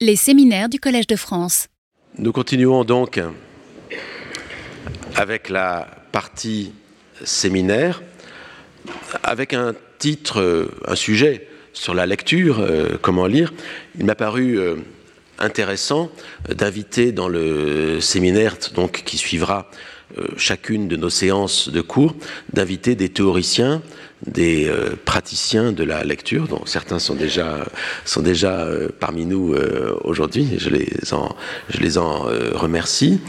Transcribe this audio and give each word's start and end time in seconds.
Les 0.00 0.14
séminaires 0.14 0.68
du 0.68 0.78
Collège 0.78 1.08
de 1.08 1.16
France. 1.16 1.66
Nous 2.18 2.30
continuons 2.30 2.84
donc 2.84 3.20
avec 5.16 5.48
la 5.48 5.88
partie 6.12 6.72
séminaire, 7.24 8.00
avec 9.24 9.54
un 9.54 9.74
titre, 9.98 10.70
un 10.86 10.94
sujet 10.94 11.48
sur 11.72 11.94
la 11.94 12.06
lecture, 12.06 12.60
euh, 12.60 12.96
comment 13.02 13.26
lire. 13.26 13.52
Il 13.98 14.04
m'a 14.04 14.14
paru 14.14 14.60
euh, 14.60 14.76
intéressant 15.40 16.12
d'inviter 16.48 17.10
dans 17.10 17.28
le 17.28 18.00
séminaire 18.00 18.56
qui 19.04 19.18
suivra 19.18 19.68
euh, 20.16 20.28
chacune 20.36 20.86
de 20.86 20.96
nos 20.96 21.10
séances 21.10 21.70
de 21.70 21.80
cours, 21.80 22.14
d'inviter 22.52 22.94
des 22.94 23.08
théoriciens, 23.08 23.82
des 24.26 24.68
euh, 24.68 24.96
praticiens 25.04 25.72
de 25.72 25.84
la 25.84 26.04
lecture, 26.04 26.48
dont 26.48 26.64
certains 26.66 26.98
sont 26.98 27.14
déjà, 27.14 27.64
sont 28.04 28.22
déjà 28.22 28.60
euh, 28.60 28.88
parmi 28.98 29.26
nous 29.26 29.54
aujourd'hui, 30.04 30.48
et 30.54 30.58
je 30.58 30.70
les 30.70 30.88
en, 31.12 31.34
je 31.68 31.78
les 31.78 31.98
en 31.98 32.26
remercie. 32.54 33.20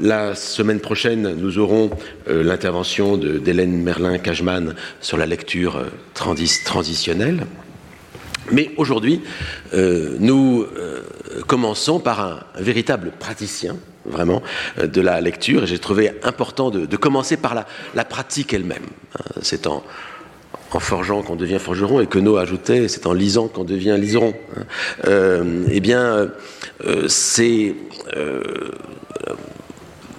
La 0.00 0.34
semaine 0.34 0.80
prochaine, 0.80 1.34
nous 1.34 1.58
aurons 1.58 1.90
l'intervention 2.26 3.16
d'Hélène 3.16 3.82
Merlin-Cajman 3.82 4.74
sur 5.00 5.16
la 5.16 5.26
lecture 5.26 5.84
transitionnelle. 6.14 7.46
Mais 8.52 8.70
aujourd'hui, 8.76 9.22
nous 9.74 10.66
commençons 11.46 11.98
par 12.00 12.20
un 12.20 12.62
véritable 12.62 13.12
praticien 13.18 13.76
vraiment 14.08 14.42
euh, 14.78 14.86
de 14.86 15.00
la 15.00 15.20
lecture 15.20 15.64
et 15.64 15.66
j'ai 15.66 15.78
trouvé 15.78 16.12
important 16.22 16.70
de, 16.70 16.96
commencer 16.96 17.36
par 17.36 17.54
la, 17.54 18.04
pratique 18.04 18.54
elle-même. 18.54 18.84
Hein. 19.14 19.22
C'est 19.42 19.66
en, 19.66 19.82
forgeant 20.78 21.22
qu'on 21.22 21.36
devient 21.36 21.58
forgeron 21.58 22.00
et 22.00 22.06
que 22.06 22.18
ajoutait 22.38 22.88
c'est 22.88 23.06
en 23.06 23.14
lisant 23.14 23.48
qu'on 23.48 23.64
devient 23.64 23.96
liseron. 23.98 24.34
Hein. 24.56 24.62
Euh, 25.06 25.64
eh 25.70 25.80
bien, 25.80 26.28
euh, 26.84 27.08
c'est 27.08 27.74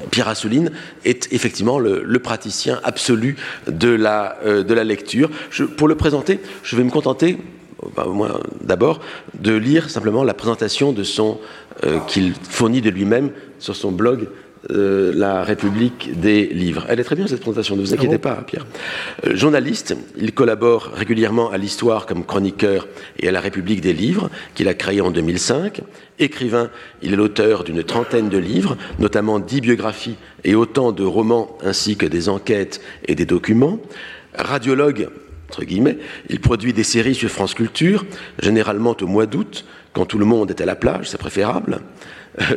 Pierre 0.09 0.29
Assouline 0.29 0.71
est 1.05 1.31
effectivement 1.31 1.77
le, 1.77 2.19
praticien 2.19 2.79
absolu 2.83 3.35
de 3.67 3.89
la, 3.89 4.37
de 4.43 4.73
la 4.73 4.83
lecture. 4.83 5.29
pour 5.77 5.87
le 5.87 5.95
présenter, 5.95 6.39
je 6.63 6.75
vais 6.75 6.83
me 6.83 6.89
contenter 6.89 7.37
d'abord 8.61 8.99
de 9.39 9.53
lire 9.53 9.89
simplement 9.89 10.23
la 10.23 10.33
présentation 10.33 10.91
de 10.91 11.03
son 11.03 11.39
qu'il 12.07 12.33
fournit 12.49 12.81
de 12.81 12.89
lui-même 12.89 13.31
sur 13.59 13.75
son 13.75 13.91
blog 13.91 14.27
euh, 14.71 15.13
La 15.15 15.43
République 15.43 16.19
des 16.19 16.47
livres. 16.47 16.85
Elle 16.89 16.99
est 16.99 17.03
très 17.03 17.15
bien 17.15 17.27
cette 17.27 17.39
présentation, 17.39 17.75
ne 17.75 17.81
vous 17.81 17.93
inquiétez 17.93 18.15
ah 18.15 18.19
pas, 18.19 18.35
Pierre. 18.45 18.65
Euh, 19.25 19.35
journaliste, 19.35 19.95
il 20.17 20.33
collabore 20.33 20.91
régulièrement 20.93 21.51
à 21.51 21.57
l'histoire 21.57 22.05
comme 22.05 22.25
chroniqueur 22.25 22.87
et 23.19 23.27
à 23.27 23.31
La 23.31 23.39
République 23.39 23.81
des 23.81 23.93
livres, 23.93 24.29
qu'il 24.55 24.67
a 24.67 24.73
créé 24.73 24.99
en 24.99 25.11
2005. 25.11 25.81
Écrivain, 26.19 26.69
il 27.01 27.13
est 27.13 27.15
l'auteur 27.15 27.63
d'une 27.63 27.83
trentaine 27.83 28.29
de 28.29 28.37
livres, 28.37 28.77
notamment 28.99 29.39
dix 29.39 29.61
biographies 29.61 30.17
et 30.43 30.55
autant 30.55 30.91
de 30.91 31.03
romans, 31.03 31.57
ainsi 31.63 31.95
que 31.95 32.05
des 32.05 32.27
enquêtes 32.27 32.81
et 33.05 33.15
des 33.15 33.25
documents. 33.25 33.79
Radiologue, 34.33 35.09
entre 35.49 35.63
guillemets, 35.63 35.97
il 36.29 36.39
produit 36.39 36.73
des 36.73 36.83
séries 36.83 37.15
sur 37.15 37.29
France 37.29 37.53
Culture, 37.53 38.05
généralement 38.39 38.95
au 38.99 39.07
mois 39.07 39.25
d'août, 39.25 39.65
quand 39.93 40.05
tout 40.05 40.19
le 40.19 40.25
monde 40.25 40.51
est 40.51 40.61
à 40.61 40.65
la 40.65 40.75
plage, 40.75 41.09
c'est 41.09 41.17
préférable. 41.17 41.79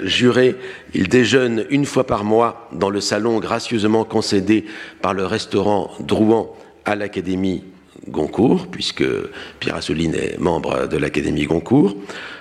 juré, 0.02 0.56
il 0.94 1.08
déjeune 1.08 1.64
une 1.70 1.86
fois 1.86 2.04
par 2.06 2.24
mois 2.24 2.68
dans 2.72 2.90
le 2.90 3.00
salon 3.00 3.38
gracieusement 3.38 4.04
concédé 4.04 4.64
par 5.00 5.14
le 5.14 5.24
restaurant 5.24 5.90
Drouan 6.00 6.54
à 6.84 6.96
l'Académie 6.96 7.64
Goncourt, 8.08 8.66
puisque 8.66 9.04
Pierre 9.60 9.76
Assouline 9.76 10.14
est 10.14 10.38
membre 10.38 10.88
de 10.88 10.96
l'Académie 10.96 11.44
Goncourt. 11.44 11.96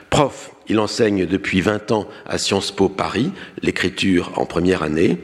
Prof, 0.09 0.51
il 0.67 0.79
enseigne 0.79 1.25
depuis 1.25 1.61
20 1.61 1.91
ans 1.91 2.07
à 2.25 2.37
Sciences 2.37 2.71
Po 2.71 2.89
Paris, 2.89 3.31
l'écriture 3.61 4.31
en 4.35 4.45
première 4.45 4.83
année, 4.83 5.17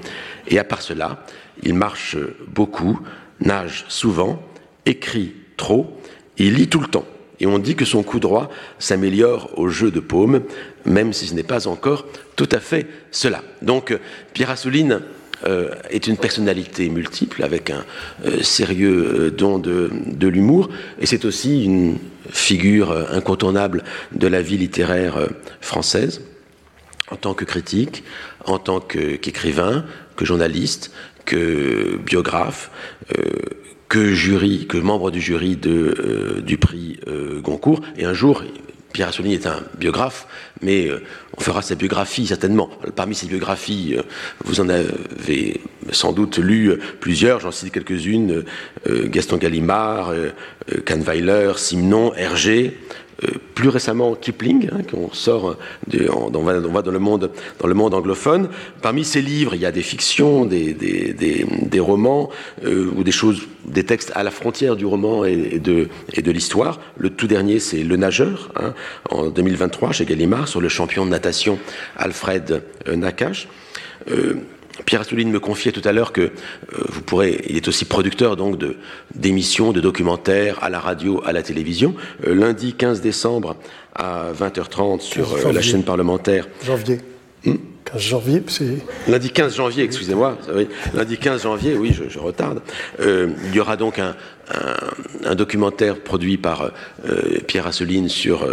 et 0.47 0.59
à 0.59 0.63
part 0.63 0.81
cela, 0.81 1.25
il 1.63 1.73
marche 1.73 2.17
beaucoup, 2.47 2.99
nage 3.39 3.85
souvent, 3.87 4.41
écrit 4.85 5.33
trop, 5.57 5.99
il 6.37 6.55
lit 6.55 6.67
tout 6.67 6.79
le 6.79 6.87
temps. 6.87 7.05
Et 7.39 7.45
on 7.45 7.59
dit 7.59 7.75
que 7.75 7.85
son 7.85 8.03
coup 8.03 8.19
droit 8.19 8.49
s'améliore 8.79 9.51
au 9.57 9.67
jeu 9.67 9.91
de 9.91 9.99
paume, 9.99 10.41
même 10.85 11.11
si 11.11 11.27
ce 11.27 11.33
n'est 11.33 11.43
pas 11.43 11.67
encore 11.67 12.05
tout 12.35 12.49
à 12.51 12.59
fait 12.59 12.87
cela. 13.11 13.43
Donc 13.61 13.97
Pierre 14.33 14.51
Assouline 14.51 15.01
euh, 15.45 15.69
est 15.89 16.07
une 16.07 16.17
personnalité 16.17 16.89
multiple 16.89 17.43
avec 17.43 17.69
un 17.69 17.83
euh, 18.25 18.41
sérieux 18.41 19.25
euh, 19.25 19.31
don 19.31 19.59
de, 19.59 20.27
l'humour 20.27 20.69
et 20.99 21.05
c'est 21.05 21.25
aussi 21.25 21.65
une 21.65 21.97
figure 22.31 22.91
incontournable 23.11 23.83
de 24.13 24.27
la 24.27 24.41
vie 24.41 24.57
littéraire 24.57 25.27
française 25.61 26.21
en 27.11 27.17
tant 27.17 27.33
que 27.35 27.45
critique, 27.45 28.03
en 28.45 28.57
tant 28.57 28.79
qu'écrivain, 28.79 29.85
que 30.15 30.25
journaliste, 30.25 30.91
que 31.25 31.99
biographe, 32.03 32.71
que 33.89 34.13
jury, 34.13 34.67
que 34.67 34.77
membre 34.77 35.11
du 35.11 35.21
jury 35.21 35.55
de, 35.55 36.41
du 36.45 36.57
prix 36.57 36.99
Goncourt. 37.43 37.81
Et 37.97 38.05
un 38.05 38.13
jour, 38.13 38.43
Pierre 38.95 39.09
Assouline 39.09 39.33
est 39.33 39.45
un 39.45 39.61
biographe, 39.77 40.25
mais 40.61 40.87
euh, 40.87 41.03
on 41.37 41.41
fera 41.41 41.61
sa 41.61 41.75
biographie 41.75 42.27
certainement. 42.27 42.69
Parmi 42.95 43.13
ses 43.13 43.27
biographies, 43.27 43.93
euh, 43.97 44.03
vous 44.45 44.61
en 44.61 44.69
avez 44.69 45.59
sans 45.91 46.13
doute 46.13 46.37
lu 46.37 46.71
plusieurs, 47.01 47.41
j'en 47.41 47.51
cite 47.51 47.73
quelques-unes, 47.73 48.45
euh, 48.87 49.07
Gaston 49.09 49.35
Gallimard, 49.35 50.13
Kahnweiler, 50.85 51.51
Simon, 51.57 52.13
Hergé, 52.15 52.77
euh, 52.77 52.95
plus 53.53 53.69
récemment 53.69 54.15
Kipling, 54.15 54.69
hein, 54.71 54.81
qu'on 54.89 55.11
sort, 55.13 55.57
de, 55.87 56.09
on, 56.09 56.29
va, 56.41 56.59
dans, 56.59 56.91
le 56.91 56.99
monde, 57.73 57.93
anglophone. 57.93 58.49
Parmi 58.81 59.05
ces 59.05 59.21
livres, 59.21 59.55
il 59.55 59.61
y 59.61 59.65
a 59.65 59.71
des 59.71 59.81
fictions, 59.81 60.45
des, 60.45 61.79
romans 61.79 62.29
euh, 62.63 62.91
ou 62.95 63.03
des 63.03 63.11
choses, 63.11 63.43
des 63.65 63.83
textes 63.83 64.11
à 64.15 64.23
la 64.23 64.31
frontière 64.31 64.75
du 64.75 64.85
roman 64.85 65.23
et, 65.25 65.59
de, 65.59 65.87
et 66.13 66.21
de 66.21 66.31
l'histoire. 66.31 66.79
Le 66.97 67.09
tout 67.09 67.27
dernier, 67.27 67.59
c'est 67.59 67.83
Le 67.83 67.95
Nageur, 67.95 68.51
hein, 68.57 68.73
en 69.09 69.29
2023 69.29 69.93
chez 69.93 70.05
Gallimard, 70.05 70.47
sur 70.47 70.61
le 70.61 70.69
champion 70.69 71.05
de 71.05 71.11
natation 71.11 71.57
Alfred 71.97 72.63
euh, 72.87 72.95
Nakache. 72.95 73.47
Pierre 74.83 75.01
Assouline 75.01 75.31
me 75.31 75.39
confiait 75.39 75.71
tout 75.71 75.81
à 75.85 75.91
l'heure 75.91 76.11
que 76.11 76.21
euh, 76.21 76.31
vous 76.89 77.01
pourrez, 77.01 77.45
il 77.47 77.55
est 77.55 77.67
aussi 77.67 77.85
producteur 77.85 78.35
donc 78.35 78.57
de 78.57 78.75
d'émissions, 79.13 79.71
de 79.71 79.79
documentaires 79.79 80.61
à 80.63 80.69
la 80.69 80.79
radio, 80.79 81.21
à 81.25 81.31
la 81.31 81.43
télévision. 81.43 81.95
Euh, 82.27 82.35
lundi 82.35 82.73
15 82.73 83.01
décembre 83.01 83.55
à 83.93 84.31
20h30 84.33 84.99
sur 84.99 85.33
euh, 85.33 85.51
la 85.53 85.61
chaîne 85.61 85.83
parlementaire. 85.83 86.47
Janvier. 86.63 86.99
15 87.95 88.01
janvier, 88.01 88.43
c'est. 88.47 88.77
Lundi 89.07 89.29
15 89.29 89.55
janvier, 89.55 89.83
excusez-moi. 89.83 90.37
Lundi 90.93 91.17
15 91.17 91.43
janvier, 91.43 91.77
oui, 91.77 91.95
je, 92.09 92.19
retarde. 92.19 92.61
il 92.99 93.53
y 93.55 93.59
aura 93.59 93.77
donc 93.77 93.99
un, 93.99 94.15
documentaire 95.35 95.99
produit 95.99 96.37
par 96.37 96.71
Pierre 97.47 97.67
Assouline 97.67 98.09
sur 98.09 98.47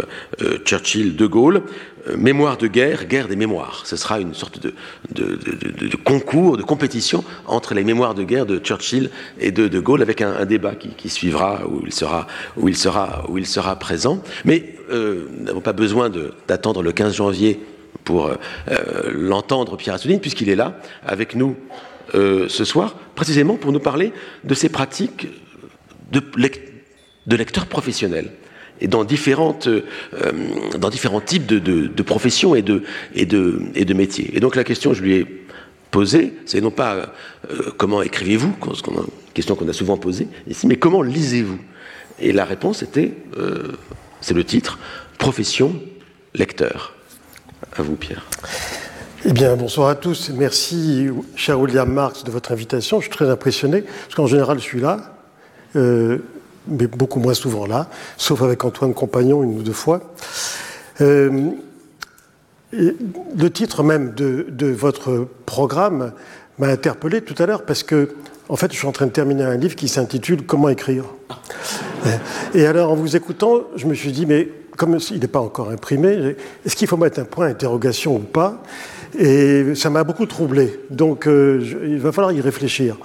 Churchill, 0.65 1.15
De 1.15 1.27
Gaulle. 1.27 1.63
Euh, 2.09 2.17
mémoire 2.17 2.57
de 2.57 2.67
guerre, 2.67 3.05
guerre 3.05 3.27
des 3.27 3.35
mémoires. 3.35 3.83
Ce 3.85 3.95
sera 3.95 4.19
une 4.19 4.33
sorte 4.33 4.59
de, 4.59 4.73
concours, 6.03 6.57
de 6.57 6.63
compétition 6.63 7.23
entre 7.45 7.73
les 7.73 7.83
mémoires 7.83 8.13
de 8.13 8.23
guerre 8.23 8.45
de 8.45 8.59
Churchill 8.59 9.09
et 9.39 9.51
de 9.51 9.69
De 9.69 9.79
Gaulle, 9.79 10.01
avec 10.01 10.21
un, 10.21 10.45
débat 10.45 10.73
qui, 10.75 11.09
suivra 11.09 11.61
où 11.65 11.81
il 11.85 11.93
sera, 11.93 12.27
où 12.57 12.67
il 12.67 12.75
sera, 12.75 13.23
où 13.29 13.37
il 13.37 13.45
sera 13.45 13.77
présent. 13.77 14.21
Mais 14.43 14.75
euh, 14.91 15.29
nous 15.37 15.45
n'avons 15.45 15.61
pas 15.61 15.71
besoin 15.71 16.11
d'attendre 16.47 16.81
le 16.81 16.91
15 16.91 17.15
janvier 17.15 17.59
pour 18.03 18.27
euh, 18.27 18.35
l'entendre, 19.13 19.77
Pierre 19.77 19.95
Assouline, 19.95 20.19
puisqu'il 20.19 20.49
est 20.49 20.55
là 20.55 20.79
avec 21.05 21.35
nous 21.35 21.55
ce 22.13 22.63
soir, 22.63 22.95
précisément 23.15 23.55
pour 23.55 23.71
nous 23.71 23.79
parler 23.79 24.13
de 24.43 24.53
ces 24.53 24.69
pratiques 24.69 25.29
de, 26.11 26.19
de 26.19 27.35
lecteurs 27.35 27.65
professionnels 27.65 28.29
et 28.81 28.87
dans, 28.87 29.03
différentes, 29.03 29.67
euh, 29.67 29.81
dans 30.77 30.89
différents 30.89 31.21
types 31.21 31.45
de, 31.45 32.03
professions 32.03 32.55
et 32.55 32.61
de, 32.61 32.83
métiers. 33.93 34.31
Et 34.33 34.39
donc 34.39 34.55
la 34.55 34.63
question 34.63 34.91
que 34.91 34.97
je 34.97 35.03
lui 35.03 35.13
ai 35.15 35.27
posée, 35.91 36.33
c'est 36.45 36.61
non 36.61 36.71
pas 36.71 37.13
euh, 37.49 37.71
comment 37.77 38.01
écrivez-vous, 38.01 38.53
question 39.33 39.55
qu'on 39.55 39.67
a 39.67 39.73
souvent 39.73 39.97
posée 39.97 40.27
ici, 40.47 40.67
mais 40.67 40.75
comment 40.75 41.01
lisez-vous? 41.01 41.59
Et 42.19 42.31
la 42.31 42.45
réponse 42.45 42.83
était, 42.83 43.13
euh, 43.37 43.71
c'est 44.21 44.33
le 44.33 44.43
titre, 44.43 44.79
profession 45.17 45.79
lecteur. 46.33 46.95
À 47.71 47.81
vous, 47.81 47.95
Pierre. 47.95 48.25
Eh 49.25 49.31
bien, 49.31 49.55
bonsoir 49.55 49.89
à 49.89 49.95
tous. 49.95 50.29
Merci, 50.29 51.09
cher 51.35 51.59
William 51.59 51.91
Marx, 51.91 52.23
de 52.23 52.31
votre 52.31 52.51
invitation. 52.51 52.99
Je 52.99 53.05
suis 53.05 53.13
très 53.13 53.29
impressionné, 53.29 53.81
parce 53.81 54.15
qu'en 54.15 54.27
général, 54.27 54.59
je 54.59 54.63
suis 54.63 54.81
là 54.81 55.13
mais 56.67 56.87
beaucoup 56.87 57.19
moins 57.19 57.33
souvent 57.33 57.65
là, 57.65 57.87
sauf 58.17 58.41
avec 58.41 58.63
Antoine 58.63 58.93
Compagnon 58.93 59.43
une 59.43 59.57
ou 59.57 59.63
deux 59.63 59.73
fois. 59.73 60.13
Euh, 61.01 61.51
le 62.71 63.49
titre 63.49 63.83
même 63.83 64.13
de, 64.15 64.67
votre 64.71 65.27
programme 65.45 66.13
m'a 66.57 66.67
interpellé 66.67 67.21
tout 67.21 67.35
à 67.41 67.45
l'heure 67.45 67.65
parce 67.65 67.83
que, 67.83 68.15
en 68.49 68.55
fait, 68.55 68.71
je 68.71 68.77
suis 68.77 68.87
en 68.87 68.91
train 68.91 69.05
de 69.05 69.11
terminer 69.11 69.43
un 69.43 69.57
livre 69.57 69.75
qui 69.75 69.87
s'intitule 69.87 70.43
Comment 70.43 70.69
écrire? 70.69 71.05
Et 72.53 72.65
alors, 72.65 72.91
en 72.91 72.95
vous 72.95 73.15
écoutant, 73.15 73.61
je 73.75 73.85
me 73.85 73.93
suis 73.93 74.11
dit, 74.11 74.25
mais 74.25 74.49
comme 74.77 74.97
il 75.11 75.19
n'est 75.19 75.27
pas 75.27 75.41
encore 75.41 75.69
imprimé, 75.69 76.35
est-ce 76.65 76.75
qu'il 76.75 76.87
faut 76.87 76.97
mettre 76.97 77.19
un 77.19 77.25
point 77.25 77.47
d'interrogation 77.47 78.15
ou 78.15 78.19
pas? 78.19 78.61
Et 79.17 79.75
ça 79.75 79.89
m'a 79.89 80.03
beaucoup 80.03 80.25
troublé. 80.25 80.79
Donc 80.89 81.25
il 81.27 81.99
va 81.99 82.11
falloir 82.11 82.31
y 82.31 82.41
réfléchir. 82.41 82.97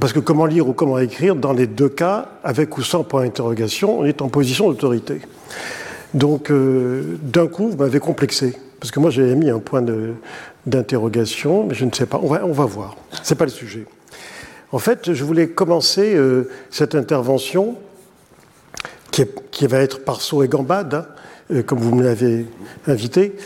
Parce 0.00 0.12
que 0.12 0.18
comment 0.18 0.46
lire 0.46 0.68
ou 0.68 0.72
comment 0.72 0.98
écrire, 0.98 1.36
dans 1.36 1.52
les 1.52 1.66
deux 1.66 1.88
cas, 1.88 2.28
avec 2.42 2.76
ou 2.76 2.82
sans 2.82 3.04
point 3.04 3.24
d'interrogation, 3.24 4.00
on 4.00 4.04
est 4.04 4.20
en 4.20 4.28
position 4.28 4.68
d'autorité. 4.68 5.20
Donc, 6.12 6.50
euh, 6.50 7.18
d'un 7.22 7.46
coup, 7.46 7.68
vous 7.70 7.76
m'avez 7.76 8.00
complexé. 8.00 8.56
Parce 8.80 8.90
que 8.90 9.00
moi, 9.00 9.10
j'avais 9.10 9.34
mis 9.34 9.48
un 9.48 9.58
point 9.58 9.84
d'interrogation, 10.66 11.66
mais 11.66 11.74
je 11.74 11.84
ne 11.84 11.92
sais 11.92 12.06
pas. 12.06 12.18
On 12.22 12.28
va, 12.28 12.44
on 12.44 12.52
va 12.52 12.64
voir. 12.64 12.96
Ce 13.22 13.32
n'est 13.32 13.38
pas 13.38 13.44
le 13.44 13.50
sujet. 13.50 13.86
En 14.72 14.78
fait, 14.78 15.12
je 15.12 15.24
voulais 15.24 15.48
commencer 15.48 16.14
euh, 16.14 16.50
cette 16.70 16.94
intervention, 16.94 17.76
qui, 19.50 19.66
va 19.66 19.78
être 19.78 20.04
par 20.04 20.20
saut 20.20 20.42
et 20.42 20.48
gambade, 20.48 20.94
hein, 20.94 21.06
euh, 21.52 21.62
comme 21.62 21.78
vous 21.78 21.94
me 21.94 22.02
l'avez 22.02 22.46
invité, 22.86 23.36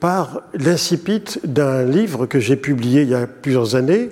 par 0.00 0.42
l'incipit 0.54 1.22
d'un 1.44 1.84
livre 1.84 2.26
que 2.26 2.40
j'ai 2.40 2.56
publié 2.56 3.02
il 3.02 3.08
y 3.08 3.14
a 3.14 3.28
plusieurs 3.28 3.76
années, 3.76 4.10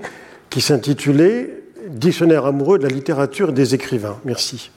qui 0.50 0.60
s'intitulait 0.60 1.64
Dictionnaire 1.88 2.46
amoureux 2.46 2.78
de 2.78 2.82
la 2.82 2.92
littérature 2.92 3.50
et 3.50 3.52
des 3.52 3.74
écrivains. 3.74 4.18
Merci. 4.24 4.70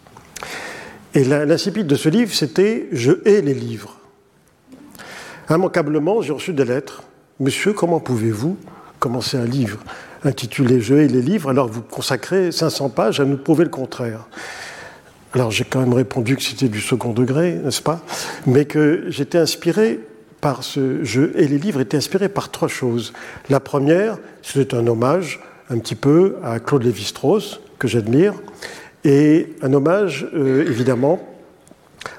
Et 1.16 1.24
l'incipit 1.24 1.84
de 1.84 1.96
ce 1.96 2.08
livre, 2.08 2.34
c'était 2.34 2.88
Je 2.92 3.14
hais 3.26 3.42
les 3.42 3.56
livres. 3.56 3.98
Immanquablement, 5.50 6.22
j'ai 6.22 6.34
reçu 6.34 6.54
des 6.54 6.66
lettres. 6.66 7.02
Monsieur, 7.40 7.74
comment 7.74 8.00
pouvez-vous 8.00 8.58
commencer 9.00 9.38
un 9.38 9.46
livre 9.46 9.80
intitulé 10.24 10.82
Je 10.82 10.94
hais 10.94 11.08
les 11.08 11.22
livres 11.22 11.50
alors 11.50 11.68
que 11.68 11.74
vous 11.74 11.82
consacrez 11.82 12.52
500 12.52 12.90
pages 12.90 13.20
à 13.20 13.26
nous 13.26 13.38
prouver 13.38 13.64
le 13.64 13.72
contraire? 13.72 14.28
Alors 15.34 15.52
j'ai 15.52 15.64
quand 15.64 15.80
même 15.80 15.94
répondu 15.94 16.36
que 16.36 16.42
c'était 16.42 16.70
du 16.70 16.82
second 16.82 17.14
degré, 17.14 17.54
n'est-ce 17.54 17.82
pas? 17.82 18.02
Mais 18.48 18.66
que 18.66 19.06
j'étais 19.10 19.38
inspiré 19.38 20.00
par 20.42 20.64
ce 20.64 21.04
jeu 21.04 21.34
et 21.36 21.48
les 21.48 21.60
livres 21.60 21.82
étaient 21.82 21.98
inspirés 21.98 22.30
par 22.30 22.50
trois 22.50 22.68
choses. 22.68 23.14
La 23.50 23.60
première, 23.60 24.18
c'était 24.42 24.76
un 24.76 24.88
hommage 24.88 25.40
un 25.70 25.78
petit 25.78 25.96
peu 25.96 26.38
à 26.44 26.60
Claude 26.60 26.84
Lévi-Strauss, 26.84 27.60
que 27.78 27.88
j'admire, 27.88 28.34
et 29.04 29.56
un 29.62 29.72
hommage, 29.74 30.28
euh, 30.34 30.66
évidemment, 30.68 31.20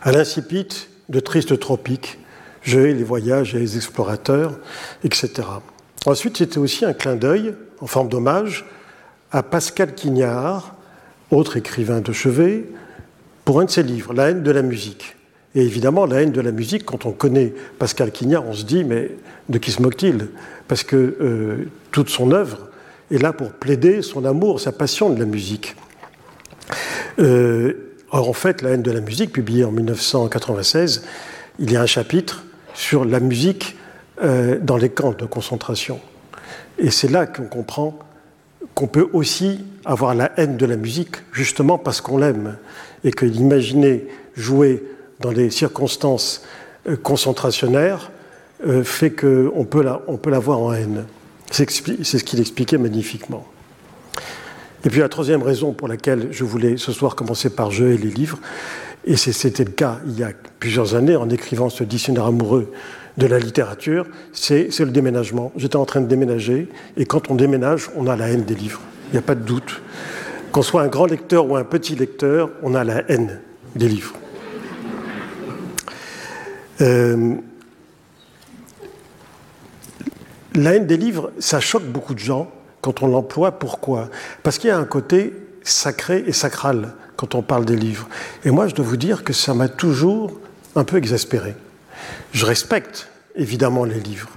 à 0.02 0.12
l'incipit 0.12 0.68
de 1.08 1.20
Triste 1.20 1.58
Tropique, 1.58 2.18
Je 2.62 2.78
hais 2.78 2.92
les 2.92 3.04
voyages 3.04 3.54
et 3.54 3.58
les 3.58 3.76
explorateurs, 3.76 4.58
etc. 5.02 5.48
Ensuite, 6.04 6.36
c'était 6.36 6.58
aussi 6.58 6.84
un 6.84 6.92
clin 6.92 7.16
d'œil, 7.16 7.54
en 7.80 7.86
forme 7.86 8.08
d'hommage, 8.08 8.66
à 9.32 9.42
Pascal 9.42 9.94
Quignard, 9.94 10.74
autre 11.30 11.56
écrivain 11.56 12.00
de 12.00 12.12
chevet, 12.12 12.66
pour 13.50 13.58
un 13.58 13.64
de 13.64 13.70
ses 13.70 13.82
livres, 13.82 14.14
La 14.14 14.30
haine 14.30 14.44
de 14.44 14.50
la 14.52 14.62
musique. 14.62 15.16
Et 15.56 15.62
évidemment, 15.62 16.06
la 16.06 16.22
haine 16.22 16.30
de 16.30 16.40
la 16.40 16.52
musique, 16.52 16.84
quand 16.84 17.04
on 17.04 17.10
connaît 17.10 17.52
Pascal 17.80 18.12
Quignard, 18.12 18.46
on 18.46 18.52
se 18.52 18.62
dit, 18.62 18.84
mais 18.84 19.10
de 19.48 19.58
qui 19.58 19.72
se 19.72 19.82
moque-t-il? 19.82 20.28
Parce 20.68 20.84
que 20.84 21.16
euh, 21.20 21.68
toute 21.90 22.10
son 22.10 22.30
œuvre 22.30 22.68
est 23.10 23.18
là 23.18 23.32
pour 23.32 23.50
plaider 23.50 24.02
son 24.02 24.24
amour, 24.24 24.60
sa 24.60 24.70
passion 24.70 25.10
de 25.10 25.18
la 25.18 25.24
musique. 25.24 25.74
Euh, 27.18 27.96
or, 28.12 28.28
en 28.28 28.34
fait, 28.34 28.62
La 28.62 28.70
haine 28.70 28.82
de 28.82 28.92
la 28.92 29.00
musique, 29.00 29.32
publié 29.32 29.64
en 29.64 29.72
1996, 29.72 31.02
il 31.58 31.72
y 31.72 31.76
a 31.76 31.82
un 31.82 31.86
chapitre 31.86 32.44
sur 32.72 33.04
la 33.04 33.18
musique 33.18 33.76
euh, 34.22 34.60
dans 34.62 34.76
les 34.76 34.90
camps 34.90 35.10
de 35.10 35.26
concentration. 35.26 35.98
Et 36.78 36.90
c'est 36.92 37.10
là 37.10 37.26
qu'on 37.26 37.46
comprend 37.46 37.98
qu'on 38.74 38.86
peut 38.86 39.08
aussi 39.12 39.60
avoir 39.84 40.14
la 40.14 40.32
haine 40.36 40.56
de 40.56 40.66
la 40.66 40.76
musique, 40.76 41.16
justement 41.32 41.78
parce 41.78 42.00
qu'on 42.00 42.18
l'aime, 42.18 42.56
et 43.04 43.10
que 43.10 43.24
l'imaginer 43.24 44.06
jouer 44.36 44.84
dans 45.20 45.32
des 45.32 45.50
circonstances 45.50 46.44
euh, 46.88 46.96
concentrationnaires 46.96 48.10
fait 48.84 49.10
qu'on 49.10 49.64
peut, 49.64 49.82
la, 49.82 50.02
on 50.06 50.18
peut 50.18 50.28
la 50.28 50.38
voir 50.38 50.58
en 50.58 50.74
haine. 50.74 51.06
C'est 51.50 51.70
ce 51.70 52.24
qu'il 52.24 52.40
expliquait 52.40 52.76
magnifiquement. 52.76 53.46
Et 54.84 54.90
puis 54.90 55.00
la 55.00 55.08
troisième 55.08 55.42
raison 55.42 55.72
pour 55.72 55.88
laquelle 55.88 56.28
je 56.30 56.44
voulais 56.44 56.76
ce 56.76 56.92
soir 56.92 57.14
commencer 57.14 57.50
par 57.50 57.70
je 57.70 57.84
et 57.84 57.98
les 57.98 58.10
livres, 58.10 58.38
et 59.04 59.16
c'était 59.16 59.64
le 59.64 59.70
cas 59.70 59.98
il 60.06 60.18
y 60.18 60.22
a 60.22 60.32
plusieurs 60.58 60.94
années 60.94 61.16
en 61.16 61.28
écrivant 61.28 61.70
ce 61.70 61.84
dictionnaire 61.84 62.26
amoureux 62.26 62.70
de 63.20 63.26
la 63.26 63.38
littérature, 63.38 64.06
c'est 64.32 64.76
le 64.78 64.90
déménagement. 64.90 65.52
J'étais 65.56 65.76
en 65.76 65.84
train 65.84 66.00
de 66.00 66.06
déménager, 66.06 66.68
et 66.96 67.04
quand 67.04 67.30
on 67.30 67.34
déménage, 67.34 67.90
on 67.94 68.06
a 68.06 68.16
la 68.16 68.30
haine 68.30 68.44
des 68.44 68.54
livres. 68.54 68.80
Il 69.08 69.12
n'y 69.12 69.18
a 69.18 69.22
pas 69.22 69.34
de 69.34 69.42
doute. 69.42 69.82
Qu'on 70.52 70.62
soit 70.62 70.82
un 70.82 70.88
grand 70.88 71.06
lecteur 71.06 71.48
ou 71.48 71.54
un 71.54 71.64
petit 71.64 71.94
lecteur, 71.94 72.50
on 72.62 72.74
a 72.74 72.82
la 72.82 73.04
haine 73.10 73.40
des 73.76 73.88
livres. 73.88 74.14
Euh, 76.80 77.34
la 80.54 80.74
haine 80.74 80.86
des 80.86 80.96
livres, 80.96 81.30
ça 81.38 81.60
choque 81.60 81.84
beaucoup 81.84 82.14
de 82.14 82.18
gens 82.18 82.50
quand 82.80 83.02
on 83.02 83.06
l'emploie. 83.06 83.52
Pourquoi? 83.52 84.08
Parce 84.42 84.56
qu'il 84.56 84.68
y 84.68 84.72
a 84.72 84.78
un 84.78 84.84
côté 84.84 85.34
sacré 85.62 86.24
et 86.26 86.32
sacral 86.32 86.94
quand 87.16 87.34
on 87.34 87.42
parle 87.42 87.66
des 87.66 87.76
livres. 87.76 88.08
Et 88.46 88.50
moi, 88.50 88.66
je 88.66 88.74
dois 88.74 88.86
vous 88.86 88.96
dire 88.96 89.24
que 89.24 89.34
ça 89.34 89.52
m'a 89.52 89.68
toujours 89.68 90.40
un 90.74 90.84
peu 90.84 90.96
exaspéré. 90.96 91.54
Je 92.32 92.46
respecte 92.46 93.09
évidemment 93.34 93.84
les 93.84 94.00
livres, 94.00 94.30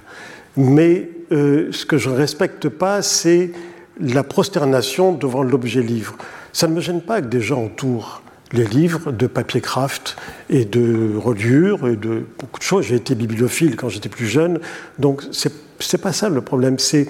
mais 0.58 1.10
euh, 1.32 1.72
ce 1.72 1.86
que 1.86 1.98
je 1.98 2.10
ne 2.10 2.16
respecte 2.16 2.70
pas, 2.70 3.02
c'est 3.02 3.52
la 4.00 4.24
prosternation 4.24 5.14
devant 5.14 5.44
l'objet 5.44 5.82
livre. 5.82 6.16
Ça 6.52 6.68
ne 6.68 6.74
me 6.74 6.82
gêne 6.82 7.02
pas 7.02 7.22
que 7.22 7.28
des 7.28 7.42
gens 7.42 7.66
entourent 7.66 8.22
les 8.52 8.66
livres 8.66 9.12
de 9.12 9.26
papier 9.26 9.62
craft 9.62 10.16
et 10.50 10.66
de 10.66 11.16
reliure 11.18 11.88
et 11.88 11.96
de 11.96 12.24
beaucoup 12.40 12.60
de 12.60 12.64
choses. 12.64 12.86
J'ai 12.86 12.96
été 12.96 13.16
bibliophile 13.16 13.76
quand 13.76 13.90
j'étais 13.90 14.10
plus 14.10 14.28
jeune, 14.28 14.60
donc 15.00 15.24
c'est 15.32 16.02
pas 16.02 16.14
ça 16.14 16.30
le 16.30 16.42
problème. 16.42 16.78
C'est 16.78 17.08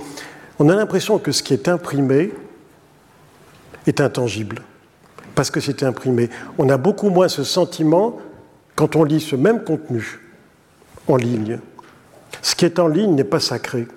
on 0.60 0.70
a 0.70 0.76
l'impression 0.76 1.20
que 1.20 1.32
ce 1.32 1.44
qui 1.44 1.54
est 1.54 1.68
imprimé 1.68 2.32
est 3.88 4.00
intangible 4.00 4.62
parce 5.36 5.52
que 5.52 5.60
c'est 5.60 5.84
imprimé. 5.84 6.30
On 6.58 6.70
a 6.70 6.78
beaucoup 6.78 7.10
moins 7.10 7.28
ce 7.28 7.44
sentiment 7.44 8.20
quand 8.76 8.96
on 8.96 9.04
lit 9.04 9.20
ce 9.20 9.36
même 9.36 9.64
contenu 9.64 10.20
en 11.08 11.18
ligne. 11.18 11.60
Ce 12.42 12.56
qui 12.56 12.66
est 12.66 12.80
en 12.80 12.88
ligne 12.88 13.16
n'est 13.16 13.24
pas 13.24 13.40
sacré. 13.40 13.88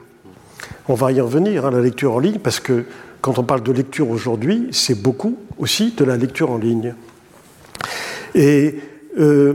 On 0.88 0.94
va 0.94 1.12
y 1.12 1.20
revenir 1.20 1.64
à 1.64 1.68
hein, 1.68 1.70
la 1.72 1.80
lecture 1.80 2.14
en 2.14 2.18
ligne 2.18 2.38
parce 2.38 2.60
que 2.60 2.84
quand 3.20 3.38
on 3.38 3.42
parle 3.42 3.62
de 3.62 3.72
lecture 3.72 4.10
aujourd'hui, 4.10 4.68
c'est 4.72 5.00
beaucoup 5.00 5.36
aussi 5.58 5.92
de 5.92 6.04
la 6.04 6.16
lecture 6.16 6.50
en 6.50 6.58
ligne. 6.58 6.94
Et 8.34 8.76
euh, 9.18 9.54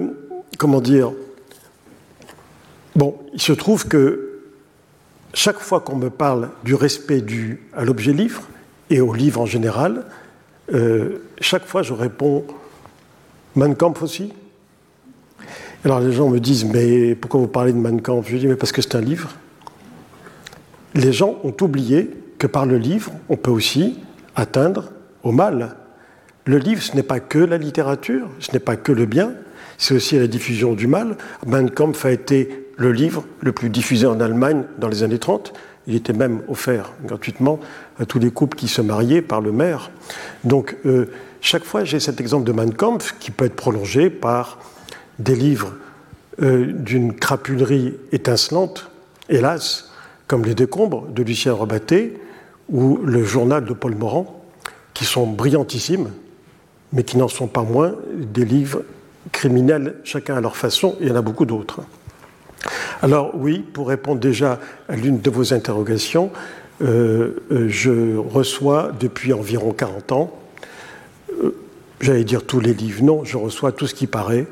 comment 0.57 0.81
dire 0.81 1.11
Bon, 2.95 3.17
il 3.33 3.41
se 3.41 3.53
trouve 3.53 3.87
que 3.87 4.41
chaque 5.33 5.59
fois 5.59 5.79
qu'on 5.79 5.95
me 5.95 6.09
parle 6.09 6.49
du 6.63 6.75
respect 6.75 7.21
dû 7.21 7.63
à 7.73 7.85
l'objet 7.85 8.11
livre 8.11 8.43
et 8.89 8.99
au 8.99 9.13
livre 9.13 9.39
en 9.39 9.45
général, 9.45 10.05
euh, 10.73 11.23
chaque 11.39 11.65
fois 11.65 11.83
je 11.83 11.93
réponds 11.93 12.45
Mein 13.55 13.75
aussi. 14.01 14.33
Alors 15.83 15.99
les 15.99 16.11
gens 16.11 16.29
me 16.29 16.39
disent 16.39 16.65
Mais 16.65 17.15
pourquoi 17.15 17.39
vous 17.39 17.47
parlez 17.47 17.73
de 17.73 17.77
Mein 17.77 18.01
Kampf 18.01 18.29
Je 18.29 18.37
dis 18.37 18.47
Mais 18.47 18.55
parce 18.55 18.71
que 18.71 18.81
c'est 18.81 18.95
un 18.95 19.01
livre. 19.01 19.29
Les 20.93 21.11
gens 21.11 21.39
ont 21.43 21.55
oublié 21.61 22.11
que 22.37 22.47
par 22.47 22.65
le 22.65 22.77
livre, 22.77 23.11
on 23.29 23.37
peut 23.37 23.51
aussi 23.51 23.97
atteindre 24.35 24.91
au 25.23 25.31
mal. 25.31 25.75
Le 26.45 26.57
livre, 26.57 26.81
ce 26.81 26.95
n'est 26.95 27.03
pas 27.03 27.19
que 27.19 27.39
la 27.39 27.57
littérature, 27.57 28.27
ce 28.39 28.51
n'est 28.51 28.59
pas 28.59 28.75
que 28.75 28.91
le 28.91 29.05
bien, 29.05 29.33
c'est 29.77 29.95
aussi 29.95 30.19
la 30.19 30.27
diffusion 30.27 30.73
du 30.73 30.85
mal. 30.85 31.17
Mein 31.47 31.69
Kampf 31.69 32.05
a 32.05 32.11
été 32.11 32.67
le 32.77 32.91
livre 32.91 33.25
le 33.39 33.51
plus 33.51 33.69
diffusé 33.69 34.05
en 34.05 34.19
Allemagne 34.19 34.63
dans 34.77 34.87
les 34.87 35.03
années 35.03 35.19
30. 35.19 35.53
Il 35.87 35.95
était 35.95 36.13
même 36.13 36.41
offert 36.47 36.93
gratuitement 37.05 37.59
à 37.99 38.05
tous 38.05 38.19
les 38.19 38.29
couples 38.29 38.57
qui 38.57 38.67
se 38.67 38.81
mariaient 38.81 39.21
par 39.21 39.41
le 39.41 39.51
maire. 39.51 39.89
Donc, 40.43 40.75
euh, 40.85 41.05
chaque 41.41 41.63
fois, 41.63 41.85
j'ai 41.85 41.99
cet 41.99 42.21
exemple 42.21 42.43
de 42.43 42.51
Mein 42.51 42.73
Kampf 42.73 43.15
qui 43.19 43.31
peut 43.31 43.45
être 43.45 43.55
prolongé 43.55 44.11
par 44.11 44.59
des 45.19 45.35
livres 45.35 45.73
euh, 46.41 46.71
d'une 46.73 47.13
crapulerie 47.13 47.95
étincelante, 48.11 48.89
hélas, 49.29 49.91
comme 50.27 50.45
Les 50.45 50.55
Décombres 50.55 51.07
de 51.07 51.23
Lucien 51.23 51.53
Rebatté 51.53 52.17
ou 52.69 52.97
Le 53.03 53.23
Journal 53.23 53.65
de 53.65 53.73
Paul 53.73 53.95
Morand, 53.95 54.43
qui 54.93 55.05
sont 55.05 55.27
brillantissimes, 55.27 56.11
mais 56.93 57.03
qui 57.03 57.17
n'en 57.17 57.27
sont 57.27 57.47
pas 57.47 57.63
moins 57.63 57.95
des 58.13 58.45
livres 58.45 58.83
criminels, 59.31 59.95
chacun 60.03 60.35
à 60.35 60.41
leur 60.41 60.57
façon, 60.57 60.95
et 60.99 61.03
il 61.03 61.09
y 61.09 61.11
en 61.11 61.15
a 61.15 61.21
beaucoup 61.21 61.45
d'autres. 61.45 61.81
Alors 63.01 63.31
oui, 63.35 63.59
pour 63.59 63.87
répondre 63.87 64.19
déjà 64.19 64.59
à 64.87 64.95
l'une 64.95 65.21
de 65.21 65.29
vos 65.29 65.53
interrogations, 65.53 66.31
euh, 66.81 67.35
euh, 67.51 67.67
je 67.69 68.17
reçois 68.17 68.91
depuis 68.99 69.33
environ 69.33 69.71
40 69.71 70.11
ans, 70.11 70.39
euh, 71.43 71.55
j'allais 71.99 72.23
dire 72.23 72.45
tous 72.45 72.59
les 72.59 72.73
livres, 72.73 73.03
non, 73.03 73.23
je 73.23 73.37
reçois 73.37 73.71
tout 73.71 73.87
ce 73.87 73.93
qui 73.93 74.07
paraît, 74.07 74.47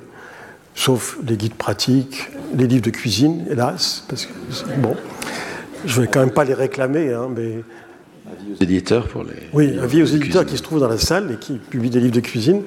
sauf 0.80 1.18
les 1.28 1.36
guides 1.36 1.56
pratiques, 1.56 2.30
les 2.58 2.66
livres 2.66 2.86
de 2.86 2.90
cuisine, 2.90 3.46
hélas, 3.50 4.06
parce 4.08 4.26
que, 4.26 4.32
bon, 4.78 4.96
je 5.86 6.00
ne 6.00 6.06
vais 6.06 6.12
quand 6.12 6.22
même 6.22 6.32
pas 6.32 6.46
les 6.46 6.54
réclamer, 6.54 7.12
hein, 7.12 7.28
mais... 7.36 7.64
Avis 8.32 8.54
aux 8.54 8.64
éditeurs 8.64 9.08
pour 9.10 9.24
les... 9.24 9.34
Oui, 9.52 9.78
avis 9.78 10.02
aux 10.02 10.06
éditeurs 10.06 10.46
qui 10.46 10.56
se 10.56 10.64
trouvent 10.64 10.80
dans 10.80 10.88
la 10.88 10.98
salle 10.98 11.34
et 11.34 11.36
qui 11.36 11.58
publient 11.58 11.90
des 11.90 12.00
livres 12.00 12.16
de 12.16 12.22
cuisine. 12.22 12.62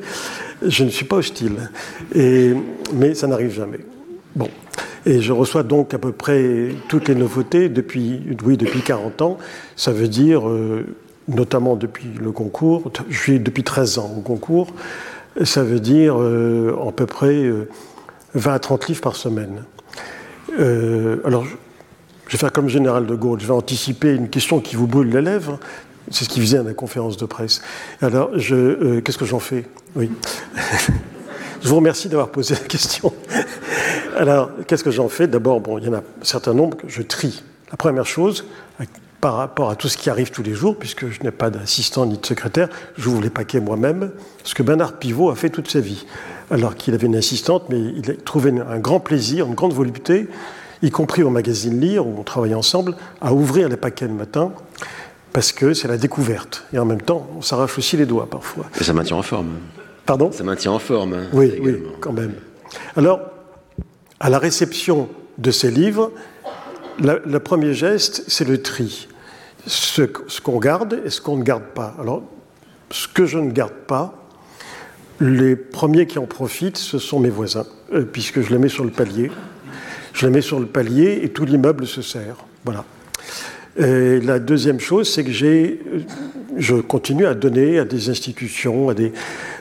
Je 0.61 0.85
ne 0.85 0.91
suis 0.91 1.07
pas 1.07 1.17
hostile, 1.17 1.71
et, 2.15 2.53
mais 2.93 3.15
ça 3.15 3.27
n'arrive 3.29 3.55
jamais. 3.55 3.81
Bon. 4.37 4.49
Et 5.07 5.23
je 5.23 5.33
reçois 5.33 5.63
donc 5.63 5.95
à 5.95 5.99
peu 5.99 6.13
près 6.13 6.69
toutes 6.89 7.09
les 7.09 7.15
nouveautés 7.15 7.71
depuis, 7.71 8.21
oui, 8.45 8.59
depuis 8.59 8.83
40 8.83 9.23
ans. 9.23 9.39
Ça 9.75 9.91
veut 9.91 10.09
dire, 10.09 10.47
euh, 10.47 10.85
notamment 11.29 11.77
depuis 11.77 12.11
le 12.21 12.31
concours, 12.31 12.93
je 13.09 13.19
suis 13.19 13.41
depuis 13.41 13.65
13 13.65 13.99
ans 13.99 14.15
au 14.19 14.21
concours, 14.21 14.69
ça 15.45 15.65
veut 15.65 15.81
dire 15.81 16.21
euh, 16.21 16.77
à 16.87 16.93
peu 16.93 17.07
près 17.07 17.51
20 18.35 18.55
à 18.55 18.59
30 18.59 18.89
livres 18.89 19.01
par 19.01 19.17
semaine. 19.17 19.65
alors, 21.25 21.45
je 22.33 22.39
vais 22.39 22.41
faire 22.41 22.53
comme 22.53 22.69
général 22.69 23.05
de 23.05 23.15
Gaulle, 23.15 23.41
je 23.41 23.47
vais 23.47 23.53
anticiper 23.53 24.15
une 24.15 24.31
question 24.31 24.61
qui 24.61 24.75
vous 24.75 24.87
brûle 24.87 25.11
les 25.11 25.21
lèvres. 25.21 25.59
C'est 26.11 26.25
ce 26.25 26.31
qu'il 26.31 26.43
faisait 26.43 26.59
à 26.59 26.63
la 26.63 26.73
conférence 26.73 27.19
de 27.19 27.27
presse. 27.27 27.61
Alors, 28.01 28.31
euh, 28.51 29.01
qu'est-ce 29.03 29.19
que 29.19 29.27
j'en 29.27 29.39
fais? 29.39 29.67
Oui. 29.95 30.11
je 31.63 31.69
vous 31.69 31.77
remercie 31.77 32.09
d'avoir 32.09 32.31
posé 32.31 32.55
la 32.55 32.61
question. 32.61 33.13
Alors, 34.17 34.51
qu'est-ce 34.67 34.83
que 34.83 34.91
j'en 34.91 35.09
fais? 35.09 35.27
D'abord, 35.27 35.61
bon, 35.61 35.77
il 35.77 35.85
y 35.85 35.89
en 35.89 35.93
a 35.93 35.99
un 35.99 36.03
certain 36.23 36.55
nombre 36.55 36.79
que 36.79 36.89
je 36.89 37.03
trie. 37.03 37.43
La 37.71 37.77
première 37.77 38.07
chose, 38.07 38.47
par 39.23 39.37
rapport 39.37 39.71
à 39.71 39.77
tout 39.77 39.89
ce 39.89 39.97
qui 39.97 40.11
arrive 40.11 40.33
tous 40.33 40.43
les 40.43 40.53
jours, 40.53 40.77
puisque 40.77 41.09
je 41.09 41.23
n'ai 41.23 41.31
pas 41.31 41.49
d'assistant 41.49 42.07
ni 42.07 42.19
de 42.19 42.27
secrétaire, 42.27 42.69
j'ouvre 42.99 43.23
les 43.23 43.31
paquets 43.31 43.61
moi-même, 43.61 44.11
ce 44.43 44.53
que 44.53 44.65
Bernard 44.65 44.99
Pivot 44.99 45.31
a 45.31 45.37
fait 45.37 45.49
toute 45.49 45.71
sa 45.71 45.79
vie. 45.79 46.07
Alors 46.51 46.75
qu'il 46.75 46.93
avait 46.93 47.07
une 47.07 47.15
assistante, 47.15 47.69
mais 47.69 47.79
il 47.79 48.11
a 48.11 48.15
trouvé 48.15 48.51
un 48.51 48.79
grand 48.81 48.99
plaisir, 48.99 49.47
une 49.47 49.55
grande 49.55 49.73
volupté 49.73 50.29
y 50.83 50.91
compris 50.91 51.23
au 51.23 51.31
magazine 51.31 51.81
Lire, 51.81 52.05
où 52.05 52.19
on 52.19 52.25
travaille 52.25 52.57
ensemble, 52.57 52.97
à 53.21 53.33
ouvrir 53.33 53.69
les 53.69 53.77
paquets 53.77 54.09
le 54.09 54.15
matin, 54.15 54.51
parce 55.33 55.53
que 55.53 55.73
c'est 55.73 55.87
la 55.87 55.99
découverte. 55.99 56.65
Et 56.73 56.81
en 56.81 56.85
même 56.85 57.01
temps, 57.01 57.29
on 57.39 57.43
s'arrache 57.43 57.79
aussi 57.79 57.97
les 57.97 58.07
doigts 58.07 58.29
parfois. 58.29 58.65
Et 58.81 58.83
ça 58.83 58.93
maintient 58.93 59.17
en 59.17 59.23
forme. 59.23 59.51
Pardon? 60.05 60.33
Ça 60.33 60.43
maintient 60.43 60.73
en 60.73 60.81
forme. 60.81 61.15
Hein, 61.15 61.27
oui, 61.33 61.53
oui, 61.63 61.81
quand 62.01 62.13
même. 62.13 62.35
Alors, 62.97 63.21
à 64.19 64.29
la 64.31 64.41
réception 64.41 65.09
de 65.39 65.53
ces 65.53 65.71
livres, 65.71 66.11
le 66.99 67.39
premier 67.39 67.73
geste, 67.73 68.25
c'est 68.27 68.49
le 68.49 68.61
tri. 68.61 69.07
Ce, 69.67 70.03
qu'on 70.41 70.59
garde 70.59 71.01
et 71.05 71.11
ce 71.11 71.21
qu'on 71.21 71.37
ne 71.37 71.43
garde 71.43 71.65
pas. 71.75 71.95
Alors, 72.01 72.23
ce 72.91 73.07
que 73.09 73.27
je 73.27 73.39
ne 73.39 73.51
garde 73.51 73.73
pas, 73.87 74.29
les 75.21 75.55
premiers 75.57 76.07
qui 76.07 76.19
en 76.19 76.27
profitent, 76.27 76.79
ce 76.79 76.99
sont 76.99 77.21
mes 77.21 77.31
voisins, 77.31 77.67
euh, 77.93 78.05
puisque 78.05 78.41
je 78.41 78.51
les 78.51 78.59
mets 78.59 78.69
sur 78.69 78.85
le 78.85 78.91
palier. 78.91 79.31
Je 80.13 80.27
la 80.27 80.33
mets 80.33 80.43
sur 80.43 80.59
le 80.59 80.67
palier 80.67 81.21
et 81.23 81.31
tout 81.31 81.45
l'immeuble 81.45 81.87
se 81.87 82.03
sert. 82.03 82.37
Voilà. 82.65 82.85
Et 83.79 84.21
la 84.21 84.39
deuxième 84.39 84.81
chose, 84.81 85.11
c'est 85.11 85.25
que 85.25 85.31
j'ai, 85.31 85.81
je 86.57 86.75
continue 86.75 87.25
à 87.25 87.35
donner 87.35 87.79
à 87.79 87.85
des 87.85 88.11
institutions, 88.11 88.91
à, 88.91 88.95
des, 88.95 89.13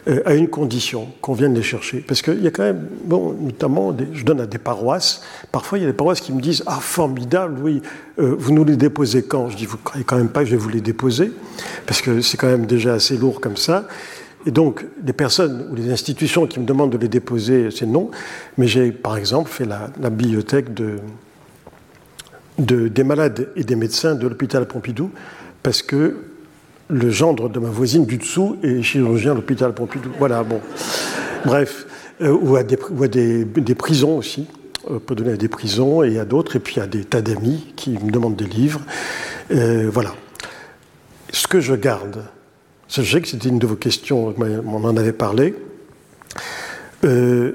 euh, 0.08 0.22
à 0.26 0.34
une 0.34 0.50
condition, 0.50 1.08
qu'on 1.22 1.34
vienne 1.34 1.54
les 1.54 1.64
chercher. 1.64 2.04
Parce 2.06 2.22
qu'il 2.22 2.44
y 2.44 2.48
a 2.48 2.52
quand 2.52 2.64
même, 2.64 2.88
bon, 3.06 3.34
notamment, 3.40 3.96
je 4.14 4.26
donne 4.26 4.42
à 4.42 4.48
des 4.48 4.58
paroisses. 4.58 5.22
Parfois, 5.52 5.78
il 5.78 5.82
y 5.82 5.86
a 5.86 5.88
des 5.88 5.96
paroisses 5.96 6.20
qui 6.20 6.34
me 6.34 6.42
disent 6.42 6.64
Ah, 6.66 6.80
formidable, 6.82 7.60
oui, 7.62 7.82
euh, 8.20 8.36
vous 8.38 8.52
nous 8.52 8.66
les 8.66 8.76
déposez 8.76 9.24
quand? 9.24 9.50
Je 9.50 9.56
dis 9.56 9.66
Vous 9.66 9.78
ne 9.78 9.84
croyez 9.84 10.04
quand 10.04 10.18
même 10.18 10.30
pas 10.30 10.42
que 10.42 10.48
je 10.48 10.52
vais 10.52 10.62
vous 10.62 10.70
les 10.70 10.82
déposer? 10.82 11.32
Parce 11.86 12.02
que 12.02 12.20
c'est 12.22 12.36
quand 12.36 12.48
même 12.48 12.66
déjà 12.66 12.94
assez 12.96 13.16
lourd 13.16 13.40
comme 13.40 13.58
ça. 13.58 13.88
Et 14.46 14.52
donc, 14.52 14.86
les 15.06 15.14
personnes 15.14 15.68
ou 15.72 15.76
les 15.76 15.92
institutions 15.92 16.48
qui 16.48 16.60
me 16.60 16.66
demandent 16.66 16.92
de 16.92 16.98
les 16.98 17.08
déposer, 17.08 17.70
c'est 17.72 17.86
non. 17.86 18.10
Mais 18.58 18.68
j'ai, 18.68 18.92
par 18.92 19.16
exemple, 19.16 19.50
fait 19.50 19.66
la, 19.66 20.10
bibliothèque 20.10 20.74
de, 20.74 20.96
des 22.66 23.04
malades 23.04 23.50
et 23.56 23.64
des 23.64 23.76
médecins 23.76 24.16
de 24.16 24.28
l'hôpital 24.28 24.66
Pompidou, 24.68 25.12
parce 25.64 25.82
que 25.82 26.18
le 26.90 27.10
gendre 27.10 27.50
de 27.50 27.60
ma 27.60 27.70
voisine 27.70 28.06
du 28.06 28.18
dessous 28.18 28.58
est 28.64 28.82
chirurgien 28.82 29.32
à 29.32 29.36
l'hôpital 29.36 29.74
Pompidou. 29.74 30.10
Voilà, 30.20 30.44
bon. 30.44 30.60
Bref, 31.46 31.86
euh, 32.22 32.32
ou 32.32 32.56
à, 32.56 32.64
des, 32.64 33.46
des, 33.46 33.76
prisons 33.76 34.18
aussi. 34.18 34.48
On 34.88 35.00
peut 35.00 35.16
donner 35.16 35.34
à 35.34 35.38
des 35.38 35.48
prisons 35.48 36.04
et 36.04 36.20
à 36.20 36.26
d'autres, 36.26 36.56
et 36.56 36.60
puis 36.60 36.80
à 36.80 36.88
des 36.88 37.06
tas 37.06 37.22
d'amis 37.22 37.74
qui 37.76 37.92
me 37.92 38.12
demandent 38.12 38.36
des 38.36 38.46
livres. 38.46 38.82
Euh, 39.52 39.90
voilà. 39.92 40.14
Ce 41.32 41.48
que 41.48 41.62
je 41.62 41.74
garde, 41.74 42.24
je 42.90 43.02
sais 43.02 43.22
que 43.22 43.28
c'était 43.28 43.50
une 43.50 43.60
de 43.60 43.68
vos 43.68 43.76
questions, 43.76 44.36
on 44.38 44.84
en 44.84 44.98
avait 44.98 45.14
parlé. 45.14 45.56
Euh, 47.06 47.54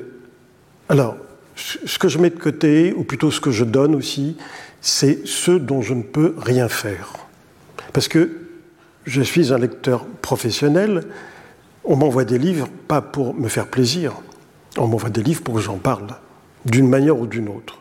alors, 0.88 1.16
ce 1.54 1.98
que 1.98 2.08
je 2.08 2.18
mets 2.18 2.30
de 2.30 2.38
côté, 2.38 2.92
ou 2.94 3.04
plutôt 3.04 3.30
ce 3.30 3.40
que 3.40 3.50
je 3.50 3.64
donne 3.64 3.94
aussi, 3.94 4.36
c'est 4.80 5.26
ce 5.26 5.50
dont 5.50 5.82
je 5.82 5.94
ne 5.94 6.02
peux 6.02 6.34
rien 6.38 6.68
faire. 6.68 7.14
Parce 7.92 8.08
que 8.08 8.30
je 9.04 9.22
suis 9.22 9.52
un 9.52 9.58
lecteur 9.58 10.04
professionnel, 10.22 11.04
on 11.84 11.96
m'envoie 11.96 12.24
des 12.24 12.38
livres 12.38 12.68
pas 12.88 13.00
pour 13.00 13.34
me 13.34 13.48
faire 13.48 13.68
plaisir, 13.68 14.12
on 14.76 14.86
m'envoie 14.86 15.10
des 15.10 15.22
livres 15.22 15.42
pour 15.42 15.54
que 15.54 15.60
j'en 15.60 15.78
parle, 15.78 16.08
d'une 16.64 16.88
manière 16.88 17.18
ou 17.18 17.26
d'une 17.26 17.48
autre, 17.48 17.80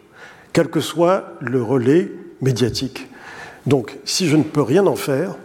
quel 0.53 0.67
que 0.67 0.79
soit 0.79 1.33
le 1.41 1.61
relais 1.61 2.11
médiatique. 2.41 3.07
Donc, 3.65 3.97
si 4.05 4.27
je 4.27 4.37
ne 4.37 4.43
peux 4.43 4.61
rien 4.61 4.85
en 4.85 4.95
faire, 4.95 5.35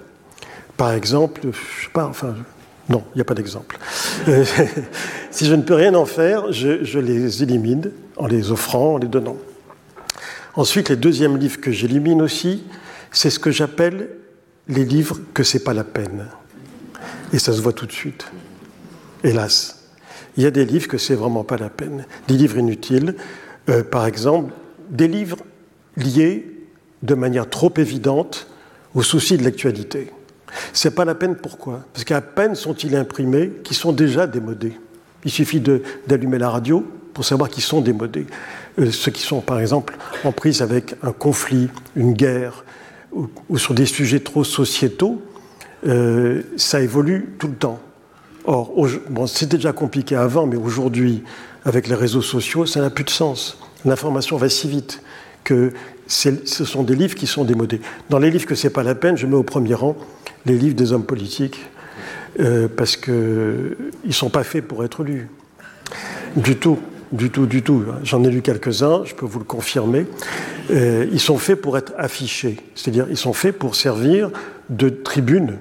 par 0.76 0.92
exemple, 0.92 1.40
je 1.44 1.84
sais 1.84 1.90
pas, 1.92 2.06
enfin, 2.06 2.34
non, 2.88 3.04
il 3.14 3.18
n'y 3.18 3.22
a 3.22 3.24
pas 3.24 3.34
d'exemple. 3.34 3.78
Euh, 4.28 4.44
si 5.30 5.46
je 5.46 5.54
ne 5.54 5.62
peux 5.62 5.74
rien 5.74 5.94
en 5.94 6.06
faire, 6.06 6.52
je, 6.52 6.98
les 6.98 7.42
élimine 7.42 7.90
en 8.16 8.26
les 8.26 8.50
offrant, 8.50 8.94
en 8.94 8.98
les 8.98 9.08
donnant. 9.08 9.36
Ensuite, 10.54 10.88
les 10.88 10.96
deuxièmes 10.96 11.36
livres 11.36 11.60
que 11.60 11.70
j'élimine 11.70 12.22
aussi, 12.22 12.64
c'est 13.12 13.30
ce 13.30 13.38
que 13.38 13.50
j'appelle 13.50 14.08
les 14.68 14.84
livres 14.84 15.18
que 15.34 15.42
c'est 15.42 15.64
pas 15.64 15.74
la 15.74 15.84
peine. 15.84 16.26
Et 17.32 17.38
ça 17.38 17.52
se 17.52 17.60
voit 17.60 17.72
tout 17.72 17.86
de 17.86 17.92
suite. 17.92 18.26
Hélas. 19.22 19.88
Il 20.36 20.42
y 20.42 20.46
a 20.46 20.50
des 20.50 20.64
livres 20.64 20.88
que 20.88 20.98
c'est 20.98 21.14
vraiment 21.14 21.44
pas 21.44 21.56
la 21.56 21.70
peine. 21.70 22.06
Des 22.28 22.34
livres 22.34 22.58
inutiles. 22.58 23.16
Euh, 23.68 23.82
par 23.82 24.06
exemple, 24.06 24.52
des 24.88 25.08
livres 25.08 25.38
liés 25.96 26.46
de 27.02 27.14
manière 27.14 27.48
trop 27.48 27.72
évidente 27.76 28.48
aux 28.94 29.02
soucis 29.02 29.36
de 29.36 29.44
l'actualité. 29.44 30.10
C'est 30.72 30.94
pas 30.94 31.04
la 31.04 31.14
peine 31.14 31.36
pourquoi? 31.36 31.84
Parce 31.92 32.04
qu'à 32.04 32.20
peine 32.20 32.54
sont-ils 32.54 32.96
imprimés 32.96 33.52
qu'ils 33.62 33.76
sont 33.76 33.92
déjà 33.92 34.26
démodés. 34.26 34.72
Il 35.24 35.30
suffit 35.30 35.60
d'allumer 36.06 36.38
la 36.38 36.50
radio 36.50 36.84
pour 37.14 37.24
savoir 37.24 37.50
qu'ils 37.50 37.62
sont 37.62 37.80
démodés. 37.80 38.26
Euh, 38.78 38.90
ceux 38.90 39.10
qui 39.10 39.22
sont, 39.22 39.40
par 39.40 39.60
exemple, 39.60 39.96
en 40.24 40.32
prise 40.32 40.62
avec 40.62 40.94
un 41.02 41.12
conflit, 41.12 41.68
une 41.96 42.12
guerre, 42.12 42.64
ou, 43.12 43.58
sur 43.58 43.74
des 43.74 43.86
sujets 43.86 44.20
trop 44.20 44.44
sociétaux, 44.44 45.20
euh, 45.86 46.42
ça 46.56 46.80
évolue 46.80 47.34
tout 47.38 47.48
le 47.48 47.54
temps. 47.54 47.80
Or, 48.44 48.72
bon, 49.10 49.26
c'était 49.26 49.56
déjà 49.56 49.72
compliqué 49.72 50.16
avant, 50.16 50.46
mais 50.46 50.56
aujourd'hui, 50.56 51.22
avec 51.64 51.88
les 51.88 51.94
réseaux 51.94 52.22
sociaux, 52.22 52.66
ça 52.66 52.80
n'a 52.80 52.90
plus 52.90 53.04
de 53.04 53.10
sens. 53.10 53.58
L'information 53.84 54.36
va 54.36 54.48
si 54.48 54.68
vite 54.68 55.02
que 55.44 55.72
ce 56.06 56.64
sont 56.64 56.82
des 56.82 56.94
livres 56.94 57.14
qui 57.14 57.26
sont 57.26 57.44
démodés. 57.44 57.80
Dans 58.08 58.18
les 58.18 58.30
livres 58.30 58.46
que 58.46 58.54
c'est 58.54 58.70
pas 58.70 58.82
la 58.82 58.94
peine, 58.94 59.16
je 59.16 59.26
mets 59.26 59.36
au 59.36 59.42
premier 59.42 59.74
rang 59.74 59.96
les 60.46 60.56
livres 60.56 60.74
des 60.74 60.92
hommes 60.92 61.04
politiques, 61.04 61.60
euh, 62.40 62.68
parce 62.68 62.96
qu'ils 62.96 63.14
ne 63.14 64.12
sont 64.12 64.30
pas 64.30 64.44
faits 64.44 64.66
pour 64.66 64.84
être 64.84 65.02
lus. 65.02 65.28
Du 66.36 66.56
tout, 66.56 66.78
du 67.12 67.30
tout, 67.30 67.46
du 67.46 67.62
tout. 67.62 67.84
J'en 68.02 68.22
ai 68.24 68.30
lu 68.30 68.42
quelques-uns, 68.42 69.04
je 69.04 69.14
peux 69.14 69.26
vous 69.26 69.38
le 69.38 69.44
confirmer. 69.44 70.06
Euh, 70.70 71.06
ils 71.12 71.20
sont 71.20 71.38
faits 71.38 71.60
pour 71.60 71.76
être 71.76 71.92
affichés, 71.96 72.56
c'est-à-dire 72.74 73.06
ils 73.10 73.16
sont 73.16 73.32
faits 73.32 73.58
pour 73.58 73.74
servir 73.74 74.30
de 74.68 74.88
tribune 74.88 75.58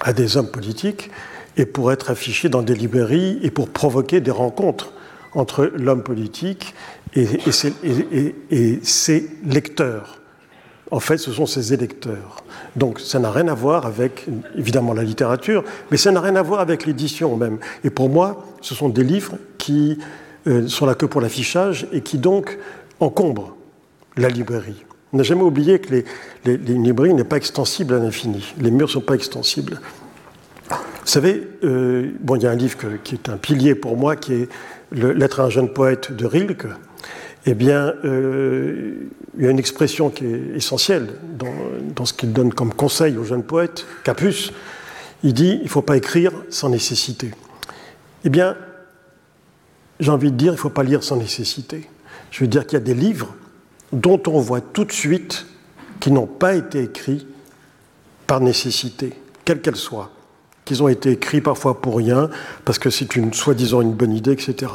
à 0.00 0.12
des 0.12 0.36
hommes 0.36 0.50
politiques 0.50 1.10
et 1.56 1.66
pour 1.66 1.92
être 1.92 2.10
affichés 2.10 2.48
dans 2.48 2.62
des 2.62 2.74
librairies 2.74 3.38
et 3.42 3.50
pour 3.50 3.68
provoquer 3.68 4.20
des 4.20 4.30
rencontres 4.30 4.92
entre 5.34 5.70
l'homme 5.76 6.02
politique 6.02 6.74
et, 7.14 7.26
et 8.50 8.80
ses 8.82 9.30
lecteurs. 9.44 10.20
En 10.90 11.00
fait, 11.00 11.16
ce 11.16 11.32
sont 11.32 11.46
ses 11.46 11.72
électeurs. 11.72 12.44
Donc 12.76 13.00
ça 13.00 13.18
n'a 13.18 13.30
rien 13.30 13.48
à 13.48 13.54
voir 13.54 13.86
avec, 13.86 14.26
évidemment, 14.56 14.92
la 14.92 15.02
littérature, 15.02 15.64
mais 15.90 15.96
ça 15.96 16.10
n'a 16.10 16.20
rien 16.20 16.36
à 16.36 16.42
voir 16.42 16.60
avec 16.60 16.84
l'édition 16.86 17.34
même. 17.36 17.58
Et 17.82 17.90
pour 17.90 18.08
moi, 18.08 18.46
ce 18.60 18.74
sont 18.74 18.90
des 18.90 19.04
livres 19.04 19.36
qui 19.56 19.98
euh, 20.46 20.68
sont 20.68 20.86
là 20.86 20.94
que 20.94 21.06
pour 21.06 21.20
l'affichage 21.20 21.86
et 21.92 22.00
qui 22.00 22.18
donc 22.18 22.58
encombrent 23.00 23.56
la 24.16 24.28
librairie. 24.28 24.84
On 25.12 25.18
n'a 25.18 25.22
jamais 25.22 25.42
oublié 25.42 25.78
que 25.78 26.02
les, 26.44 26.56
librairie 26.56 27.14
n'est 27.14 27.24
pas 27.24 27.36
extensible 27.36 27.94
à 27.94 27.98
l'infini. 27.98 28.54
Les 28.58 28.70
murs 28.70 28.86
ne 28.86 28.92
sont 28.92 29.00
pas 29.00 29.14
extensibles. 29.14 29.80
Vous 30.70 30.76
savez, 31.04 31.46
euh, 31.64 32.10
bon, 32.20 32.36
il 32.36 32.42
y 32.42 32.46
a 32.46 32.50
un 32.50 32.56
livre 32.56 32.78
qui 33.02 33.14
est 33.14 33.28
un 33.28 33.36
pilier 33.36 33.74
pour 33.74 33.96
moi, 33.96 34.16
qui 34.16 34.34
est 34.34 34.48
L'être 34.94 35.40
un 35.40 35.48
jeune 35.48 35.70
poète 35.70 36.12
de 36.12 36.26
Rilke 36.26 36.66
eh 37.44 37.54
bien, 37.54 37.94
euh, 38.04 39.08
il 39.36 39.44
y 39.44 39.48
a 39.48 39.50
une 39.50 39.58
expression 39.58 40.10
qui 40.10 40.26
est 40.26 40.56
essentielle 40.56 41.08
dans, 41.96 42.04
ce 42.04 42.12
qu'il 42.12 42.32
donne 42.32 42.54
comme 42.54 42.72
conseil 42.72 43.16
aux 43.16 43.24
jeunes 43.24 43.42
poètes, 43.42 43.84
Capus. 44.04 44.52
Il 45.24 45.34
dit 45.34 45.56
il 45.60 45.64
ne 45.64 45.68
faut 45.68 45.82
pas 45.82 45.96
écrire 45.96 46.30
sans 46.50 46.68
nécessité. 46.68 47.32
Eh 48.24 48.28
bien, 48.28 48.56
j'ai 50.00 50.10
envie 50.10 50.32
de 50.32 50.36
dire 50.36 50.52
il 50.52 50.56
ne 50.56 50.60
faut 50.60 50.70
pas 50.70 50.82
lire 50.82 51.02
sans 51.02 51.16
nécessité. 51.16 51.88
Je 52.30 52.40
veux 52.40 52.48
dire 52.48 52.66
qu'il 52.66 52.78
y 52.78 52.82
a 52.82 52.84
des 52.84 52.94
livres 52.94 53.34
dont 53.92 54.20
on 54.26 54.40
voit 54.40 54.60
tout 54.60 54.84
de 54.84 54.92
suite 54.92 55.46
qu'ils 56.00 56.14
n'ont 56.14 56.26
pas 56.26 56.54
été 56.54 56.82
écrits 56.82 57.26
par 58.26 58.40
nécessité, 58.40 59.12
quelle 59.44 59.60
qu'elle 59.60 59.76
soit. 59.76 60.10
qu'ils 60.64 60.82
ont 60.82 60.88
été 60.88 61.10
écrits 61.10 61.40
parfois 61.40 61.80
pour 61.80 61.96
rien, 61.96 62.30
parce 62.64 62.78
que 62.78 62.88
c'est 62.88 63.16
une 63.16 63.32
soi-disant 63.32 63.80
une 63.80 63.94
bonne 63.94 64.14
idée, 64.14 64.32
etc. 64.32 64.70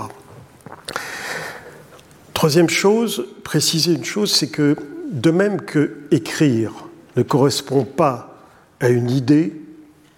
Troisième 2.33 2.69
chose, 2.69 3.25
préciser 3.43 3.93
une 3.93 4.03
chose, 4.03 4.31
c'est 4.31 4.49
que 4.49 4.75
de 5.11 5.31
même 5.31 5.61
que 5.61 5.97
écrire 6.11 6.73
ne 7.15 7.23
correspond 7.23 7.85
pas 7.85 8.43
à 8.79 8.89
une 8.89 9.09
idée, 9.09 9.59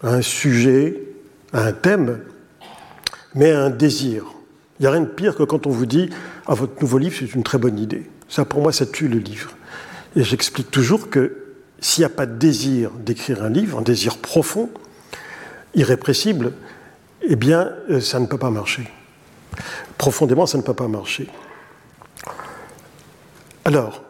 à 0.03 0.15
un 0.15 0.21
sujet, 0.21 1.01
à 1.53 1.65
un 1.65 1.71
thème, 1.71 2.19
mais 3.35 3.51
à 3.51 3.63
un 3.63 3.69
désir. 3.69 4.25
Il 4.79 4.83
n'y 4.83 4.87
a 4.87 4.91
rien 4.91 5.01
de 5.01 5.07
pire 5.07 5.35
que 5.35 5.43
quand 5.43 5.67
on 5.67 5.71
vous 5.71 5.85
dit 5.85 6.09
ah, 6.47 6.53
votre 6.53 6.81
nouveau 6.81 6.97
livre, 6.97 7.15
c'est 7.19 7.33
une 7.33 7.43
très 7.43 7.57
bonne 7.57 7.77
idée. 7.77 8.09
Ça, 8.29 8.45
pour 8.45 8.61
moi, 8.61 8.71
ça 8.71 8.85
tue 8.85 9.07
le 9.07 9.17
livre. 9.17 9.51
Et 10.15 10.23
j'explique 10.23 10.71
toujours 10.71 11.09
que 11.09 11.35
s'il 11.79 12.01
n'y 12.01 12.05
a 12.05 12.09
pas 12.09 12.25
de 12.25 12.37
désir 12.37 12.91
d'écrire 12.91 13.43
un 13.43 13.49
livre, 13.49 13.79
un 13.79 13.81
désir 13.81 14.17
profond, 14.17 14.69
irrépressible, 15.75 16.53
eh 17.21 17.35
bien, 17.35 17.71
euh, 17.89 17.99
ça 17.99 18.19
ne 18.19 18.25
peut 18.25 18.37
pas 18.37 18.49
marcher. 18.49 18.89
Profondément, 19.97 20.45
ça 20.45 20.57
ne 20.57 20.63
peut 20.63 20.73
pas 20.73 20.87
marcher. 20.87 21.27
Alors, 23.65 24.03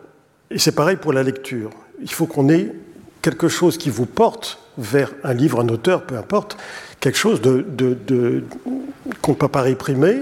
et 0.52 0.60
c'est 0.60 0.72
pareil 0.72 0.98
pour 0.98 1.14
la 1.14 1.24
lecture. 1.24 1.72
Il 2.02 2.12
faut 2.12 2.28
qu'on 2.28 2.50
ait 2.50 2.74
quelque 3.22 3.48
chose 3.48 3.78
qui 3.78 3.90
vous 3.90 4.06
porte 4.06 4.60
vers 4.78 5.12
un 5.24 5.34
livre, 5.34 5.60
un 5.60 5.68
auteur, 5.70 6.04
peu 6.06 6.16
importe, 6.18 6.58
quelque 7.00 7.18
chose 7.18 7.42
qu'on 7.42 9.32
ne 9.32 9.38
peut 9.38 9.48
pas 9.48 9.62
réprimer 9.62 10.22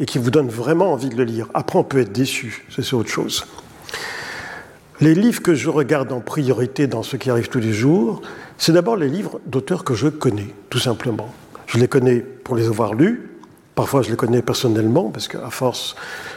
et 0.00 0.06
qui 0.06 0.18
vous 0.18 0.30
donne 0.30 0.48
vraiment 0.48 0.92
envie 0.92 1.08
de 1.08 1.16
le 1.16 1.24
lire. 1.24 1.48
Après, 1.54 1.78
on 1.78 1.84
peut 1.84 2.00
être 2.00 2.12
déçu, 2.12 2.64
c'est 2.70 2.94
autre 2.94 3.10
chose. 3.10 3.46
Les 5.00 5.14
livres 5.14 5.42
que 5.42 5.54
je 5.54 5.68
regarde 5.68 6.12
en 6.12 6.20
priorité 6.20 6.86
dans 6.86 7.02
ce 7.02 7.16
qui 7.16 7.30
arrive 7.30 7.48
tous 7.48 7.60
les 7.60 7.72
jours, 7.72 8.20
c'est 8.56 8.72
d'abord 8.72 8.96
les 8.96 9.08
livres 9.08 9.40
d'auteurs 9.46 9.84
que 9.84 9.94
je 9.94 10.08
connais, 10.08 10.48
tout 10.70 10.80
simplement. 10.80 11.32
Je 11.66 11.78
les 11.78 11.86
connais 11.86 12.18
pour 12.18 12.56
les 12.56 12.66
avoir 12.66 12.94
lus, 12.94 13.30
parfois 13.74 14.02
je 14.02 14.10
les 14.10 14.16
connais 14.16 14.42
personnellement, 14.42 15.10
parce 15.10 15.28
qu'à 15.28 15.50
force, 15.50 15.94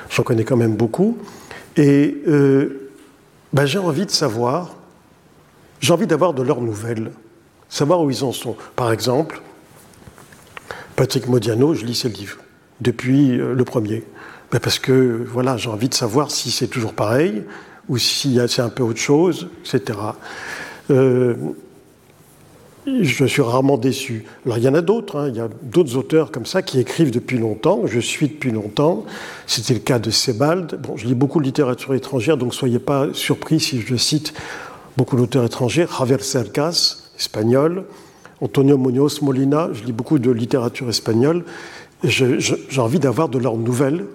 j'en 0.10 0.24
connais 0.24 0.44
quand 0.44 0.58
même 0.58 0.76
beaucoup. 0.76 1.18
Et 1.76 2.22
euh, 2.28 2.92
ben, 3.54 3.66
j'ai 3.66 3.80
envie 3.80 4.06
de 4.06 4.12
savoir, 4.12 4.76
j'ai 5.80 5.94
envie 5.94 6.08
d'avoir 6.08 6.34
de 6.34 6.44
leurs 6.44 6.62
nouvelles, 6.62 7.12
savoir 7.68 8.02
où 8.02 8.12
ils 8.12 8.24
en 8.24 8.32
sont. 8.32 8.56
Par 8.76 8.92
exemple, 8.92 9.42
Patrick 10.96 11.28
Modiano, 11.28 11.74
je 11.74 11.84
lis 11.84 11.96
ses 11.96 12.10
livres 12.10 12.38
depuis 12.82 13.40
euh, 13.40 13.54
le 13.54 13.64
premier. 13.64 14.04
Ben, 14.52 14.60
parce 14.60 14.80
que 14.80 15.26
voilà, 15.32 15.58
j'ai 15.58 15.70
envie 15.70 15.90
de 15.90 15.94
savoir 15.94 16.32
si 16.32 16.52
c'est 16.52 16.68
toujours 16.68 16.94
pareil 16.94 17.44
ou 17.88 17.98
si 17.98 18.40
c'est 18.48 18.62
un 18.62 18.70
peu 18.70 18.84
autre 18.84 19.00
chose, 19.00 19.50
etc. 19.64 19.98
Euh, 20.90 21.36
je 22.86 23.26
suis 23.26 23.42
rarement 23.42 23.78
déçu. 23.78 24.26
Alors 24.46 24.58
il 24.58 24.64
y 24.64 24.68
en 24.68 24.74
a 24.74 24.82
d'autres, 24.82 25.18
hein. 25.18 25.30
il 25.30 25.36
y 25.36 25.40
a 25.40 25.48
d'autres 25.62 25.96
auteurs 25.96 26.32
comme 26.32 26.46
ça 26.46 26.62
qui 26.62 26.80
écrivent 26.80 27.12
depuis 27.12 27.38
longtemps, 27.38 27.82
je 27.86 28.00
suis 28.00 28.28
depuis 28.28 28.52
longtemps. 28.52 29.06
C'était 29.46 29.76
le 29.76 29.80
cas 29.80 30.00
de 30.00 30.10
Sebald. 30.10 30.80
Bon, 30.82 30.98
je 30.98 31.06
lis 31.06 31.16
beaucoup 31.16 31.40
de 31.40 31.46
littérature 31.46 31.94
étrangère, 31.94 32.38
donc 32.38 32.54
soyez 32.54 32.80
pas 32.80 33.08
surpris 33.14 33.60
si 33.60 33.82
je 33.82 33.96
cite 33.96 34.34
beaucoup 34.98 35.16
d'auteurs 35.16 35.46
étrangers. 35.46 35.86
Javier 35.98 36.20
Cercas, 36.20 36.98
espagnol. 37.18 37.86
Antonio 38.42 38.76
Muñoz 38.76 39.22
Molina, 39.22 39.70
je 39.72 39.84
lis 39.84 39.92
beaucoup 39.92 40.18
de 40.18 40.32
littérature 40.32 40.90
espagnole. 40.90 41.44
J'ai 42.04 42.80
envie 42.80 43.00
d'avoir 43.00 43.30
de 43.30 43.38
leurs 43.38 43.58
nouvelles 43.58 44.06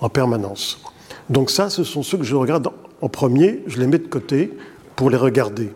en 0.00 0.08
permanence. 0.08 0.82
Donc 1.28 1.50
ça, 1.50 1.70
ce 1.70 1.84
sont 1.84 2.02
ceux 2.02 2.18
que 2.18 2.24
je 2.24 2.34
regarde 2.34 2.68
en 3.00 3.08
premier, 3.08 3.62
je 3.66 3.78
les 3.78 3.86
mets 3.86 3.98
de 3.98 4.08
côté 4.08 4.52
pour 4.96 5.10
les 5.10 5.16
regarder. 5.16 5.72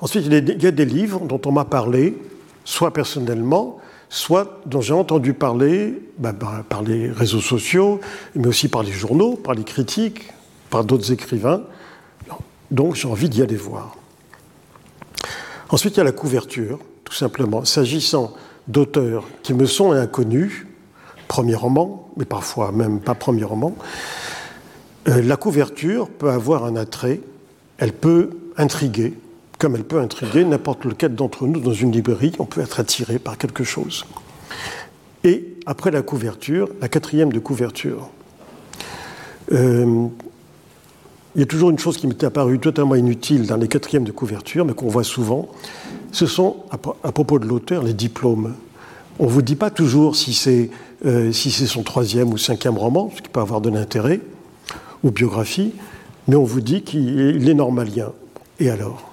Ensuite, 0.00 0.26
il 0.26 0.62
y 0.62 0.66
a 0.66 0.70
des 0.70 0.84
livres 0.84 1.20
dont 1.20 1.40
on 1.44 1.52
m'a 1.52 1.64
parlé, 1.64 2.16
soit 2.64 2.92
personnellement, 2.92 3.78
soit 4.08 4.60
dont 4.66 4.80
j'ai 4.80 4.94
entendu 4.94 5.34
parler 5.34 6.02
ben, 6.18 6.32
ben, 6.32 6.64
par 6.68 6.82
les 6.82 7.10
réseaux 7.10 7.40
sociaux, 7.40 8.00
mais 8.34 8.48
aussi 8.48 8.68
par 8.68 8.82
les 8.82 8.92
journaux, 8.92 9.34
par 9.36 9.54
les 9.54 9.64
critiques, 9.64 10.32
par 10.70 10.84
d'autres 10.84 11.12
écrivains. 11.12 11.62
Donc 12.70 12.94
j'ai 12.94 13.08
envie 13.08 13.28
d'y 13.28 13.42
aller 13.42 13.56
voir. 13.56 13.96
Ensuite, 15.68 15.94
il 15.94 15.98
y 15.98 16.00
a 16.00 16.04
la 16.04 16.12
couverture, 16.12 16.78
tout 17.04 17.12
simplement. 17.12 17.64
S'agissant 17.64 18.34
d'auteurs 18.68 19.26
qui 19.42 19.54
me 19.54 19.66
sont 19.66 19.92
inconnus, 19.92 20.66
premier 21.28 21.54
roman, 21.54 22.08
mais 22.16 22.24
parfois 22.24 22.72
même 22.72 23.00
pas 23.00 23.14
premier 23.14 23.44
roman, 23.44 23.74
euh, 25.08 25.22
la 25.22 25.36
couverture 25.36 26.08
peut 26.08 26.30
avoir 26.30 26.64
un 26.64 26.76
attrait, 26.76 27.20
elle 27.78 27.92
peut 27.92 28.30
intriguer, 28.56 29.14
comme 29.58 29.76
elle 29.76 29.84
peut 29.84 30.00
intriguer 30.00 30.44
n'importe 30.44 30.84
lequel 30.84 31.14
d'entre 31.14 31.46
nous 31.46 31.60
dans 31.60 31.72
une 31.72 31.92
librairie, 31.92 32.32
on 32.38 32.44
peut 32.44 32.60
être 32.60 32.80
attiré 32.80 33.18
par 33.18 33.38
quelque 33.38 33.64
chose. 33.64 34.04
Et 35.24 35.56
après 35.66 35.90
la 35.90 36.02
couverture, 36.02 36.68
la 36.80 36.88
quatrième 36.88 37.32
de 37.32 37.38
couverture, 37.38 38.10
euh, 39.52 40.08
il 41.34 41.40
y 41.40 41.42
a 41.42 41.46
toujours 41.46 41.70
une 41.70 41.78
chose 41.78 41.96
qui 41.96 42.06
m'était 42.06 42.26
apparue 42.26 42.58
totalement 42.58 42.94
inutile 42.94 43.46
dans 43.46 43.56
les 43.56 43.68
quatrièmes 43.68 44.04
de 44.04 44.12
couverture, 44.12 44.64
mais 44.64 44.72
qu'on 44.72 44.88
voit 44.88 45.04
souvent, 45.04 45.48
ce 46.12 46.26
sont, 46.26 46.56
à, 46.70 47.12
propos 47.12 47.38
de 47.38 47.46
l'auteur, 47.46 47.82
les 47.82 47.94
diplômes. 47.94 48.54
On 49.18 49.26
ne 49.26 49.30
vous 49.30 49.42
dit 49.42 49.54
pas 49.54 49.70
toujours 49.70 50.16
si 50.16 50.34
c'est 50.34 50.70
euh, 51.06 51.32
si 51.32 51.50
son 51.50 51.82
troisième 51.82 52.32
ou 52.32 52.38
cinquième 52.38 52.76
roman, 52.76 53.10
ce 53.16 53.22
qui 53.22 53.28
peut 53.28 53.40
avoir 53.40 53.60
de 53.60 53.70
l'intérêt, 53.70 54.20
ou 55.02 55.10
biographie, 55.10 55.72
mais 56.28 56.36
on 56.36 56.44
vous 56.44 56.60
dit 56.60 56.82
qu'il 56.82 57.48
est 57.48 57.54
normalien. 57.54 58.12
Et 58.58 58.68
alors? 58.68 59.10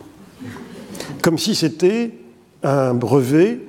Comme 1.22 1.38
si 1.38 1.56
c'était 1.56 2.12
un 2.64 2.94
brevet 2.94 3.60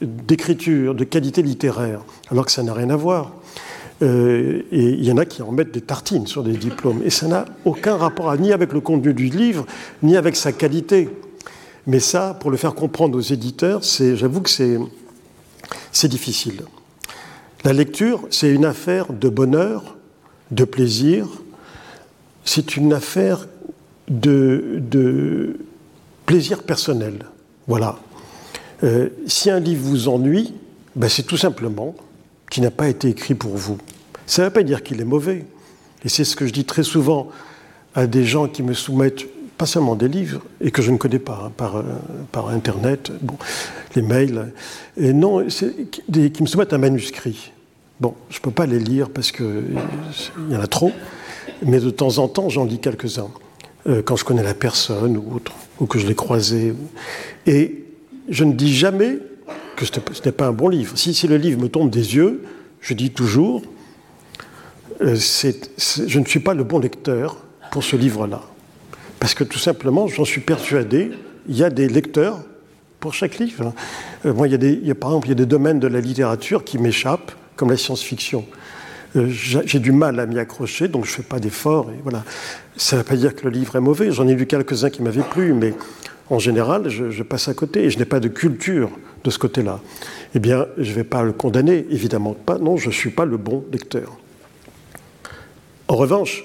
d'écriture, 0.00 0.94
de 0.94 1.04
qualité 1.04 1.42
littéraire, 1.42 2.00
alors 2.30 2.46
que 2.46 2.52
ça 2.52 2.62
n'a 2.62 2.72
rien 2.72 2.90
à 2.90 2.96
voir. 2.96 3.32
Euh, 4.02 4.62
et 4.70 4.90
il 4.90 5.04
y 5.04 5.10
en 5.10 5.16
a 5.16 5.24
qui 5.24 5.42
en 5.42 5.52
mettent 5.52 5.72
des 5.72 5.80
tartines 5.80 6.26
sur 6.26 6.42
des 6.42 6.56
diplômes. 6.56 7.02
Et 7.04 7.10
ça 7.10 7.26
n'a 7.26 7.46
aucun 7.64 7.96
rapport 7.96 8.34
ni 8.36 8.52
avec 8.52 8.72
le 8.72 8.80
contenu 8.80 9.14
du 9.14 9.26
livre, 9.26 9.66
ni 10.02 10.16
avec 10.16 10.36
sa 10.36 10.52
qualité. 10.52 11.08
Mais 11.86 12.00
ça, 12.00 12.36
pour 12.40 12.50
le 12.50 12.56
faire 12.56 12.74
comprendre 12.74 13.16
aux 13.16 13.22
éditeurs, 13.22 13.82
j'avoue 13.82 14.40
que 14.40 14.50
c'est 14.50 16.08
difficile. 16.08 16.62
La 17.64 17.72
lecture, 17.72 18.26
c'est 18.30 18.50
une 18.50 18.64
affaire 18.64 19.12
de 19.12 19.28
bonheur, 19.28 19.96
de 20.50 20.64
plaisir, 20.64 21.26
c'est 22.44 22.76
une 22.76 22.92
affaire 22.92 23.48
de, 24.08 24.78
de, 24.78 25.58
plaisir 26.26 26.62
personnel. 26.62 27.26
Voilà. 27.66 27.98
Euh, 28.82 29.08
si 29.26 29.50
un 29.50 29.60
livre 29.60 29.82
vous 29.84 30.08
ennuie, 30.08 30.54
ben 30.96 31.08
c'est 31.08 31.22
tout 31.22 31.36
simplement 31.36 31.94
qu'il 32.50 32.62
n'a 32.62 32.70
pas 32.70 32.88
été 32.88 33.08
écrit 33.08 33.34
pour 33.34 33.56
vous. 33.56 33.78
Ça 34.26 34.42
ne 34.42 34.46
veut 34.46 34.52
pas 34.52 34.62
dire 34.62 34.82
qu'il 34.82 35.00
est 35.00 35.04
mauvais. 35.04 35.44
Et 36.04 36.08
c'est 36.08 36.24
ce 36.24 36.36
que 36.36 36.46
je 36.46 36.52
dis 36.52 36.64
très 36.64 36.82
souvent 36.82 37.28
à 37.94 38.06
des 38.06 38.24
gens 38.24 38.48
qui 38.48 38.62
me 38.62 38.74
soumettent 38.74 39.26
pas 39.56 39.66
seulement 39.66 39.94
des 39.94 40.08
livres, 40.08 40.42
et 40.60 40.70
que 40.70 40.82
je 40.82 40.90
ne 40.90 40.98
connais 40.98 41.18
pas 41.18 41.44
hein, 41.46 41.52
par, 41.56 41.76
euh, 41.76 41.82
par 42.30 42.48
Internet, 42.50 43.10
bon, 43.22 43.36
les 43.94 44.02
mails, 44.02 44.52
et 44.98 45.14
non, 45.14 45.46
qui 45.46 46.42
me 46.42 46.46
soumettent 46.46 46.74
un 46.74 46.78
manuscrit. 46.78 47.52
Bon, 47.98 48.14
je 48.28 48.36
ne 48.36 48.42
peux 48.42 48.50
pas 48.50 48.66
les 48.66 48.78
lire 48.78 49.08
parce 49.08 49.32
qu'il 49.32 49.78
y 50.50 50.56
en 50.56 50.60
a 50.60 50.66
trop, 50.66 50.92
mais 51.64 51.80
de 51.80 51.88
temps 51.88 52.18
en 52.18 52.28
temps, 52.28 52.50
j'en 52.50 52.66
lis 52.66 52.78
quelques-uns. 52.78 53.30
Euh, 53.86 54.02
quand 54.02 54.16
je 54.16 54.24
connais 54.24 54.42
la 54.42 54.52
personne 54.52 55.16
ou 55.16 55.36
autre, 55.36 55.52
ou 55.80 55.86
que 55.86 55.98
je 55.98 56.06
l'ai 56.06 56.14
croisé. 56.14 56.74
Et 57.46 57.84
je 58.28 58.44
ne 58.44 58.52
dis 58.52 58.74
jamais 58.74 59.18
que 59.76 59.84
ce 59.84 59.92
n'est 60.24 60.32
pas 60.32 60.46
un 60.46 60.52
bon 60.52 60.68
livre. 60.68 60.96
Si, 60.96 61.26
le 61.26 61.36
livre 61.36 61.60
me 61.60 61.68
tombe 61.68 61.90
des 61.90 62.16
yeux, 62.16 62.42
je 62.80 62.94
dis 62.94 63.10
toujours, 63.10 63.62
euh, 65.02 65.16
je 65.16 66.18
ne 66.18 66.24
suis 66.24 66.40
pas 66.40 66.54
le 66.54 66.64
bon 66.64 66.78
lecteur 66.78 67.36
pour 67.70 67.84
ce 67.84 67.94
livre-là. 67.94 68.42
Parce 69.20 69.34
que 69.34 69.44
tout 69.44 69.58
simplement, 69.58 70.08
j'en 70.08 70.24
suis 70.24 70.40
persuadé, 70.40 71.10
il 71.48 71.56
y 71.56 71.62
a 71.62 71.70
des 71.70 71.88
lecteurs 71.88 72.42
pour 73.00 73.14
chaque 73.14 73.38
livre. 73.38 73.72
Euh, 74.24 74.32
il, 74.44 74.50
y 74.50 74.54
a 74.54 74.58
des, 74.58 74.94
par 74.94 75.10
exemple, 75.10 75.28
il 75.28 75.30
y 75.30 75.32
a 75.32 75.36
des 75.36 75.46
domaines 75.46 75.78
de 75.78 75.86
la 75.86 76.00
littérature 76.00 76.64
qui 76.64 76.78
m'échappent, 76.78 77.32
comme 77.56 77.70
la 77.70 77.76
science-fiction. 77.76 78.44
Euh, 79.14 79.28
j'ai 79.28 79.78
du 79.78 79.92
mal 79.92 80.18
à 80.20 80.26
m'y 80.26 80.38
accrocher, 80.38 80.88
donc 80.88 81.04
je 81.06 81.10
ne 81.10 81.16
fais 81.16 81.22
pas 81.22 81.38
d'efforts. 81.38 81.90
voilà. 82.02 82.24
Ça 82.76 82.96
ne 82.96 83.00
veut 83.00 83.06
pas 83.06 83.16
dire 83.16 83.34
que 83.34 83.44
le 83.44 83.50
livre 83.50 83.76
est 83.76 83.80
mauvais. 83.80 84.10
J'en 84.10 84.28
ai 84.28 84.34
lu 84.34 84.46
quelques-uns 84.46 84.90
qui 84.90 85.02
m'avaient 85.02 85.22
plu, 85.22 85.54
mais 85.54 85.74
en 86.28 86.38
général, 86.38 86.88
je, 86.88 87.22
passe 87.22 87.48
à 87.48 87.54
côté 87.54 87.84
et 87.84 87.90
je 87.90 87.98
n'ai 87.98 88.04
pas 88.04 88.20
de 88.20 88.28
culture 88.28 88.90
de 89.26 89.30
ce 89.32 89.38
côté-là. 89.38 89.80
Eh 90.34 90.38
bien, 90.38 90.66
je 90.78 90.88
ne 90.88 90.94
vais 90.94 91.04
pas 91.04 91.24
le 91.24 91.32
condamner, 91.32 91.84
évidemment 91.90 92.34
pas. 92.34 92.58
Non, 92.58 92.76
je 92.76 92.86
ne 92.86 92.92
suis 92.92 93.10
pas 93.10 93.24
le 93.24 93.36
bon 93.36 93.64
lecteur. 93.72 94.16
En 95.88 95.96
revanche, 95.96 96.44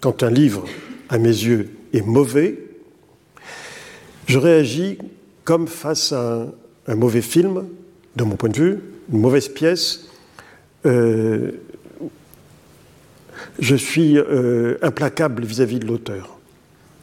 quand 0.00 0.22
un 0.22 0.30
livre, 0.30 0.64
à 1.08 1.18
mes 1.18 1.28
yeux, 1.28 1.70
est 1.92 2.06
mauvais, 2.06 2.58
je 4.26 4.38
réagis 4.38 4.98
comme 5.42 5.66
face 5.66 6.12
à 6.12 6.46
un, 6.86 6.94
mauvais 6.94 7.22
film, 7.22 7.64
de 8.14 8.24
mon 8.24 8.36
point 8.36 8.50
de 8.50 8.56
vue, 8.56 8.78
une 9.12 9.20
mauvaise 9.20 9.48
pièce. 9.48 10.06
Euh, 10.86 11.50
je 13.58 13.74
suis 13.74 14.16
euh, 14.16 14.76
implacable 14.82 15.44
vis-à-vis 15.44 15.80
de 15.80 15.86
l'auteur. 15.86 16.38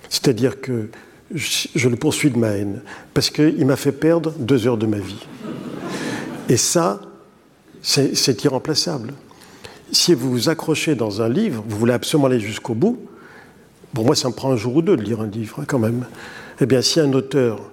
C'est-à-dire 0.10 0.62
que 0.62 0.90
je, 1.34 1.90
le 1.90 1.96
poursuis 1.96 2.32
de 2.32 2.38
ma 2.38 2.50
haine, 2.50 2.82
parce 3.14 3.30
qu'il 3.30 3.66
m'a 3.66 3.76
fait 3.76 3.92
perdre 3.92 4.32
deux 4.38 4.68
heures 4.68 4.78
de 4.78 4.88
ma 4.88 4.98
vie. 4.98 5.26
Et 6.48 6.58
ça, 6.58 7.02
c'est 7.82 8.44
irremplaçable. 8.44 9.14
Si 9.92 10.14
vous 10.14 10.32
vous 10.32 10.50
accrochez 10.50 10.96
dans 10.96 11.22
un 11.22 11.30
livre, 11.30 11.64
vous 11.68 11.78
voulez 11.78 11.94
absolument 11.94 12.28
aller 12.28 12.40
jusqu'au 12.40 12.74
bout, 12.74 13.00
pour 13.94 14.06
moi 14.06 14.16
ça 14.16 14.30
me 14.30 14.34
prend 14.34 14.52
un 14.52 14.58
jour 14.58 14.76
ou 14.76 14.82
deux 14.82 14.96
de 14.98 15.02
lire 15.02 15.22
un 15.22 15.28
livre 15.28 15.64
quand 15.68 15.80
même. 15.80 16.06
Eh 16.62 16.66
bien, 16.66 16.82
si 16.82 17.00
un 17.00 17.12
auteur, 17.14 17.72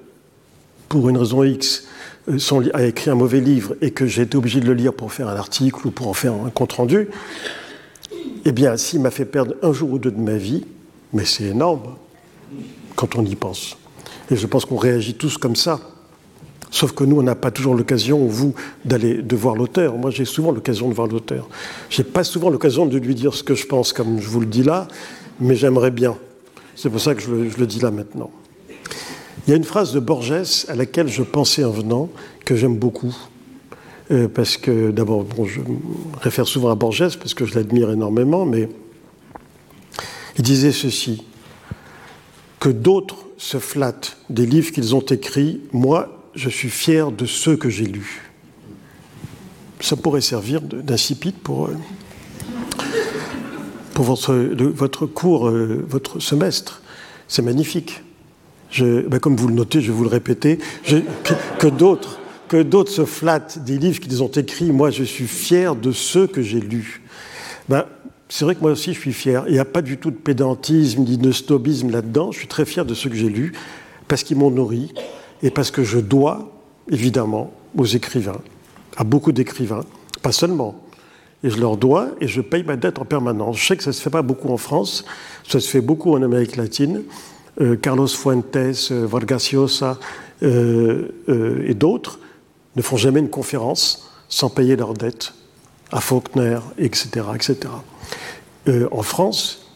pour 0.89 1.09
une 1.09 1.19
raison 1.19 1.43
X, 1.43 1.87
euh, 2.29 2.71
a 2.73 2.85
écrit 2.85 3.11
un 3.11 3.15
mauvais 3.15 3.41
livre 3.41 3.75
et 3.81 3.91
que 3.91 4.07
j'ai 4.07 4.23
été 4.23 4.37
obligé 4.37 4.61
de 4.61 4.67
le 4.67 4.75
lire 4.75 4.93
pour 4.95 5.13
faire 5.13 5.29
un 5.29 5.37
article 5.37 5.87
ou 5.87 5.91
pour 5.91 6.09
en 6.09 6.15
faire 6.15 6.33
un 6.35 6.51
compte-rendu, 6.51 7.09
eh 8.45 8.53
bien, 8.53 8.77
s'il 8.77 9.01
m'a 9.01 9.11
fait 9.11 9.25
perdre 9.25 9.55
un 9.63 9.73
jour 9.73 9.93
ou 9.93 9.99
deux 9.99 10.11
de 10.11 10.21
ma 10.21 10.37
vie, 10.37 10.65
mais 11.13 11.25
c'est 11.25 11.45
énorme 11.45 11.97
quand 12.97 13.17
on 13.17 13.25
y 13.25 13.37
pense. 13.37 13.77
Et 14.31 14.37
je 14.37 14.47
pense 14.47 14.65
qu'on 14.65 14.77
réagit 14.77 15.15
tous 15.15 15.39
comme 15.39 15.55
ça. 15.55 15.81
Sauf 16.71 16.93
que 16.93 17.05
nous, 17.05 17.19
on 17.19 17.23
n'a 17.23 17.37
pas 17.37 17.53
toujours 17.53 17.75
l'occasion, 17.75 18.27
vous, 18.27 18.55
d'aller 18.85 19.23
de 19.23 19.37
voir 19.37 19.55
l'auteur. 19.55 19.97
Moi, 19.97 20.11
j'ai 20.11 20.25
souvent 20.25 20.51
l'occasion 20.51 20.89
de 20.89 20.95
voir 20.95 21.07
l'auteur. 21.07 21.49
J'ai 21.91 22.03
pas 22.03 22.25
souvent 22.25 22.51
l'occasion 22.51 22.87
de 22.87 22.99
lui 22.99 23.15
dire 23.15 23.35
ce 23.35 23.45
que 23.45 23.55
je 23.55 23.67
pense, 23.67 23.93
comme 23.93 24.21
je 24.21 24.29
vous 24.29 24.41
le 24.41 24.47
dis 24.47 24.65
là, 24.65 24.89
mais 25.39 25.55
j'aimerais 25.55 25.93
bien. 25.93 26.17
C'est 26.75 26.91
pour 26.91 27.01
ça 27.01 27.15
que 27.15 27.23
je 27.23 27.31
le 27.31 27.67
dis 27.67 27.79
là 27.79 27.91
maintenant. 27.91 28.31
Il 29.47 29.51
y 29.51 29.53
a 29.53 29.57
une 29.57 29.65
phrase 29.65 29.93
de 29.93 30.01
Borges 30.01 30.67
à 30.69 30.75
laquelle 30.75 31.09
je 31.09 31.23
pensais 31.23 31.63
en 31.63 31.71
venant, 31.71 32.09
que 32.45 32.57
j'aime 32.57 32.77
beaucoup. 32.77 33.17
Euh, 34.11 34.29
parce 34.29 34.57
que, 34.57 34.91
d'abord, 34.91 35.25
bon, 35.25 35.47
je 35.47 35.61
réfère 36.21 36.47
souvent 36.47 36.71
à 36.71 36.75
Borges 36.75 37.17
parce 37.19 37.35
que 37.35 37.45
je 37.45 37.55
l'admire 37.55 37.91
énormément, 37.91 38.45
mais 38.45 38.69
il 40.37 40.43
disait 40.43 40.73
ceci 40.73 41.25
que 42.67 42.71
d'autres 42.73 43.29
se 43.39 43.59
flattent 43.59 44.17
des 44.29 44.45
livres 44.45 44.73
qu'ils 44.73 44.97
ont 44.97 45.01
écrits, 45.01 45.61
moi, 45.73 46.29
je 46.35 46.49
suis 46.49 46.69
fier 46.69 47.13
de 47.13 47.25
ceux 47.25 47.57
que 47.57 47.71
j'ai 47.71 47.85
lus. 47.85 48.23
Ça 49.79 49.95
pourrait 49.95 50.21
servir 50.21 50.61
d'incipit 50.63 51.31
pour, 51.31 51.69
euh, 51.69 51.77
pour 53.95 54.05
votre, 54.05 55.07
cours, 55.07 55.49
euh, 55.49 55.87
votre 55.89 56.19
semestre. 56.19 56.83
C'est 57.29 57.43
magnifique. 57.43 58.03
Ben, 58.81 59.21
comme 59.21 59.37
vous 59.37 59.47
le 59.47 59.55
notez, 59.55 59.81
je 59.81 59.93
vais 59.93 59.97
vous 59.97 60.03
le 60.03 60.11
répéter, 60.11 60.59
que, 61.61 61.69
d'autres 61.69 62.19
que 62.49 62.61
d'autres 62.61 62.91
se 62.91 63.05
flattent 63.05 63.61
des 63.63 63.79
livres 63.79 64.01
qu'ils 64.01 64.25
ont 64.25 64.31
écrits. 64.33 64.73
Moi, 64.73 64.91
je 64.91 65.05
suis 65.05 65.29
fier 65.29 65.77
de 65.77 65.93
ceux 65.93 66.27
que 66.27 66.43
j'ai 66.43 66.59
lus. 66.59 67.01
Ben, 67.69 67.85
c'est 68.29 68.45
vrai 68.45 68.55
que 68.55 68.61
moi 68.61 68.73
aussi, 68.73 68.93
je 68.93 69.01
suis 69.01 69.13
fier. 69.13 69.45
Il 69.47 69.53
n'y 69.53 69.59
a 69.59 69.65
pas 69.65 69.83
du 69.83 69.99
tout 69.99 70.11
de 70.11 70.17
pédantisme 70.17 71.03
ni 71.03 71.17
de 71.17 71.33
snobisme 71.33 71.91
là-dedans. 71.91 72.33
Je 72.33 72.39
suis 72.39 72.49
très 72.49 72.65
fier 72.65 72.85
de 72.85 72.95
ceux 72.95 73.09
que 73.09 73.17
j'ai 73.17 73.29
lus 73.29 73.53
parce 74.09 74.23
qu'ils 74.23 74.37
m'ont 74.37 74.51
nourri 74.51 74.93
et 75.43 75.51
parce 75.51 75.71
que 75.71 75.85
je 75.85 75.99
dois, 75.99 76.51
évidemment, 76.91 77.53
aux 77.77 77.85
écrivains, 77.85 78.41
à 78.97 79.05
beaucoup 79.05 79.33
d'écrivains, 79.33 79.85
pas 80.23 80.33
seulement. 80.33 80.83
Et 81.45 81.51
je 81.51 81.61
leur 81.61 81.77
dois 81.77 82.09
et 82.21 82.27
je 82.27 82.41
paye 82.41 82.65
ma 82.65 82.77
dette 82.77 82.99
en 82.99 83.05
permanence. 83.05 83.59
Je 83.59 83.67
sais 83.67 83.77
que 83.77 83.83
ça 83.83 83.91
ne 83.91 83.95
se 83.95 84.03
fait 84.03 84.11
pas 84.11 84.23
beaucoup 84.23 84.49
en 84.49 84.57
France, 84.57 85.05
ça 85.47 85.61
se 85.61 85.69
fait 85.69 85.81
beaucoup 85.81 86.13
en 86.13 86.23
Amérique 86.23 86.57
latine. 86.57 87.03
Euh, 87.61 87.77
Carlos 87.77 88.09
Fuentes, 88.09 88.57
euh, 88.57 89.07
Vargas 89.07 89.51
Llosa 89.53 89.99
euh, 90.43 91.09
et 91.65 91.75
d'autres 91.75 92.19
ne 92.75 92.83
font 92.83 92.97
jamais 92.97 93.21
une 93.21 93.31
conférence 93.31 94.11
sans 94.29 94.51
payer 94.51 94.77
leurs 94.77 94.95
dettes 94.95 95.33
à 95.93 96.01
Faulkner, 96.01 96.59
etc. 96.79 97.27
etc. 97.35 97.57
en 98.69 99.03
France, 99.03 99.67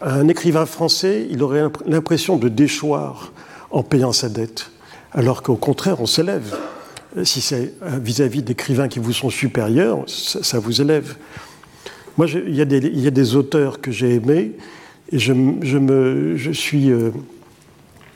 un 0.00 0.28
écrivain 0.28 0.66
français, 0.66 1.26
il 1.30 1.42
aurait 1.42 1.64
l'impression 1.86 2.36
de 2.36 2.48
déchoir 2.48 3.32
en 3.70 3.82
payant 3.82 4.12
sa 4.12 4.28
dette, 4.28 4.70
alors 5.12 5.42
qu'au 5.42 5.56
contraire, 5.56 6.00
on 6.00 6.06
s'élève. 6.06 6.56
Si 7.24 7.40
c'est 7.40 7.74
vis-à-vis 7.82 8.42
d'écrivains 8.42 8.88
qui 8.88 8.98
vous 8.98 9.12
sont 9.12 9.30
supérieurs, 9.30 10.04
ça, 10.06 10.58
vous 10.58 10.80
élève. 10.80 11.16
Moi, 12.16 12.26
il 12.28 12.54
y, 12.54 12.60
a 12.60 13.10
des 13.10 13.36
auteurs 13.36 13.80
que 13.80 13.90
j'ai 13.90 14.14
aimés 14.14 14.52
et 15.12 15.18
je, 15.18 16.52
suis 16.52 16.90
euh, 16.90 17.10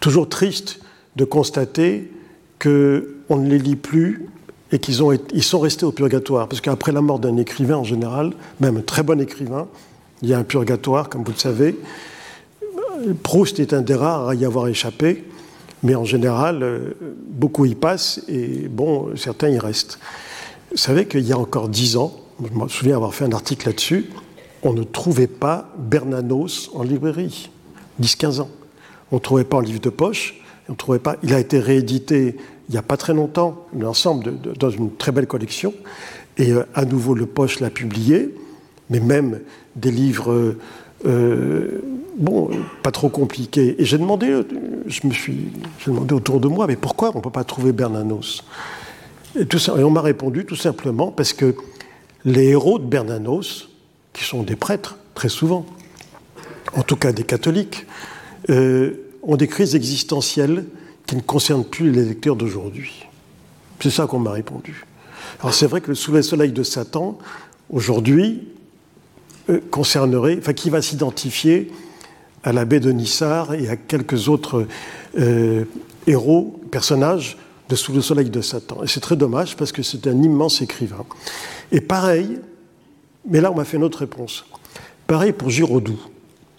toujours 0.01 0.29
triste 0.29 0.81
de 1.17 1.25
constater 1.25 2.11
qu'on 2.59 3.37
ne 3.37 3.49
les 3.49 3.59
lit 3.59 3.77
plus 3.77 4.27
et 4.73 4.79
qu'ils 4.79 4.97
ils 5.33 5.43
sont 5.43 5.61
restés 5.61 5.85
au 5.85 5.93
purgatoire. 5.93 6.49
Parce 6.49 6.63
qu'après 6.63 6.93
la 6.93 7.03
mort 7.03 7.19
d'un 7.19 7.37
écrivain 7.37 7.77
en 7.77 7.85
général, 7.85 8.33
même 8.61 8.79
un 8.79 8.83
très 8.83 9.03
bon 9.03 9.21
écrivain, 9.21 9.69
il 10.23 10.29
y 10.29 10.35
a 10.35 10.39
un 10.39 10.45
purgatoire, 10.45 11.09
comme 11.09 11.25
vous 11.25 11.33
le 11.33 11.39
savez. 11.39 11.79
Proust 13.23 13.61
est 13.61 13.73
un 13.73 13.83
des 13.83 13.95
rares 13.95 14.29
à 14.29 14.35
y 14.35 14.45
avoir 14.45 14.69
échappé, 14.69 15.25
mais 15.83 15.95
en 15.95 16.05
général, 16.05 16.63
euh, 16.63 16.95
beaucoup 17.29 17.67
y 17.67 17.75
passent 17.75 18.23
et 18.29 18.69
bon, 18.69 19.15
certains 19.17 19.51
y 19.51 19.59
restent. 19.59 19.99
Vous 20.71 20.79
savez 20.79 21.07
qu'il 21.07 21.27
y 21.27 21.33
a 21.33 21.39
encore 21.39 21.69
dix 21.69 21.97
ans, 21.97 22.15
je 22.43 22.59
me 22.59 22.69
souviens 22.69 22.97
avoir 22.97 23.15
fait 23.15 23.25
un 23.25 23.33
article 23.33 23.67
là-dessus, 23.67 24.07
on 24.63 24.73
ne 24.73 24.83
trouvait 24.83 25.27
pas 25.27 25.73
Bernanos 25.79 26.71
en 26.75 26.83
librairie, 26.83 27.51
10-15 28.01 28.41
ans. 28.41 28.51
On 29.13 29.17
ne 29.17 29.21
trouvait 29.21 29.45
pas 29.45 29.59
en 29.59 29.61
livre 29.61 29.81
de 29.81 29.91
poche, 29.91 30.41
on 30.69 30.75
trouvait 30.75 30.99
pas. 30.99 31.17
Il 31.23 31.33
a 31.33 31.39
été 31.39 31.61
réédité 31.61 32.37
il 32.69 32.73
n'y 32.73 32.79
a 32.79 32.83
pas 32.83 32.97
très 32.97 33.15
longtemps, 33.15 33.67
l'ensemble 33.79 34.35
dans 34.59 34.71
une 34.71 34.95
très 34.95 35.13
belle 35.13 35.27
collection, 35.27 35.73
et 36.37 36.51
euh, 36.53 36.67
à 36.75 36.85
nouveau 36.85 37.15
le 37.15 37.27
Poche 37.27 37.61
l'a 37.61 37.71
publié, 37.71 38.35
mais 38.91 39.01
même 39.01 39.41
des 39.77 39.91
livres, 39.91 40.57
euh, 41.07 41.81
bon, 42.19 42.51
pas 42.83 42.91
trop 42.91 43.09
compliqués. 43.09 43.77
Et 43.79 43.85
j'ai 43.85 43.99
demandé, 43.99 44.43
je 44.87 45.07
me 45.07 45.13
suis, 45.13 45.53
demandé 45.87 46.15
autour 46.15 46.41
de 46.41 46.49
moi, 46.49 46.67
mais 46.67 46.77
pourquoi 46.77 47.13
on 47.15 47.19
ne 47.19 47.23
peut 47.23 47.31
pas 47.31 47.45
trouver 47.45 47.73
Bernanos? 47.73 48.43
Et, 49.39 49.47
tout 49.47 49.59
ça, 49.59 49.75
et 49.79 49.85
on 49.85 49.91
m'a 49.91 50.01
répondu 50.01 50.45
tout 50.45 50.57
simplement 50.57 51.11
parce 51.11 51.33
que 51.33 51.55
les 52.25 52.49
héros 52.49 52.79
de 52.79 52.87
Bernanos, 52.87 53.69
qui 54.13 54.25
sont 54.25 54.43
des 54.43 54.57
prêtres, 54.57 54.99
très 55.15 55.29
souvent, 55.29 55.67
en 56.75 56.83
tout 56.83 56.97
cas 56.97 57.13
des 57.13 57.23
catholiques, 57.23 57.87
euh, 58.51 58.95
ont 59.23 59.37
des 59.37 59.47
crises 59.47 59.75
existentielles 59.75 60.65
qui 61.07 61.17
ne 61.17 61.21
concernent 61.21 61.65
plus 61.65 61.91
les 61.91 62.05
lecteurs 62.05 62.37
d'aujourd'hui. 62.37 63.07
C'est 63.81 63.91
ça 63.91 64.07
qu'on 64.07 64.19
m'a 64.19 64.33
répondu. 64.33 64.85
Alors 65.41 65.55
c'est 65.55 65.67
vrai 65.67 65.81
que 65.81 65.95
Sous 65.95 66.13
le 66.13 66.23
soleil 66.23 66.53
de 66.53 66.63
Satan, 66.63 67.19
aujourd'hui, 67.71 68.49
concernerait, 69.71 70.37
enfin 70.39 70.53
qui 70.53 70.71
va 70.71 70.83
s'identifier 70.83 71.71
à 72.43 72.53
l'abbé 72.53 72.81
de 72.81 72.91
Nissard 72.93 73.55
et 73.55 73.69
à 73.69 73.77
quelques 73.77 74.29
autres 74.29 74.67
euh, 75.19 75.65
héros, 76.07 76.61
personnages 76.71 77.37
de 77.69 77.75
Sous 77.75 77.93
le 77.93 78.01
soleil 78.01 78.31
de 78.31 78.41
Satan. 78.41 78.85
Et 78.85 78.87
c'est 78.87 79.01
très 79.01 79.17
dommage 79.17 79.57
parce 79.57 79.73
que 79.73 79.83
c'est 79.83 80.07
un 80.07 80.23
immense 80.23 80.63
écrivain. 80.63 81.05
Et 81.73 81.81
pareil, 81.81 82.39
mais 83.29 83.41
là, 83.41 83.51
on 83.51 83.57
m'a 83.57 83.65
fait 83.65 83.77
une 83.77 83.83
autre 83.83 83.99
réponse. 83.99 84.45
Pareil 85.09 85.33
pour 85.33 85.51
Giraudoux. 85.51 85.99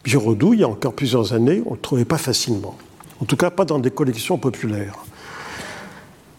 Giraudoux, 0.04 0.54
il 0.54 0.60
y 0.60 0.64
a 0.64 0.68
encore 0.68 0.94
plusieurs 0.94 1.32
années, 1.34 1.62
on 1.66 1.72
ne 1.72 1.76
le 1.76 1.82
trouvait 1.82 2.06
pas 2.06 2.18
facilement. 2.18 2.78
En 3.22 3.26
tout 3.26 3.38
cas, 3.38 3.50
pas 3.50 3.64
dans 3.64 3.80
des 3.80 3.92
collections 3.92 4.38
populaires. 4.38 4.98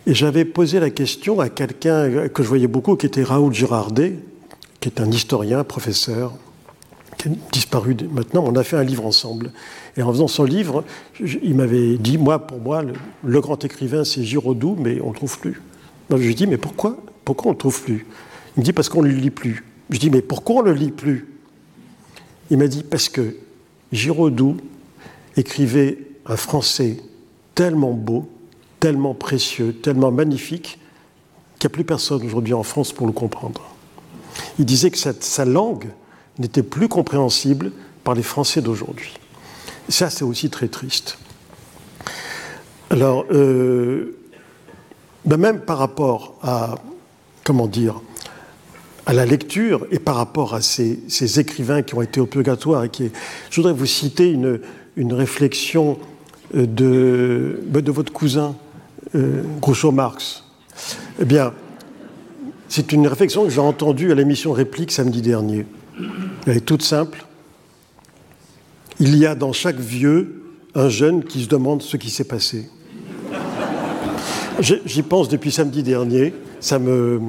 Et 0.06 0.14
j'avais 0.14 0.44
posé 0.44 0.80
la 0.80 0.90
question 0.90 1.40
à 1.40 1.48
quelqu'un 1.48 2.28
que 2.28 2.42
je 2.42 2.48
voyais 2.48 2.66
beaucoup, 2.66 2.96
qui 2.96 3.06
était 3.06 3.22
Raoul 3.22 3.52
Girardet, 3.52 4.14
qui 4.80 4.88
est 4.88 5.00
un 5.00 5.10
historien, 5.10 5.64
professeur, 5.64 6.34
qui 7.16 7.28
est 7.28 7.32
disparu 7.52 7.96
maintenant. 8.10 8.44
On 8.46 8.54
a 8.54 8.62
fait 8.62 8.76
un 8.76 8.84
livre 8.84 9.04
ensemble. 9.04 9.52
Et 9.96 10.02
en 10.02 10.12
faisant 10.12 10.28
son 10.28 10.44
livre, 10.44 10.84
il 11.20 11.54
m'avait 11.54 11.98
dit, 11.98 12.18
moi, 12.18 12.46
pour 12.46 12.60
moi, 12.60 12.82
le, 13.24 13.40
grand 13.40 13.64
écrivain, 13.64 14.04
c'est 14.04 14.22
Giraudoux, 14.22 14.76
mais 14.78 15.00
on 15.00 15.08
ne 15.08 15.12
le 15.12 15.16
trouve 15.16 15.38
plus. 15.38 15.60
je 16.10 16.16
lui 16.16 16.34
dit, 16.34 16.46
mais 16.46 16.58
pourquoi 16.58 16.96
Pourquoi 17.24 17.46
on 17.46 17.50
ne 17.50 17.54
le 17.54 17.58
trouve 17.58 17.82
plus? 17.82 18.06
Il 18.56 18.60
me 18.60 18.64
dit, 18.64 18.72
parce 18.72 18.88
qu'on 18.88 19.02
ne 19.02 19.08
le 19.08 19.14
lit 19.14 19.30
plus. 19.30 19.64
Je 19.90 19.98
dis, 19.98 20.10
mais 20.10 20.22
pourquoi 20.22 20.56
on 20.56 20.62
ne 20.62 20.70
le 20.70 20.76
lit 20.76 20.92
plus? 20.92 21.28
Il 22.50 22.58
m'a 22.58 22.68
dit, 22.68 22.82
parce 22.82 23.08
que 23.08 23.36
Giraudoux 23.92 24.56
écrivait 25.36 25.98
un 26.26 26.36
français 26.36 26.98
tellement 27.54 27.92
beau, 27.92 28.28
tellement 28.80 29.14
précieux, 29.14 29.72
tellement 29.72 30.12
magnifique, 30.12 30.78
qu'il 31.58 31.68
n'y 31.68 31.72
a 31.72 31.74
plus 31.74 31.84
personne 31.84 32.24
aujourd'hui 32.24 32.54
en 32.54 32.62
France 32.62 32.92
pour 32.92 33.06
le 33.06 33.12
comprendre. 33.12 33.62
Il 34.58 34.64
disait 34.64 34.90
que 34.90 34.98
sa 34.98 35.44
langue 35.44 35.88
n'était 36.38 36.62
plus 36.62 36.88
compréhensible 36.88 37.72
par 38.04 38.14
les 38.14 38.22
Français 38.22 38.60
d'aujourd'hui. 38.62 39.14
Ça, 39.88 40.10
c'est 40.10 40.24
aussi 40.24 40.50
très 40.50 40.68
triste. 40.68 41.18
Alors, 42.90 43.24
euh, 43.30 44.16
ben 45.24 45.36
même 45.36 45.60
par 45.60 45.78
rapport 45.78 46.38
à, 46.42 46.76
comment 47.44 47.66
dire, 47.66 48.00
à 49.06 49.12
la 49.12 49.26
lecture 49.26 49.86
et 49.90 49.98
par 49.98 50.16
rapport 50.16 50.54
à 50.54 50.60
ces, 50.60 50.98
écrivains 51.38 51.82
qui 51.82 51.94
ont 51.94 52.02
été 52.02 52.20
au 52.20 52.26
purgatoire. 52.26 52.84
Et 52.84 52.88
qui 52.88 53.10
Je 53.50 53.56
voudrais 53.56 53.72
vous 53.72 53.86
citer 53.86 54.30
une, 54.30 54.60
réflexion 55.12 55.98
euh, 56.54 56.66
de, 56.66 57.60
ben, 57.66 57.82
de 57.82 57.90
votre 57.90 58.12
cousin, 58.12 58.54
euh, 59.14 59.42
Groucho 59.60 59.92
Marx. 59.92 60.44
Eh 61.20 61.24
bien, 61.24 61.52
c'est 62.68 62.92
une 62.92 63.06
réflexion 63.06 63.44
que 63.44 63.50
j'ai 63.50 63.60
entendue 63.60 64.12
à 64.12 64.14
l'émission 64.14 64.52
Réplique 64.52 64.92
samedi 64.92 65.22
dernier. 65.22 65.66
Elle 66.46 66.58
est 66.58 66.64
toute 66.64 66.82
simple. 66.82 67.24
Il 69.00 69.16
y 69.16 69.26
a 69.26 69.34
dans 69.34 69.52
chaque 69.52 69.78
vieux 69.78 70.42
un 70.74 70.88
jeune 70.88 71.24
qui 71.24 71.44
se 71.44 71.48
demande 71.48 71.82
ce 71.82 71.96
qui 71.96 72.10
s'est 72.10 72.24
passé. 72.24 72.68
J'y 74.60 75.02
pense 75.02 75.28
depuis 75.28 75.52
samedi 75.52 75.82
dernier. 75.82 76.34
Ça 76.60 76.78
me. 76.78 77.20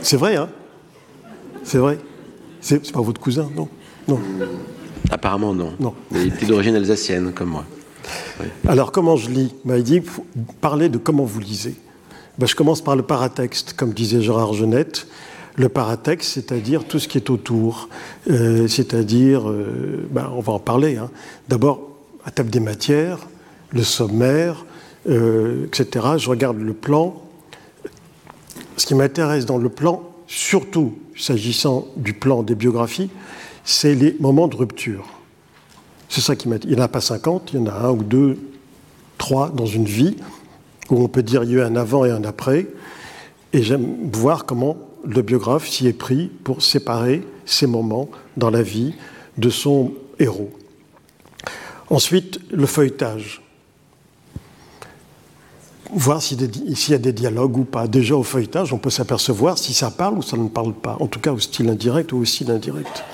C'est 0.00 0.16
vrai, 0.16 0.36
hein? 0.36 0.48
C'est 1.62 1.78
vrai. 1.78 1.98
C'est 2.60 2.92
pas 2.92 3.00
votre 3.00 3.20
cousin, 3.20 3.48
non? 3.56 3.68
Non. 4.08 4.20
Apparemment, 5.10 5.54
non. 5.54 5.72
Non. 5.78 5.94
il 6.12 6.28
était 6.28 6.46
d'origine 6.46 6.74
alsacienne, 6.74 7.32
comme 7.32 7.50
moi. 7.50 7.64
Alors, 8.66 8.90
comment 8.90 9.16
je 9.16 9.30
lis? 9.30 9.54
Il 9.64 9.68
m'a 9.70 9.78
dit 9.80 10.02
parler 10.60 10.88
de 10.88 10.98
comment 10.98 11.24
vous 11.24 11.40
lisez. 11.40 11.76
Ben, 12.38 12.46
je 12.46 12.56
commence 12.56 12.80
par 12.80 12.96
le 12.96 13.02
paratexte, 13.02 13.74
comme 13.74 13.92
disait 13.92 14.22
Gérard 14.22 14.54
Genette. 14.54 15.06
Le 15.56 15.68
paratexte, 15.68 16.32
c'est-à-dire 16.32 16.84
tout 16.84 16.98
ce 16.98 17.06
qui 17.06 17.18
est 17.18 17.28
autour, 17.28 17.90
euh, 18.30 18.66
c'est-à-dire, 18.68 19.50
euh, 19.50 20.08
ben, 20.10 20.30
on 20.34 20.40
va 20.40 20.54
en 20.54 20.58
parler. 20.58 20.96
Hein. 20.96 21.10
D'abord, 21.48 21.90
à 22.24 22.30
table 22.30 22.48
des 22.48 22.60
matières, 22.60 23.18
le 23.70 23.82
sommaire, 23.82 24.64
euh, 25.08 25.66
etc. 25.66 26.06
Je 26.16 26.30
regarde 26.30 26.58
le 26.58 26.72
plan. 26.72 27.22
Ce 28.78 28.86
qui 28.86 28.94
m'intéresse 28.94 29.44
dans 29.44 29.58
le 29.58 29.68
plan, 29.68 30.02
surtout 30.26 30.94
s'agissant 31.18 31.86
du 31.96 32.14
plan 32.14 32.42
des 32.42 32.54
biographies, 32.54 33.10
c'est 33.62 33.94
les 33.94 34.16
moments 34.20 34.48
de 34.48 34.56
rupture. 34.56 35.06
C'est 36.08 36.22
ça 36.22 36.34
qui 36.34 36.48
m'intéresse. 36.48 36.72
Il 36.72 36.76
n'y 36.76 36.80
en 36.80 36.84
a 36.84 36.88
pas 36.88 37.02
50, 37.02 37.50
il 37.52 37.60
y 37.60 37.62
en 37.62 37.66
a 37.66 37.74
un 37.74 37.90
ou 37.90 38.02
deux, 38.02 38.38
trois 39.18 39.50
dans 39.50 39.66
une 39.66 39.84
vie, 39.84 40.16
où 40.92 41.02
on 41.02 41.08
peut 41.08 41.22
dire 41.22 41.42
il 41.42 41.50
y 41.50 41.54
a 41.54 41.56
eu 41.56 41.62
un 41.62 41.74
avant 41.74 42.04
et 42.04 42.10
un 42.10 42.22
après. 42.22 42.68
Et 43.52 43.62
j'aime 43.62 44.10
voir 44.12 44.44
comment 44.44 44.76
le 45.04 45.22
biographe 45.22 45.68
s'y 45.68 45.88
est 45.88 45.92
pris 45.92 46.30
pour 46.44 46.62
séparer 46.62 47.22
ces 47.44 47.66
moments 47.66 48.08
dans 48.36 48.50
la 48.50 48.62
vie 48.62 48.94
de 49.38 49.50
son 49.50 49.92
héros. 50.20 50.52
Ensuite, 51.90 52.40
le 52.50 52.66
feuilletage 52.66 53.42
voir 55.94 56.22
s'il 56.22 56.40
y 56.40 56.94
a 56.94 56.98
des 56.98 57.12
dialogues 57.12 57.58
ou 57.58 57.64
pas. 57.64 57.86
Déjà 57.86 58.16
au 58.16 58.22
feuilletage, 58.22 58.72
on 58.72 58.78
peut 58.78 58.90
s'apercevoir 58.90 59.58
si 59.58 59.74
ça 59.74 59.90
parle 59.90 60.16
ou 60.16 60.22
ça 60.22 60.36
ne 60.36 60.48
parle 60.48 60.72
pas, 60.72 60.96
en 61.00 61.06
tout 61.06 61.20
cas 61.20 61.32
au 61.32 61.38
style 61.38 61.68
indirect 61.68 62.12
ou 62.12 62.18
au 62.18 62.24
style 62.24 62.50
indirect. 62.50 63.04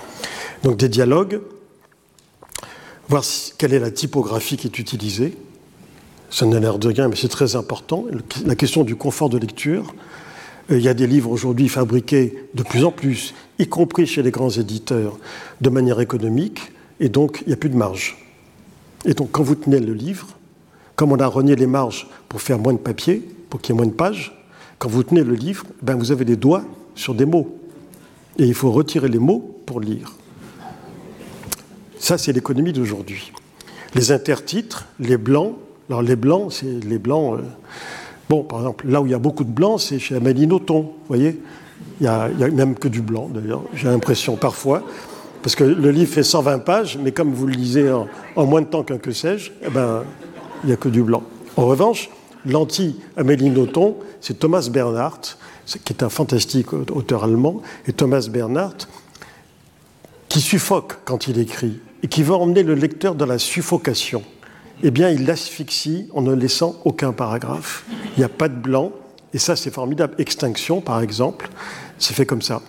Donc 0.63 0.77
des 0.77 0.89
dialogues, 0.89 1.41
voir 3.09 3.25
quelle 3.57 3.75
est 3.75 3.81
la 3.81 3.91
typographie 3.91 4.57
qui 4.57 4.69
est 4.69 4.79
utilisée. 4.79 5.37
Ça 6.31 6.47
n'a 6.47 6.61
l'air 6.61 6.79
de 6.79 6.89
rien, 6.89 7.09
mais 7.09 7.17
c'est 7.17 7.29
très 7.29 7.57
important. 7.57 8.05
La 8.45 8.55
question 8.55 8.85
du 8.85 8.97
confort 8.97 9.29
de 9.31 9.39
lecture. 9.39 9.95
Euh, 10.71 10.79
il 10.79 10.85
y 10.85 10.89
a 10.89 10.95
des 10.95 11.07
livres 11.07 11.31
aujourd'hui 11.31 11.69
fabriqués 11.69 12.47
de 12.55 12.63
plus 12.63 12.85
en 12.85 12.91
plus, 12.91 13.35
y 13.59 13.67
compris 13.67 14.07
chez 14.07 14.23
les 14.23 14.31
grands 14.31 14.51
éditeurs, 14.51 15.19
de 15.61 15.71
manière 15.71 16.01
économique, 16.01 16.73
et 17.01 17.09
donc 17.09 17.43
il 17.43 17.49
n'y 17.49 17.55
a 17.55 17.57
plus 17.57 17.71
de 17.71 17.77
marge. 17.77 18.17
Et 19.05 19.15
donc 19.15 19.31
quand 19.33 19.43
vous 19.43 19.55
tenez 19.55 19.81
le 19.81 19.95
livre, 19.95 20.29
comme 20.97 21.13
on 21.13 21.19
a 21.21 21.27
renié 21.27 21.57
les 21.57 21.67
marges 21.67 22.09
pour 22.29 22.43
faire 22.43 22.59
moins 22.59 22.73
de 22.73 22.79
papier, 22.79 23.23
pour 23.49 23.61
qu'il 23.61 23.75
y 23.75 23.79
ait 23.79 23.81
moins 23.81 23.91
de 23.91 23.97
pages, 23.97 24.35
quand 24.79 24.89
vous 24.89 25.03
tenez 25.03 25.25
le 25.25 25.35
livre, 25.35 25.65
ben 25.83 25.97
vous 25.97 26.13
avez 26.13 26.25
des 26.25 26.37
doigts 26.37 26.65
sur 26.95 27.15
des 27.15 27.25
mots. 27.25 27.57
Et 28.39 28.45
il 28.45 28.55
faut 28.55 28.71
retirer 28.71 29.09
les 29.09 29.19
mots 29.19 29.61
pour 29.67 29.81
lire. 29.81 30.13
Ça, 31.99 32.17
c'est 32.17 32.33
l'économie 32.33 32.73
d'aujourd'hui. 32.73 33.33
Les 33.95 34.13
intertitres, 34.13 34.87
les 35.01 35.17
blancs. 35.17 35.57
Alors, 35.89 36.03
les 36.03 36.17
blancs, 36.17 36.53
c'est 36.53 36.85
les 36.85 36.99
blancs. 36.99 37.39
Euh, 37.39 37.43
bon, 38.29 38.43
par 38.43 38.61
exemple, 38.61 38.87
là 38.89 39.01
où 39.01 39.07
il 39.07 39.13
y 39.13 39.15
a 39.15 39.19
beaucoup 39.19 39.45
de 39.45 39.51
blancs, 39.51 39.81
c'est 39.81 39.99
chez 39.99 40.17
Amélie 40.17 40.47
Nothomb. 40.47 40.83
Vous 40.83 41.07
voyez 41.09 41.41
il 42.01 42.05
n'y 42.05 42.09
a, 42.09 42.29
même 42.51 42.75
que 42.75 42.89
du 42.89 43.01
blanc, 43.01 43.29
d'ailleurs, 43.33 43.63
j'ai 43.75 43.89
l'impression 43.89 44.37
parfois. 44.37 44.83
Parce 45.43 45.55
que 45.55 45.65
le 45.65 45.91
livre 45.91 46.13
fait 46.13 46.23
120 46.23 46.59
pages, 46.61 46.99
mais 47.03 47.13
comme 47.13 47.33
vous 47.33 47.47
le 47.47 47.55
lisez 47.55 47.91
en, 47.91 48.09
en 48.37 48.47
moins 48.47 48.61
de 48.61 48.67
temps 48.67 48.83
qu'un 48.83 48.99
que 48.99 49.13
sais-je, 49.13 49.53
eh 49.65 49.71
ben, 49.71 50.03
il 50.63 50.69
n'y 50.69 50.73
a 50.73 50.77
que 50.77 50.89
du 50.89 51.03
blanc. 51.03 51.23
En 51.57 51.67
revanche, 51.67 52.11
l'anti-Amélie 52.45 53.51
Nothomb, 53.51 53.97
c'est 54.21 54.39
Thomas 54.39 54.69
Bernhardt, 54.71 55.37
qui 55.67 55.93
est 55.93 56.03
un 56.03 56.09
fantastique 56.09 56.73
auteur 56.73 57.25
allemand, 57.25 57.63
et 57.87 57.93
Thomas 57.93 58.29
Bernhardt, 58.31 58.87
qui 60.29 60.41
suffoque 60.41 60.99
quand 61.05 61.29
il 61.29 61.39
écrit, 61.39 61.81
et 62.03 62.09
qui 62.09 62.23
va 62.23 62.35
emmener 62.35 62.63
le 62.63 62.75
lecteur 62.75 63.15
dans 63.15 63.27
la 63.27 63.39
suffocation. 63.39 64.23
Eh 64.83 64.91
bien, 64.91 65.11
il 65.11 65.27
l'asphyxie 65.27 66.09
en 66.15 66.23
ne 66.23 66.33
laissant 66.35 66.77
aucun 66.85 67.13
paragraphe. 67.13 67.85
Il 68.17 68.21
n'y 68.21 68.25
a 68.25 68.29
pas 68.29 68.49
de 68.49 68.55
blanc, 68.55 68.93
et 69.35 69.39
ça, 69.39 69.57
c'est 69.57 69.73
formidable. 69.73 70.15
Extinction, 70.19 70.81
par 70.81 71.01
exemple, 71.01 71.51
c'est 71.99 72.15
fait 72.15 72.27
comme 72.27 72.43
ça. 72.43 72.63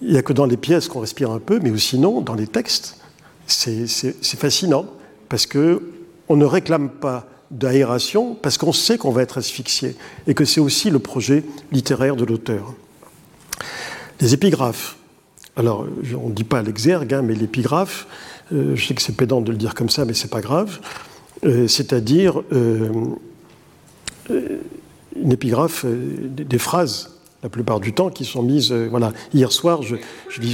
Il 0.00 0.12
n'y 0.12 0.18
a 0.18 0.22
que 0.22 0.32
dans 0.32 0.46
les 0.46 0.56
pièces 0.56 0.88
qu'on 0.88 1.00
respire 1.00 1.30
un 1.30 1.40
peu, 1.40 1.58
mais 1.60 1.76
sinon, 1.78 2.20
dans 2.20 2.34
les 2.34 2.46
textes, 2.46 2.98
c'est 3.46 3.86
fascinant, 4.36 4.86
parce 5.28 5.46
que 5.46 5.82
on 6.28 6.36
ne 6.36 6.44
réclame 6.44 6.88
pas 6.88 7.26
d'aération 7.50 8.34
parce 8.34 8.58
qu'on 8.58 8.72
sait 8.72 8.98
qu'on 8.98 9.10
va 9.10 9.22
être 9.22 9.38
asphyxié 9.38 9.96
et 10.26 10.34
que 10.34 10.44
c'est 10.44 10.60
aussi 10.60 10.90
le 10.90 10.98
projet 10.98 11.44
littéraire 11.70 12.16
de 12.16 12.24
l'auteur. 12.24 12.74
Les 14.20 14.34
épigraphes. 14.34 14.96
Alors, 15.56 15.86
on 16.20 16.30
ne 16.30 16.34
dit 16.34 16.44
pas 16.44 16.62
l'exergue, 16.62 17.14
hein, 17.14 17.22
mais 17.22 17.34
l'épigraphe, 17.34 18.06
euh, 18.52 18.74
je 18.74 18.86
sais 18.86 18.94
que 18.94 19.02
c'est 19.02 19.16
pédant 19.16 19.40
de 19.40 19.52
le 19.52 19.58
dire 19.58 19.74
comme 19.74 19.90
ça, 19.90 20.04
mais 20.04 20.14
c'est 20.14 20.30
pas 20.30 20.40
grave. 20.40 20.80
Euh, 21.44 21.68
c'est-à-dire 21.68 22.42
euh, 22.52 22.90
une 24.30 25.32
épigraphe, 25.32 25.84
des, 25.86 26.58
phrases, 26.58 27.10
la 27.42 27.48
plupart 27.48 27.80
du 27.80 27.92
temps, 27.92 28.10
qui 28.10 28.24
sont 28.24 28.42
mises. 28.42 28.74
Hier 29.32 29.52
soir, 29.52 29.82
je, 29.82 29.96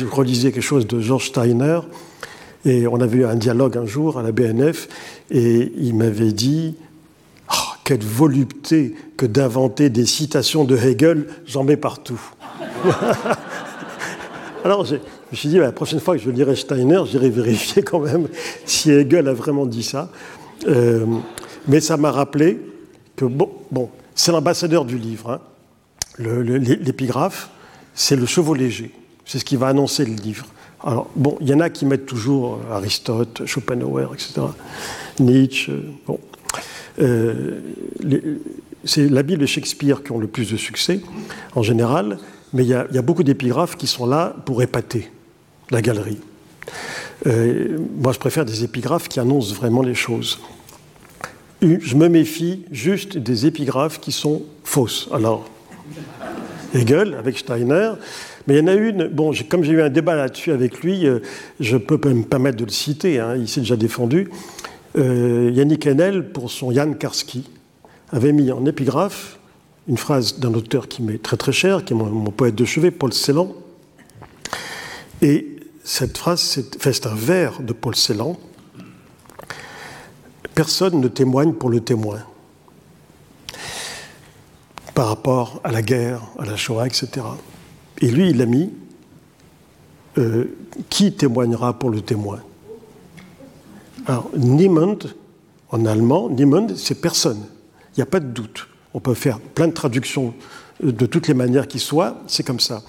relisais 0.06 0.52
quelque 0.52 0.62
chose 0.62 0.86
de 0.86 1.00
George 1.00 1.26
Steiner 1.28 1.80
et 2.64 2.86
on 2.86 3.00
avait 3.00 3.18
eu 3.18 3.24
un 3.24 3.36
dialogue 3.36 3.76
un 3.78 3.86
jour 3.86 4.18
à 4.18 4.22
la 4.22 4.32
BNF, 4.32 4.88
et 5.30 5.72
il 5.78 5.94
m'avait 5.94 6.32
dit 6.32 6.74
oh, 7.50 7.72
Quelle 7.84 8.04
volupté 8.04 8.94
que 9.16 9.26
d'inventer 9.26 9.88
des 9.90 10.06
citations 10.06 10.64
de 10.64 10.76
Hegel, 10.76 11.26
j'en 11.46 11.64
mets 11.64 11.78
partout. 11.78 12.20
Alors 14.64 14.84
je 14.84 14.96
me 14.96 15.00
suis 15.36 15.48
dit 15.48 15.56
La 15.56 15.72
prochaine 15.72 16.00
fois 16.00 16.16
que 16.16 16.22
je 16.22 16.30
lirai 16.30 16.54
Steiner, 16.54 17.00
j'irai 17.06 17.30
vérifier 17.30 17.82
quand 17.82 18.00
même 18.00 18.28
si 18.66 18.90
Hegel 18.90 19.26
a 19.28 19.32
vraiment 19.32 19.64
dit 19.64 19.82
ça. 19.82 20.10
Euh, 20.66 21.06
mais 21.68 21.80
ça 21.80 21.96
m'a 21.96 22.10
rappelé 22.10 22.60
que, 23.16 23.24
bon, 23.24 23.90
c'est 24.14 24.32
l'ambassadeur 24.32 24.84
du 24.84 24.98
livre. 24.98 25.30
Hein. 25.30 25.40
L'épigraphe, 26.18 27.50
c'est 27.94 28.16
le 28.16 28.26
chevau 28.26 28.54
léger. 28.54 28.92
C'est 29.24 29.38
ce 29.38 29.44
qui 29.44 29.56
va 29.56 29.68
annoncer 29.68 30.04
le 30.04 30.14
livre. 30.14 30.46
Alors, 30.82 31.10
bon, 31.14 31.36
il 31.40 31.48
y 31.48 31.54
en 31.54 31.60
a 31.60 31.70
qui 31.70 31.84
mettent 31.86 32.06
toujours 32.06 32.60
euh, 32.68 32.74
Aristote, 32.74 33.46
Schopenhauer, 33.46 34.12
etc. 34.14 34.40
Nietzsche. 35.18 35.70
Euh, 35.70 35.90
bon. 36.06 36.18
C'est 38.84 39.08
la 39.10 39.22
Bible 39.22 39.42
et 39.42 39.46
Shakespeare 39.46 40.02
qui 40.02 40.12
ont 40.12 40.18
le 40.18 40.26
plus 40.26 40.50
de 40.50 40.56
succès, 40.56 41.00
en 41.54 41.62
général, 41.62 42.18
mais 42.52 42.64
il 42.64 42.68
y, 42.68 42.74
a, 42.74 43.02
beaucoup 43.02 43.22
d'épigraphes 43.22 43.76
qui 43.76 43.86
sont 43.86 44.06
là 44.06 44.34
pour 44.44 44.62
épater 44.62 45.10
la 45.70 45.82
galerie. 45.82 46.18
Moi, 47.24 48.12
je 48.12 48.18
préfère 48.18 48.44
des 48.44 48.64
épigraphes 48.64 49.08
qui 49.08 49.20
annoncent 49.20 49.54
vraiment 49.54 49.82
les 49.82 49.94
choses. 49.94 50.38
Je 51.62 51.94
me 51.94 52.08
méfie 52.08 52.64
juste 52.70 53.18
des 53.18 53.46
épigraphes 53.46 54.00
qui 54.00 54.12
sont 54.12 54.42
fausses. 54.64 55.08
Alors, 55.12 55.48
Hegel, 56.74 57.14
avec 57.14 57.38
Steiner, 57.38 57.92
mais 58.46 58.54
il 58.54 58.58
y 58.58 58.62
en 58.62 58.66
a 58.68 58.74
une, 58.74 59.08
bon, 59.08 59.32
comme 59.48 59.62
j'ai 59.62 59.72
eu 59.72 59.82
un 59.82 59.90
débat 59.90 60.14
là-dessus 60.14 60.52
avec 60.52 60.80
lui, 60.80 61.06
euh, 61.06 61.18
je 61.58 61.76
peux 61.76 61.96
me 62.08 62.22
permettre 62.22 62.56
de 62.56 62.64
le 62.64 62.70
citer, 62.70 63.18
hein, 63.18 63.36
il 63.36 63.48
s'est 63.48 63.60
déjà 63.60 63.76
défendu. 63.76 64.28
Euh, 64.96 65.50
Yannick 65.52 65.86
Enel, 65.86 66.30
pour 66.32 66.50
son 66.50 66.72
Jan 66.72 66.92
Karski, 66.94 67.44
avait 68.10 68.32
mis 68.32 68.50
en 68.50 68.64
épigraphe 68.66 69.38
une 69.88 69.98
phrase 69.98 70.38
d'un 70.38 70.54
auteur 70.54 70.88
qui 70.88 71.02
m'est 71.02 71.22
très 71.22 71.36
très 71.36 71.52
cher, 71.52 71.84
qui 71.84 71.92
est 71.92 71.96
mon, 71.96 72.30
poète 72.30 72.54
de 72.54 72.64
chevet, 72.64 72.90
Paul 72.90 73.12
Celan. 73.12 73.52
Et 75.22 75.49
cette 75.84 76.18
phrase, 76.18 76.40
c'est 76.40 77.06
un 77.06 77.14
vers 77.14 77.60
de 77.60 77.72
Paul 77.72 77.94
Celan. 77.94 78.38
Personne 80.54 81.00
ne 81.00 81.08
témoigne 81.08 81.52
pour 81.52 81.70
le 81.70 81.80
témoin 81.80 82.20
par 84.94 85.08
rapport 85.08 85.60
à 85.64 85.72
la 85.72 85.80
guerre, 85.80 86.20
à 86.38 86.44
la 86.44 86.56
Shoah, 86.56 86.86
etc. 86.86 87.08
Et 88.00 88.08
lui, 88.10 88.30
il 88.30 88.42
a 88.42 88.46
mis 88.46 88.70
euh, 90.18 90.56
qui 90.88 91.12
témoignera 91.12 91.78
pour 91.78 91.90
le 91.90 92.02
témoin? 92.02 92.40
Alors, 94.06 94.30
niemand, 94.36 94.98
en 95.70 95.86
allemand, 95.86 96.28
niemand, 96.28 96.68
c'est 96.76 97.00
personne. 97.00 97.40
Il 97.92 98.00
n'y 98.00 98.02
a 98.02 98.06
pas 98.06 98.20
de 98.20 98.26
doute. 98.26 98.68
On 98.92 99.00
peut 99.00 99.14
faire 99.14 99.38
plein 99.38 99.68
de 99.68 99.72
traductions 99.72 100.34
euh, 100.84 100.92
de 100.92 101.06
toutes 101.06 101.28
les 101.28 101.34
manières 101.34 101.68
qui 101.68 101.78
soient, 101.78 102.18
c'est 102.26 102.42
comme 102.42 102.60
ça. 102.60 102.82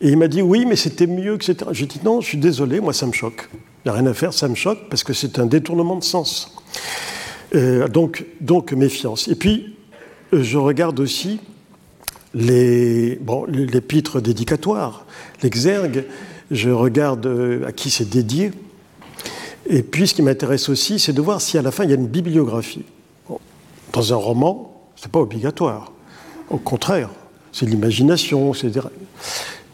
Et 0.00 0.10
il 0.10 0.16
m'a 0.16 0.28
dit 0.28 0.42
oui, 0.42 0.64
mais 0.66 0.76
c'était 0.76 1.06
mieux, 1.06 1.34
etc. 1.34 1.56
J'ai 1.72 1.86
dit 1.86 2.00
non, 2.04 2.20
je 2.20 2.28
suis 2.28 2.38
désolé, 2.38 2.80
moi 2.80 2.92
ça 2.92 3.06
me 3.06 3.12
choque. 3.12 3.48
Il 3.52 3.90
n'y 3.90 3.96
a 3.96 4.00
rien 4.00 4.06
à 4.06 4.14
faire, 4.14 4.32
ça 4.32 4.48
me 4.48 4.54
choque 4.54 4.88
parce 4.88 5.04
que 5.04 5.12
c'est 5.12 5.38
un 5.38 5.46
détournement 5.46 5.96
de 5.96 6.04
sens. 6.04 6.54
Euh, 7.54 7.88
donc, 7.88 8.24
donc 8.40 8.72
méfiance. 8.72 9.28
Et 9.28 9.34
puis, 9.34 9.74
je 10.32 10.56
regarde 10.58 11.00
aussi 11.00 11.40
les, 12.34 13.16
bon, 13.16 13.44
l'épître 13.46 14.20
dédicatoire, 14.20 15.04
l'exergue, 15.42 16.04
je 16.50 16.70
regarde 16.70 17.26
euh, 17.26 17.66
à 17.66 17.72
qui 17.72 17.90
c'est 17.90 18.08
dédié. 18.08 18.52
Et 19.66 19.82
puis, 19.82 20.06
ce 20.06 20.14
qui 20.14 20.22
m'intéresse 20.22 20.68
aussi, 20.68 20.98
c'est 20.98 21.12
de 21.12 21.20
voir 21.20 21.40
si 21.40 21.58
à 21.58 21.62
la 21.62 21.70
fin, 21.70 21.84
il 21.84 21.90
y 21.90 21.92
a 21.92 21.96
une 21.96 22.06
bibliographie. 22.06 22.84
Dans 23.92 24.12
un 24.12 24.16
roman, 24.16 24.90
ce 24.96 25.06
n'est 25.06 25.10
pas 25.10 25.20
obligatoire. 25.20 25.92
Au 26.48 26.58
contraire, 26.58 27.10
c'est 27.52 27.66
l'imagination, 27.66 28.52
etc. 28.52 28.86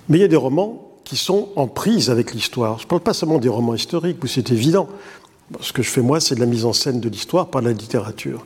Mais 0.09 0.19
il 0.19 0.21
y 0.21 0.25
a 0.25 0.29
des 0.29 0.37
romans 0.37 0.87
qui 1.05 1.17
sont 1.17 1.51
en 1.57 1.69
prise 1.69 2.11
avec 2.11 2.35
l'histoire. 2.35 2.79
Je 2.79 2.85
ne 2.85 2.89
parle 2.89 3.01
pas 3.01 3.15
seulement 3.15 3.39
des 3.39 3.49
romans 3.49 3.75
historiques, 3.75 4.23
où 4.23 4.27
c'est 4.27 4.51
évident. 4.51 4.89
Ce 5.61 5.73
que 5.73 5.83
je 5.83 5.91
fais 5.91 6.01
moi, 6.01 6.21
c'est 6.21 6.35
de 6.35 6.41
la 6.41 6.47
mise 6.47 6.65
en 6.65 6.73
scène 6.73 7.01
de 7.01 7.09
l'histoire 7.09 7.49
par 7.49 7.63
la 7.63 7.73
littérature. 7.73 8.45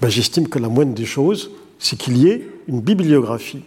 Ben, 0.00 0.08
J'estime 0.08 0.48
que 0.48 0.58
la 0.58 0.68
moindre 0.68 0.94
des 0.94 1.04
choses, 1.04 1.50
c'est 1.78 1.96
qu'il 1.96 2.16
y 2.16 2.28
ait 2.28 2.48
une 2.66 2.80
bibliographie. 2.80 3.62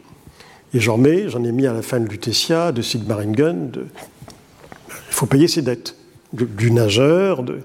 Et 0.74 0.80
j'en 0.80 0.98
mets, 0.98 1.30
j'en 1.30 1.44
ai 1.44 1.52
mis 1.52 1.68
à 1.68 1.74
la 1.74 1.82
fin 1.82 2.00
de 2.00 2.08
Lutetia, 2.08 2.72
de 2.72 2.82
Sigmaringen. 2.82 3.70
De... 3.70 3.86
Il 4.90 5.14
faut 5.14 5.28
payer 5.28 5.48
ses 5.48 5.62
dettes. 5.62 5.96
du 6.34 6.72
nageur, 6.72 7.44
de... 7.44 7.60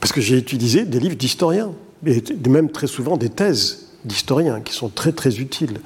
parce 0.00 0.12
que 0.12 0.20
j'ai 0.20 0.38
utilisé 0.38 0.84
des 0.84 1.00
livres 1.00 1.16
d'historiens, 1.16 1.72
et 2.06 2.22
même 2.48 2.70
très 2.70 2.86
souvent 2.86 3.16
des 3.16 3.30
thèses 3.30 3.88
d'historiens 4.04 4.60
qui 4.60 4.72
sont 4.72 4.88
très 4.88 5.12
très 5.12 5.38
utiles, 5.38 5.80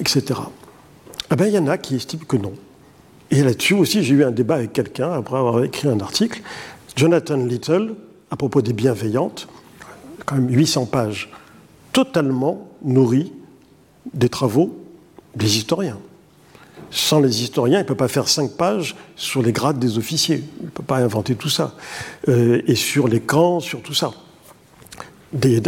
etc. 0.00 0.40
Ah 1.30 1.36
ben, 1.36 1.46
il 1.46 1.54
y 1.54 1.58
en 1.58 1.66
a 1.66 1.76
qui 1.78 1.96
estiment 1.96 2.24
que 2.26 2.36
non. 2.36 2.52
Et 3.30 3.42
là-dessus 3.42 3.74
aussi, 3.74 4.04
j'ai 4.04 4.14
eu 4.14 4.24
un 4.24 4.30
débat 4.30 4.56
avec 4.56 4.72
quelqu'un 4.72 5.12
après 5.12 5.36
avoir 5.36 5.64
écrit 5.64 5.88
un 5.88 5.98
article, 6.00 6.42
Jonathan 6.94 7.36
Little, 7.36 7.94
à 8.30 8.36
propos 8.36 8.62
des 8.62 8.72
bienveillantes, 8.72 9.48
quand 10.24 10.36
même 10.36 10.52
800 10.52 10.86
pages, 10.86 11.30
totalement 11.92 12.68
nourries 12.82 13.32
des 14.14 14.28
travaux 14.28 14.78
des 15.34 15.56
historiens. 15.58 15.98
Sans 16.90 17.20
les 17.20 17.42
historiens, 17.42 17.78
il 17.78 17.82
ne 17.82 17.88
peut 17.88 17.96
pas 17.96 18.08
faire 18.08 18.28
cinq 18.28 18.52
pages 18.52 18.94
sur 19.16 19.42
les 19.42 19.52
grades 19.52 19.78
des 19.78 19.98
officiers. 19.98 20.44
Il 20.60 20.66
ne 20.66 20.70
peut 20.70 20.84
pas 20.84 20.98
inventer 20.98 21.34
tout 21.34 21.48
ça. 21.48 21.74
Euh, 22.28 22.62
et 22.66 22.76
sur 22.76 23.08
les 23.08 23.20
camps, 23.20 23.60
sur 23.60 23.82
tout 23.82 23.94
ça. 23.94 24.12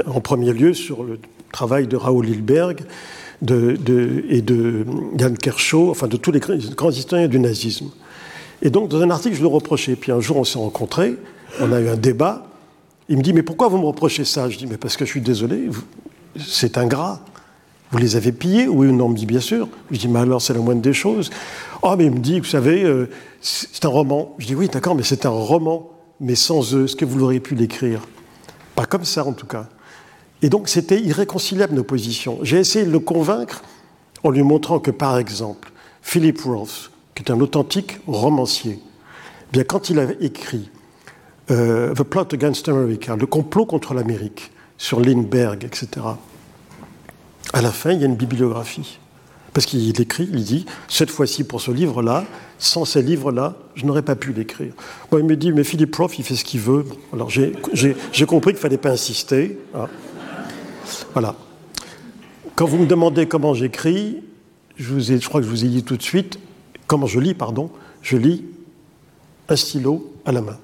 en 0.07 0.21
premier 0.21 0.53
lieu, 0.53 0.75
sur 0.75 1.03
le 1.03 1.19
travail 1.51 1.89
de 1.89 1.97
Raoul 1.97 2.29
Hilberg 2.29 2.83
et 3.43 4.43
de 4.43 4.85
Jan 5.17 5.35
Kershaw, 5.35 5.91
enfin 5.91 6.09
de 6.09 6.17
tous 6.17 6.33
les 6.33 6.41
grands 6.41 6.91
historiens 6.91 7.29
du 7.29 7.39
nazisme. 7.39 7.91
Et 8.63 8.71
donc, 8.71 8.89
dans 8.89 9.01
un 9.01 9.11
article, 9.11 9.37
je 9.37 9.43
le 9.43 9.49
reprochais. 9.49 9.97
Puis 9.97 10.11
un 10.13 10.21
jour, 10.21 10.37
on 10.37 10.45
s'est 10.45 10.59
rencontrés, 10.59 11.17
on 11.61 11.73
a 11.73 11.81
eu 11.81 11.89
un 11.89 11.97
débat. 11.97 12.47
Il 13.09 13.17
me 13.17 13.23
dit 13.23 13.33
Mais 13.33 13.43
pourquoi 13.43 13.69
vous 13.69 13.79
me 13.79 13.87
reprochez 13.87 14.25
ça? 14.25 14.49
Je 14.49 14.59
dis 14.59 14.67
Mais 14.67 14.77
parce 14.77 14.97
que 14.97 15.05
je 15.05 15.11
suis 15.11 15.21
désolé, 15.21 15.69
c'est 16.37 16.79
ingrat. 16.79 17.21
Vous 17.91 17.99
les 17.99 18.17
avez 18.17 18.33
pillés 18.33 18.69
Oui 18.69 18.89
ou 18.89 18.93
non 18.93 19.07
Il 19.07 19.13
me 19.13 19.17
dit 19.17 19.27
Bien 19.27 19.41
sûr. 19.41 19.69
Je 19.91 19.99
dis 19.99 20.09
Mais 20.09 20.19
alors, 20.19 20.43
c'est 20.43 20.55
la 20.55 20.61
moindre 20.61 20.83
des 20.83 20.93
choses. 20.93 21.31
Oh, 21.83 21.95
mais 21.97 22.07
il 22.07 22.11
me 22.11 22.19
dit 22.19 22.41
Vous 22.41 22.47
savez, 22.47 22.83
euh, 22.83 23.09
c'est 23.41 23.85
un 23.85 23.89
roman. 23.89 24.35
Je 24.39 24.47
dis 24.47 24.55
Oui, 24.55 24.69
d'accord, 24.69 24.95
mais 24.95 25.05
c'est 25.05 25.25
un 25.25 25.31
roman, 25.31 25.91
mais 26.21 26.35
sans 26.35 26.75
eux. 26.75 26.85
Est-ce 26.85 26.97
que 26.97 27.05
vous 27.05 27.19
l'auriez 27.19 27.41
pu 27.41 27.55
l'écrire? 27.55 28.01
Pas 28.75 28.87
comme 28.87 29.05
ça, 29.05 29.25
en 29.25 29.33
tout 29.33 29.47
cas. 29.47 29.69
Et 30.43 30.49
donc, 30.49 30.69
c'était 30.69 31.01
irréconciliable 31.01 31.75
nos 31.75 31.85
positions. 31.85 32.39
J'ai 32.43 32.59
essayé 32.59 32.85
de 32.85 32.91
le 32.91 33.01
convaincre 33.01 33.63
en 34.23 34.31
lui 34.31 34.43
montrant 34.43 34.79
que, 34.79 34.91
par 34.91 35.19
exemple, 35.19 35.73
Philip 36.03 36.41
Roth, 36.43 36.91
qui 37.15 37.23
est 37.23 37.31
un 37.31 37.41
authentique 37.41 37.99
romancier, 38.07 38.79
eh 38.81 39.53
bien, 39.53 39.65
quand 39.65 39.91
il 39.91 39.99
a 39.99 40.07
écrit 40.21 40.71
euh, 41.51 41.95
The 41.95 42.03
Plot 42.03 42.29
Against 42.33 42.69
America, 42.69 43.17
le 43.17 43.27
complot 43.27 43.67
contre 43.67 43.95
l'Amérique, 43.95 44.53
sur 44.77 45.01
Lindbergh, 45.01 45.65
etc., 45.65 46.07
à 47.53 47.63
la 47.63 47.73
fin, 47.73 47.93
il 47.93 48.01
y 48.01 48.05
a 48.05 48.07
une 48.07 48.17
bibliographie. 48.17 48.99
Parce 49.55 49.67
qu'il 49.67 50.01
écrit, 50.01 50.29
il 50.33 50.45
dit, 50.45 50.67
cette 50.89 51.11
fois-ci 51.11 51.43
pour 51.43 51.61
ce 51.61 51.71
livre-là, 51.71 52.25
sans 52.59 52.85
ces 52.85 53.03
livres-là, 53.03 53.57
je 53.75 53.87
n'aurais 53.87 54.03
pas 54.03 54.15
pu 54.15 54.33
l'écrire. 54.33 54.73
Moi, 55.11 55.21
il 55.21 55.27
me 55.27 55.37
dit, 55.37 55.53
mais 55.53 55.65
Philippe 55.65 55.91
Prof, 55.91 56.17
il 56.19 56.25
fait 56.25 56.37
ce 56.37 56.45
qu'il 56.45 56.61
veut. 56.61 56.85
Alors 57.13 57.31
j'ai 57.31 57.55
compris 58.27 58.53
qu'il 58.53 58.59
ne 58.59 58.63
fallait 58.63 58.77
pas 58.77 58.91
insister. 58.91 59.59
Hein. 59.75 59.87
Voilà. 61.13 61.35
Quand 62.55 62.67
vous 62.67 62.79
me 62.79 62.87
demandez 62.87 63.27
comment 63.27 63.55
j'écris, 63.55 64.23
je, 64.77 65.27
crois 65.27 65.41
que 65.41 65.47
je 65.47 65.51
vous 65.51 65.65
ai 65.65 65.69
dit 65.69 65.85
tout 65.85 65.97
de 65.97 66.03
suite, 66.03 66.39
comment 66.87 67.07
je 67.07 67.21
lis, 67.21 67.35
pardon, 67.35 67.71
je 68.03 68.17
lis 68.17 68.45
un 69.49 69.57
stylo 69.57 70.13
à 70.25 70.33
la 70.33 70.41
main, 70.41 70.59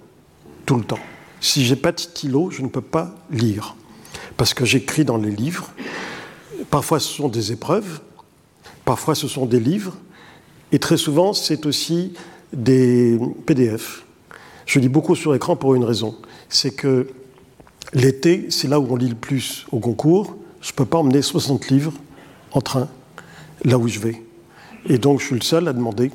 tout 0.67 0.77
le 0.77 0.85
temps. 0.85 0.99
Si 1.41 1.65
j'ai 1.65 1.77
pas 1.77 1.93
de 1.93 2.01
stylo, 2.01 2.51
je 2.51 2.63
ne 2.63 2.69
peux 2.69 2.81
pas 2.81 3.15
lire. 3.31 3.77
Parce 4.37 4.55
que 4.55 4.65
j'écris 4.65 5.05
dans 5.05 5.17
les 5.17 5.31
livres, 5.31 5.71
Parfois, 6.71 6.99
ce 7.01 7.09
sont 7.13 7.29
des 7.29 7.53
épreuves, 7.53 8.01
parfois, 8.85 9.15
ce 9.15 9.29
sont 9.29 9.47
des 9.47 9.61
livres, 9.61 9.95
et 10.73 10.79
très 10.79 10.97
souvent, 10.97 11.33
c'est 11.33 11.67
aussi 11.67 12.15
des 12.53 13.19
PDF. 13.47 14.05
Je 14.67 14.79
lis 14.79 14.89
beaucoup 14.89 15.15
sur 15.15 15.35
écran 15.35 15.57
pour 15.57 15.75
une 15.75 15.85
raison. 15.85 16.17
C'est 16.49 16.75
que 16.75 17.09
l'été, 17.92 18.47
c'est 18.51 18.68
là 18.68 18.81
où 18.81 18.87
on 18.90 18.97
lit 18.97 19.09
le 19.09 19.14
plus 19.14 19.66
au 19.73 19.79
concours. 19.79 20.37
Je 20.61 20.73
ne 20.73 20.77
peux 20.77 20.87
pas 20.87 20.99
emmener 20.99 21.23
60 21.23 21.68
livres 21.68 21.92
en 22.53 22.61
train, 22.61 22.88
là 23.64 23.79
où 23.79 23.87
je 23.88 23.99
vais. 23.99 24.23
Et 24.88 24.99
donc, 24.99 25.20
je 25.20 25.27
suis 25.27 25.35
le 25.35 25.42
seul 25.42 25.68
à 25.68 25.73
demander 25.73 26.11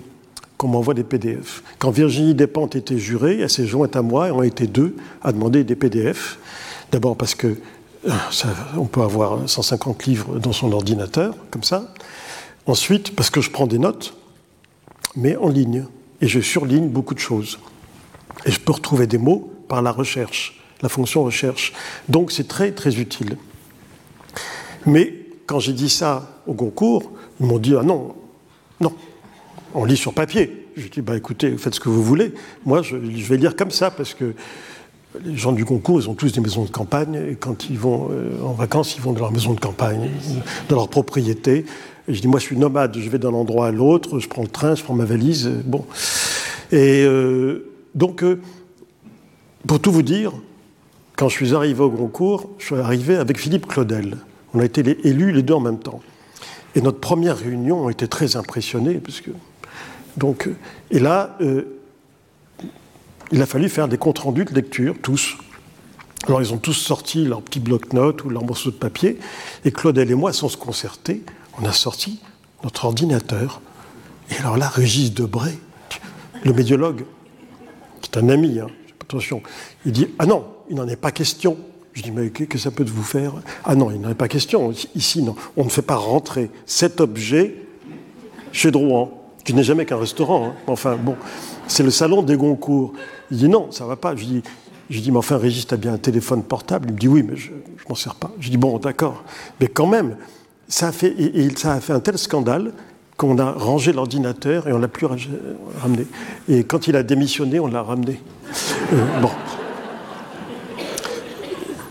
qu'on 0.57 0.67
m'envoie 0.67 0.93
des 0.93 1.03
PDF. 1.03 1.63
Quand 1.77 1.91
Virginie 1.91 2.35
Despentes 2.35 2.75
était 2.75 2.97
jurée, 2.97 3.39
elle 3.39 3.49
s'est 3.49 3.65
jointe 3.65 3.95
à 3.95 4.01
moi, 4.01 4.27
et 4.27 4.31
on 4.31 4.43
été 4.43 4.67
deux 4.67 4.95
à 5.21 5.31
demander 5.31 5.63
des 5.63 5.75
PDF. 5.75 6.37
D'abord 6.91 7.15
parce 7.15 7.35
que 7.35 7.57
on 8.77 8.85
peut 8.85 9.01
avoir 9.01 9.49
150 9.49 10.05
livres 10.05 10.39
dans 10.39 10.53
son 10.53 10.71
ordinateur, 10.71 11.35
comme 11.51 11.63
ça. 11.63 11.93
Ensuite, 12.65 13.15
parce 13.15 13.29
que 13.29 13.41
je 13.41 13.51
prends 13.51 13.67
des 13.67 13.79
notes, 13.79 14.15
mais 15.15 15.35
en 15.35 15.49
ligne, 15.49 15.85
et 16.21 16.27
je 16.27 16.39
surligne 16.39 16.87
beaucoup 16.89 17.13
de 17.13 17.19
choses. 17.19 17.59
Et 18.45 18.51
je 18.51 18.59
peux 18.59 18.71
retrouver 18.71 19.07
des 19.07 19.17
mots 19.17 19.51
par 19.67 19.81
la 19.81 19.91
recherche, 19.91 20.61
la 20.81 20.89
fonction 20.89 21.23
recherche. 21.23 21.73
Donc 22.07 22.31
c'est 22.31 22.47
très 22.47 22.71
très 22.71 22.99
utile. 22.99 23.37
Mais 24.85 25.13
quand 25.45 25.59
j'ai 25.59 25.73
dit 25.73 25.89
ça 25.89 26.41
au 26.47 26.53
concours, 26.53 27.11
ils 27.39 27.45
m'ont 27.45 27.59
dit 27.59 27.75
ah 27.77 27.83
non, 27.83 28.15
non, 28.79 28.93
on 29.73 29.85
lit 29.85 29.97
sur 29.97 30.13
papier. 30.13 30.67
Je 30.77 30.87
dis 30.87 31.01
bah 31.01 31.17
écoutez, 31.17 31.57
faites 31.57 31.75
ce 31.75 31.79
que 31.79 31.89
vous 31.89 32.03
voulez. 32.03 32.33
Moi 32.65 32.81
je 32.81 32.95
vais 32.95 33.37
lire 33.37 33.55
comme 33.55 33.71
ça 33.71 33.91
parce 33.91 34.13
que 34.13 34.33
les 35.25 35.37
gens 35.37 35.51
du 35.51 35.65
concours, 35.65 35.99
ils 35.99 36.09
ont 36.09 36.13
tous 36.13 36.31
des 36.31 36.41
maisons 36.41 36.65
de 36.65 36.69
campagne, 36.69 37.15
et 37.31 37.35
quand 37.35 37.69
ils 37.69 37.79
vont 37.79 38.09
euh, 38.11 38.41
en 38.43 38.53
vacances, 38.53 38.95
ils 38.95 39.01
vont 39.01 39.13
de 39.13 39.19
leur 39.19 39.31
maison 39.31 39.53
de 39.53 39.59
campagne, 39.59 40.09
de 40.69 40.75
leur 40.75 40.87
propriété. 40.87 41.65
Je 42.07 42.19
dis, 42.21 42.27
moi, 42.27 42.39
je 42.39 42.45
suis 42.45 42.57
nomade, 42.57 42.97
je 42.97 43.09
vais 43.09 43.19
d'un 43.19 43.33
endroit 43.33 43.67
à 43.67 43.71
l'autre, 43.71 44.19
je 44.19 44.27
prends 44.27 44.41
le 44.41 44.47
train, 44.47 44.75
je 44.75 44.83
prends 44.83 44.93
ma 44.93 45.05
valise, 45.05 45.47
euh, 45.47 45.61
bon. 45.65 45.85
Et 46.71 47.03
euh, 47.03 47.71
donc, 47.95 48.23
pour 49.65 49.79
tout 49.79 49.91
vous 49.91 50.03
dire, 50.03 50.33
quand 51.19 51.27
je 51.27 51.35
suis 51.35 51.53
arrivé 51.53 51.81
au 51.81 51.91
concours, 51.91 52.49
je 52.59 52.67
suis 52.67 52.75
arrivé 52.75 53.17
avec 53.17 53.37
Philippe 53.37 53.67
Claudel. 53.67 54.15
On 54.53 54.59
a 54.61 54.63
été 54.63 54.79
élus 55.05 55.33
les 55.33 55.41
deux 55.41 55.53
en 55.53 55.59
même 55.59 55.79
temps. 55.79 55.99
Et 56.75 56.81
notre 56.81 57.01
première 57.01 57.37
réunion, 57.37 57.83
on 57.83 57.89
était 57.89 58.07
très 58.07 58.37
impressionnés, 58.37 58.99
parce 58.99 59.19
que 59.19 59.31
donc, 60.15 60.47
et 60.91 60.99
là, 60.99 61.37
il 63.33 63.41
a 63.41 63.45
fallu 63.45 63.67
faire 63.67 63.89
des 63.89 63.97
comptes 63.97 64.19
rendus 64.19 64.45
de 64.45 64.53
lecture, 64.53 64.95
tous. 65.01 65.35
Alors 66.25 66.41
ils 66.41 66.53
ont 66.53 66.57
tous 66.57 66.73
sorti 66.73 67.25
leur 67.25 67.41
petit 67.41 67.59
bloc-notes 67.59 68.23
ou 68.23 68.29
leur 68.29 68.45
morceau 68.45 68.71
de 68.71 68.77
papier, 68.77 69.19
et 69.65 69.71
Claudel 69.73 70.09
et 70.09 70.15
moi, 70.15 70.31
sans 70.31 70.47
se 70.47 70.55
concerter, 70.55 71.21
on 71.61 71.65
a 71.65 71.73
sorti 71.73 72.21
notre 72.63 72.85
ordinateur. 72.85 73.59
Et 74.31 74.37
alors 74.39 74.55
là, 74.55 74.69
Régis 74.69 75.13
Debray, 75.13 75.59
le 76.45 76.53
médiologue, 76.53 77.03
qui 77.99 78.09
est 78.09 78.17
un 78.17 78.29
ami, 78.29 78.59
hein, 78.59 78.67
attention, 79.09 79.41
il 79.85 79.91
dit 79.91 80.07
Ah 80.19 80.25
non, 80.25 80.45
il 80.69 80.75
n'en 80.75 80.87
est 80.87 80.95
pas 80.95 81.11
question. 81.11 81.57
Je 81.93 82.03
dis 82.03 82.11
Mais 82.11 82.29
que 82.29 82.57
ça 82.57 82.69
peut 82.69 82.83
vous 82.83 83.03
faire? 83.03 83.33
Ah 83.65 83.75
non, 83.75 83.89
il 83.91 83.99
n'en 83.99 84.09
est 84.09 84.15
pas 84.15 84.27
question. 84.27 84.71
Ici, 84.95 85.23
non. 85.23 85.35
On 85.57 85.65
ne 85.65 85.69
fait 85.69 85.81
pas 85.81 85.95
rentrer 85.95 86.51
cet 86.65 87.01
objet 87.01 87.55
chez 88.51 88.69
Drouan, 88.71 89.11
qui 89.43 89.53
n'est 89.53 89.63
jamais 89.63 89.85
qu'un 89.85 89.97
restaurant. 89.97 90.49
Hein. 90.49 90.53
Enfin, 90.67 90.95
bon, 90.95 91.15
c'est 91.67 91.83
le 91.83 91.89
salon 91.89 92.21
des 92.21 92.37
Goncourt. 92.37 92.93
Il 93.31 93.37
dit 93.37 93.49
non, 93.49 93.71
ça 93.71 93.85
va 93.85 93.95
pas. 93.95 94.15
Je 94.15 94.25
dis, 94.25 94.43
je 94.91 94.99
dis 94.99 95.11
mais 95.11 95.17
enfin, 95.17 95.37
Régis, 95.37 95.65
as 95.71 95.77
bien 95.77 95.93
un 95.93 95.97
téléphone 95.97 96.43
portable? 96.43 96.89
Il 96.89 96.93
me 96.93 96.99
dit 96.99 97.07
oui, 97.07 97.23
mais 97.23 97.35
je 97.35 97.51
ne 97.51 97.89
m'en 97.89 97.95
sers 97.95 98.15
pas. 98.15 98.31
Je 98.39 98.49
dis 98.49 98.57
bon, 98.57 98.77
d'accord. 98.77 99.23
Mais 99.59 99.67
quand 99.67 99.87
même, 99.87 100.17
ça 100.67 100.89
a 100.89 100.91
fait 100.91 101.93
un 101.93 101.99
tel 101.99 102.17
scandale 102.19 102.73
qu'on 103.19 103.37
a 103.37 103.51
rangé 103.51 103.91
l'ordinateur 103.91 104.69
et 104.69 104.73
on 104.73 104.79
l'a 104.79 104.87
plus 104.87 105.05
ramené. 105.05 106.07
Et 106.47 106.63
quand 106.63 106.87
il 106.87 106.95
a 106.95 107.03
démissionné, 107.03 107.59
on 107.59 107.67
l'a 107.67 107.83
ramené. 107.83 108.21
Euh, 108.93 109.19
bon. 109.21 109.29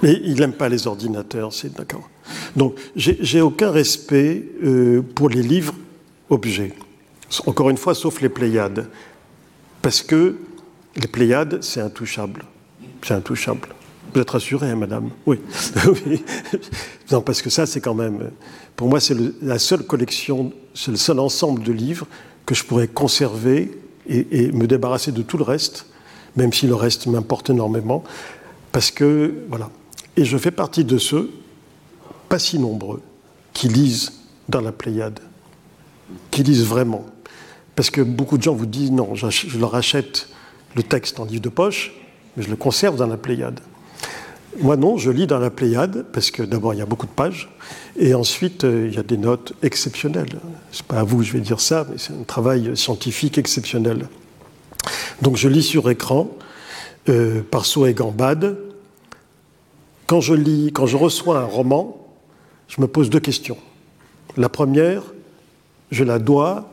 Mais 0.03 0.19
il 0.25 0.37
n'aime 0.41 0.55
pas 0.55 0.71
les 0.71 0.87
ordinateurs, 0.87 1.53
c'est 1.53 1.77
d'accord. 1.77 2.09
Donc, 2.57 2.77
j'ai 2.97 3.43
aucun 3.43 3.71
respect 3.71 4.43
euh, 4.65 5.03
pour 5.03 5.29
les 5.29 5.43
livres 5.43 5.75
objets. 6.31 6.73
Encore 7.45 7.69
une 7.69 7.77
fois, 7.77 7.95
sauf 7.95 8.23
les 8.23 8.31
Pléiades. 8.31 8.87
Parce 9.83 10.01
que 10.01 10.39
les 10.97 11.09
Pléiades, 11.09 11.63
c'est 11.63 11.83
intouchable. 11.83 12.45
C'est 13.03 13.15
intouchable. 13.15 13.69
Vous 14.15 14.21
êtes 14.23 14.31
rassurée, 14.31 14.71
hein, 14.71 14.77
madame? 14.77 15.11
Oui. 15.27 15.39
non, 17.13 17.21
parce 17.21 17.43
que 17.43 17.51
ça, 17.51 17.67
c'est 17.67 17.83
quand 17.83 17.95
même. 17.95 18.31
Pour 18.79 18.89
moi, 18.89 19.01
c'est 19.01 19.17
la 19.43 19.59
seule 19.59 19.83
collection, 19.83 20.53
c'est 20.73 20.93
le 20.93 20.97
seul 20.97 21.19
ensemble 21.19 21.65
de 21.65 21.73
livres 21.73 22.07
que 22.47 22.55
je 22.55 22.63
pourrais 22.63 22.87
conserver 22.87 23.77
et, 24.07 24.53
me 24.53 24.69
débarrasser 24.69 25.11
de 25.11 25.23
tout 25.23 25.37
le 25.37 25.43
reste, 25.43 25.87
même 26.37 26.53
si 26.53 26.69
le 26.69 26.77
reste 26.77 27.09
m'importe 27.09 27.51
énormément, 27.51 28.05
parce 28.71 28.93
que, 28.93 29.35
voilà. 29.49 29.69
Et 30.17 30.25
je 30.25 30.39
fais 30.39 30.53
partie 30.53 30.85
de 30.85 30.97
ceux, 30.97 31.29
pas 32.29 32.39
si 32.39 32.61
nombreux, 32.61 33.03
qui 33.53 33.67
lisent 33.67 34.13
dans 34.49 34.61
la 34.61 34.71
Pléiade, 34.71 35.19
qui 36.31 36.45
lisent 36.45 36.65
vraiment. 36.65 37.05
Parce 37.75 37.91
que 37.91 38.01
beaucoup 38.01 38.39
de 38.39 38.45
gens 38.45 38.55
vous 38.55 38.67
disent 38.67 38.93
non, 38.93 39.17
je 39.17 39.59
leur 39.59 39.75
achète 39.75 40.29
le 40.77 40.85
texte 40.85 41.19
en 41.19 41.25
livre 41.25 41.43
de 41.43 41.49
poche, 41.49 41.95
mais 42.37 42.45
je 42.45 42.49
le 42.49 42.55
conserve 42.55 42.95
dans 42.95 43.09
la 43.09 43.17
Pléiade. 43.17 43.59
Moi 44.61 44.77
non, 44.77 44.97
je 44.97 45.11
lis 45.11 45.27
dans 45.27 45.39
la 45.39 45.51
Pléiade, 45.51 46.07
parce 46.13 46.31
que 46.31 46.43
d'abord 46.43 46.75
il 46.75 46.79
y 46.79 46.83
a 46.83 46.87
beaucoup 46.87 47.07
de 47.07 47.13
pages, 47.13 47.49
et 47.97 48.15
ensuite 48.15 48.65
euh, 48.65 48.89
il 48.89 48.95
y 48.95 48.99
a 48.99 49.03
des 49.03 49.17
notes 49.17 49.53
exceptionnelles. 49.63 50.41
C'est 50.73 50.85
pas 50.85 50.99
à 51.01 51.05
vous 51.05 51.19
que 51.19 51.25
je 51.25 51.33
vais 51.33 51.41
dire 51.41 51.61
ça, 51.61 51.87
mais 51.89 51.99
c'est 51.99 52.13
un 52.13 52.25
travail 52.25 52.77
scientifique 52.77 53.39
exceptionnel. 53.39 54.09
Donc 55.23 55.37
je 55.37 55.49
lis 55.49 55.63
sur 55.63 55.89
écran, 55.91 56.31
euh, 57.09 57.43
par 57.43 57.65
et 57.87 57.95
gambade. 57.95 58.59
Quand 60.07 60.21
je 60.21 60.35
lis, 60.35 60.73
quand 60.73 60.87
je 60.87 60.97
reçois 60.97 61.39
un 61.41 61.45
roman, 61.45 62.07
je 62.67 62.81
me 62.81 62.89
pose 62.89 63.11
deux 63.11 63.21
questions. 63.21 63.59
La 64.37 64.49
première, 64.49 65.03
je 65.91 66.05
la 66.05 66.19
dois 66.19 66.71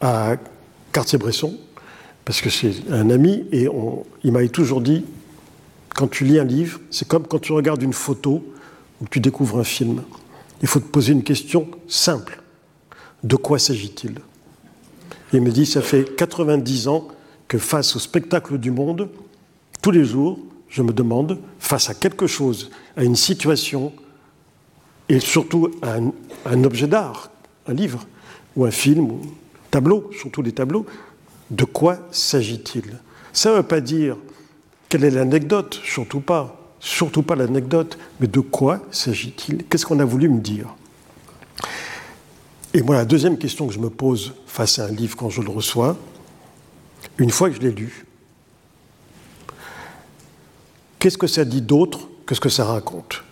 à 0.00 0.36
Cartier-Bresson, 0.92 1.56
parce 2.24 2.40
que 2.40 2.50
c'est 2.50 2.74
un 2.90 3.10
ami, 3.10 3.44
et 3.52 3.68
il 4.22 4.32
m'a 4.32 4.46
toujours 4.48 4.80
dit 4.80 5.04
quand 5.94 6.08
tu 6.08 6.24
lis 6.24 6.38
un 6.38 6.44
livre, 6.44 6.80
c'est 6.90 7.08
comme 7.08 7.26
quand 7.26 7.38
tu 7.38 7.52
regardes 7.52 7.82
une 7.82 7.92
photo 7.92 8.44
ou 9.00 9.06
tu 9.08 9.20
découvres 9.20 9.58
un 9.58 9.64
film. 9.64 10.02
Il 10.60 10.68
faut 10.68 10.80
te 10.80 10.86
poser 10.86 11.12
une 11.12 11.22
question 11.22 11.68
simple. 11.88 12.42
De 13.22 13.36
quoi 13.36 13.58
s'agit-il? 13.58 14.16
Il 15.32 15.40
me 15.40 15.50
dit, 15.50 15.66
ça 15.66 15.82
fait 15.82 16.14
90 16.16 16.88
ans 16.88 17.08
que 17.48 17.58
face 17.58 17.96
au 17.96 17.98
spectacle 17.98 18.58
du 18.58 18.70
monde, 18.70 19.08
tous 19.82 19.90
les 19.90 20.04
jours, 20.04 20.38
je 20.68 20.82
me 20.82 20.92
demande, 20.92 21.38
face 21.58 21.90
à 21.90 21.94
quelque 21.94 22.26
chose, 22.26 22.70
à 22.96 23.04
une 23.04 23.16
situation, 23.16 23.92
et 25.08 25.20
surtout 25.20 25.70
à 25.82 25.98
un, 26.50 26.64
objet 26.64 26.86
d'art, 26.86 27.30
un 27.66 27.74
livre, 27.74 28.06
ou 28.56 28.64
un 28.64 28.70
film, 28.70 29.10
ou 29.10 29.20
un 29.22 29.70
tableau, 29.70 30.10
surtout 30.18 30.42
des 30.42 30.52
tableaux, 30.52 30.86
de 31.50 31.64
quoi 31.64 31.98
s'agit-il? 32.10 32.98
Ça 33.32 33.50
ne 33.50 33.56
veut 33.56 33.62
pas 33.62 33.80
dire 33.80 34.16
quelle 34.94 35.02
est 35.02 35.10
l'anecdote? 35.10 35.80
Surtout 35.82 36.20
pas. 36.20 36.56
Surtout 36.78 37.24
pas 37.24 37.34
l'anecdote. 37.34 37.98
Mais 38.20 38.28
de 38.28 38.38
quoi 38.38 38.80
s'agit-il? 38.92 39.64
Qu'est-ce 39.64 39.84
qu'on 39.84 39.98
a 39.98 40.04
voulu 40.04 40.28
me 40.28 40.38
dire? 40.38 40.72
Et 42.74 42.80
moi, 42.80 42.94
la 42.94 43.04
deuxième 43.04 43.36
question 43.36 43.66
que 43.66 43.72
je 43.72 43.80
me 43.80 43.90
pose 43.90 44.34
face 44.46 44.78
à 44.78 44.84
un 44.84 44.92
livre 44.92 45.16
quand 45.16 45.30
je 45.30 45.42
le 45.42 45.50
reçois, 45.50 45.96
une 47.18 47.30
fois 47.30 47.50
que 47.50 47.56
je 47.56 47.60
l'ai 47.62 47.72
lu, 47.72 48.06
qu'est-ce 51.00 51.18
que 51.18 51.26
ça 51.26 51.44
dit 51.44 51.62
d'autre 51.62 52.06
que 52.24 52.36
ce 52.36 52.40
que 52.40 52.48
ça 52.48 52.64
raconte? 52.64 53.24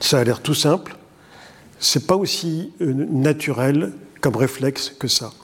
Ça 0.00 0.20
a 0.20 0.24
l'air 0.24 0.40
tout 0.40 0.54
simple. 0.54 0.96
C'est 1.80 2.06
pas 2.06 2.16
aussi 2.16 2.72
euh, 2.80 2.94
naturel 3.10 3.92
comme 4.22 4.36
réflexe 4.36 4.88
que 4.88 5.06
ça. 5.06 5.34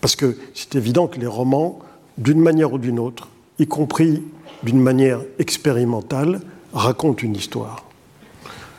Parce 0.00 0.16
que 0.16 0.38
c'est 0.54 0.76
évident 0.76 1.08
que 1.08 1.20
les 1.20 1.26
romans, 1.26 1.78
d'une 2.16 2.40
manière 2.40 2.72
ou 2.72 2.78
d'une 2.78 2.98
autre, 2.98 3.28
y 3.58 3.66
compris 3.66 4.22
d'une 4.62 4.80
manière 4.80 5.20
expérimentale, 5.38 6.40
raconte 6.72 7.22
une 7.22 7.36
histoire. 7.36 7.84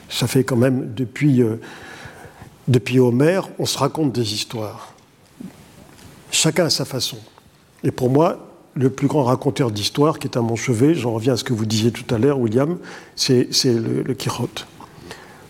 Ça 0.09 0.27
fait 0.27 0.43
quand 0.43 0.55
même, 0.55 0.93
depuis, 0.93 1.41
euh, 1.41 1.59
depuis 2.67 2.99
Homère, 2.99 3.49
on 3.59 3.65
se 3.65 3.77
raconte 3.77 4.11
des 4.11 4.33
histoires. 4.33 4.93
Chacun 6.31 6.65
à 6.65 6.69
sa 6.69 6.85
façon. 6.85 7.17
Et 7.83 7.91
pour 7.91 8.09
moi, 8.09 8.47
le 8.75 8.89
plus 8.89 9.07
grand 9.07 9.23
raconteur 9.23 9.71
d'histoire 9.71 10.19
qui 10.19 10.27
est 10.27 10.37
à 10.37 10.41
mon 10.41 10.55
chevet, 10.55 10.93
j'en 10.93 11.13
reviens 11.13 11.33
à 11.33 11.37
ce 11.37 11.43
que 11.43 11.53
vous 11.53 11.65
disiez 11.65 11.91
tout 11.91 12.13
à 12.13 12.17
l'heure, 12.17 12.39
William, 12.39 12.77
c'est 13.15 13.49
le, 13.65 14.03
le, 14.03 14.15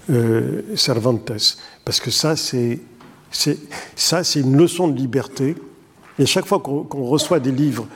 euh, 0.09 0.61
Cervantes. 0.75 1.31
Parce 1.85 1.99
que 1.99 2.11
ça, 2.11 2.35
c'est 2.35 2.79
ça, 3.95 4.23
c'est 4.23 4.39
une 4.39 4.57
leçon 4.57 4.87
de 4.87 4.97
liberté. 4.97 5.55
Et 6.17 6.25
chaque 6.25 6.45
fois 6.45 6.59
qu'on 6.59 7.03
reçoit 7.03 7.39
des 7.39 7.51
livres 7.51 7.87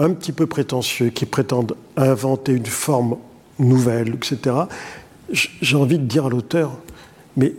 un 0.00 0.12
petit 0.14 0.32
peu 0.32 0.46
prétentieux, 0.46 1.10
qui 1.10 1.26
prétendent 1.26 1.76
inventer 1.96 2.52
une 2.52 2.66
forme 2.66 3.16
nouvelle, 3.58 4.14
etc., 4.14 4.56
j'ai 5.32 5.76
envie 5.76 5.98
de 5.98 6.04
dire 6.04 6.26
à 6.26 6.28
l'auteur, 6.28 6.72
mais 7.36 7.54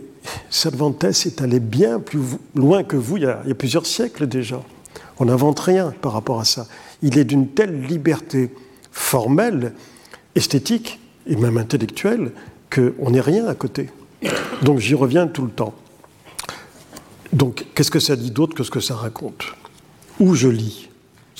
Cervantes 0.50 1.04
est 1.04 1.40
allé 1.40 1.60
bien 1.60 1.98
plus 1.98 2.20
loin 2.54 2.84
que 2.84 2.96
vous 2.96 3.16
il 3.16 3.24
y, 3.24 3.26
a, 3.26 3.42
plusieurs 3.56 3.86
siècles 3.86 4.26
déjà. 4.26 4.62
On 5.18 5.26
n'invente 5.26 5.58
rien 5.60 5.92
par 6.00 6.12
rapport 6.12 6.40
à 6.40 6.44
ça. 6.44 6.66
Il 7.02 7.18
est 7.18 7.24
d'une 7.24 7.48
telle 7.48 7.82
liberté 7.82 8.50
formelle, 8.90 9.72
esthétique 10.34 11.00
et 11.26 11.36
même 11.36 11.58
intellectuelle 11.58 12.32
qu'on 12.70 13.10
n'est 13.10 13.20
rien 13.20 13.46
à 13.46 13.54
côté. 13.54 13.90
Donc 14.62 14.78
j'y 14.78 14.94
reviens 14.94 15.26
tout 15.26 15.44
le 15.44 15.50
temps. 15.50 15.74
Donc 17.32 17.66
qu'est-ce 17.74 17.90
que 17.90 18.00
ça 18.00 18.16
dit 18.16 18.30
d'autre 18.30 18.54
que 18.54 18.62
ce 18.62 18.70
que 18.70 18.80
ça 18.80 18.94
raconte? 18.94 19.44
Où 20.20 20.34
je 20.34 20.48
lis? 20.48 20.88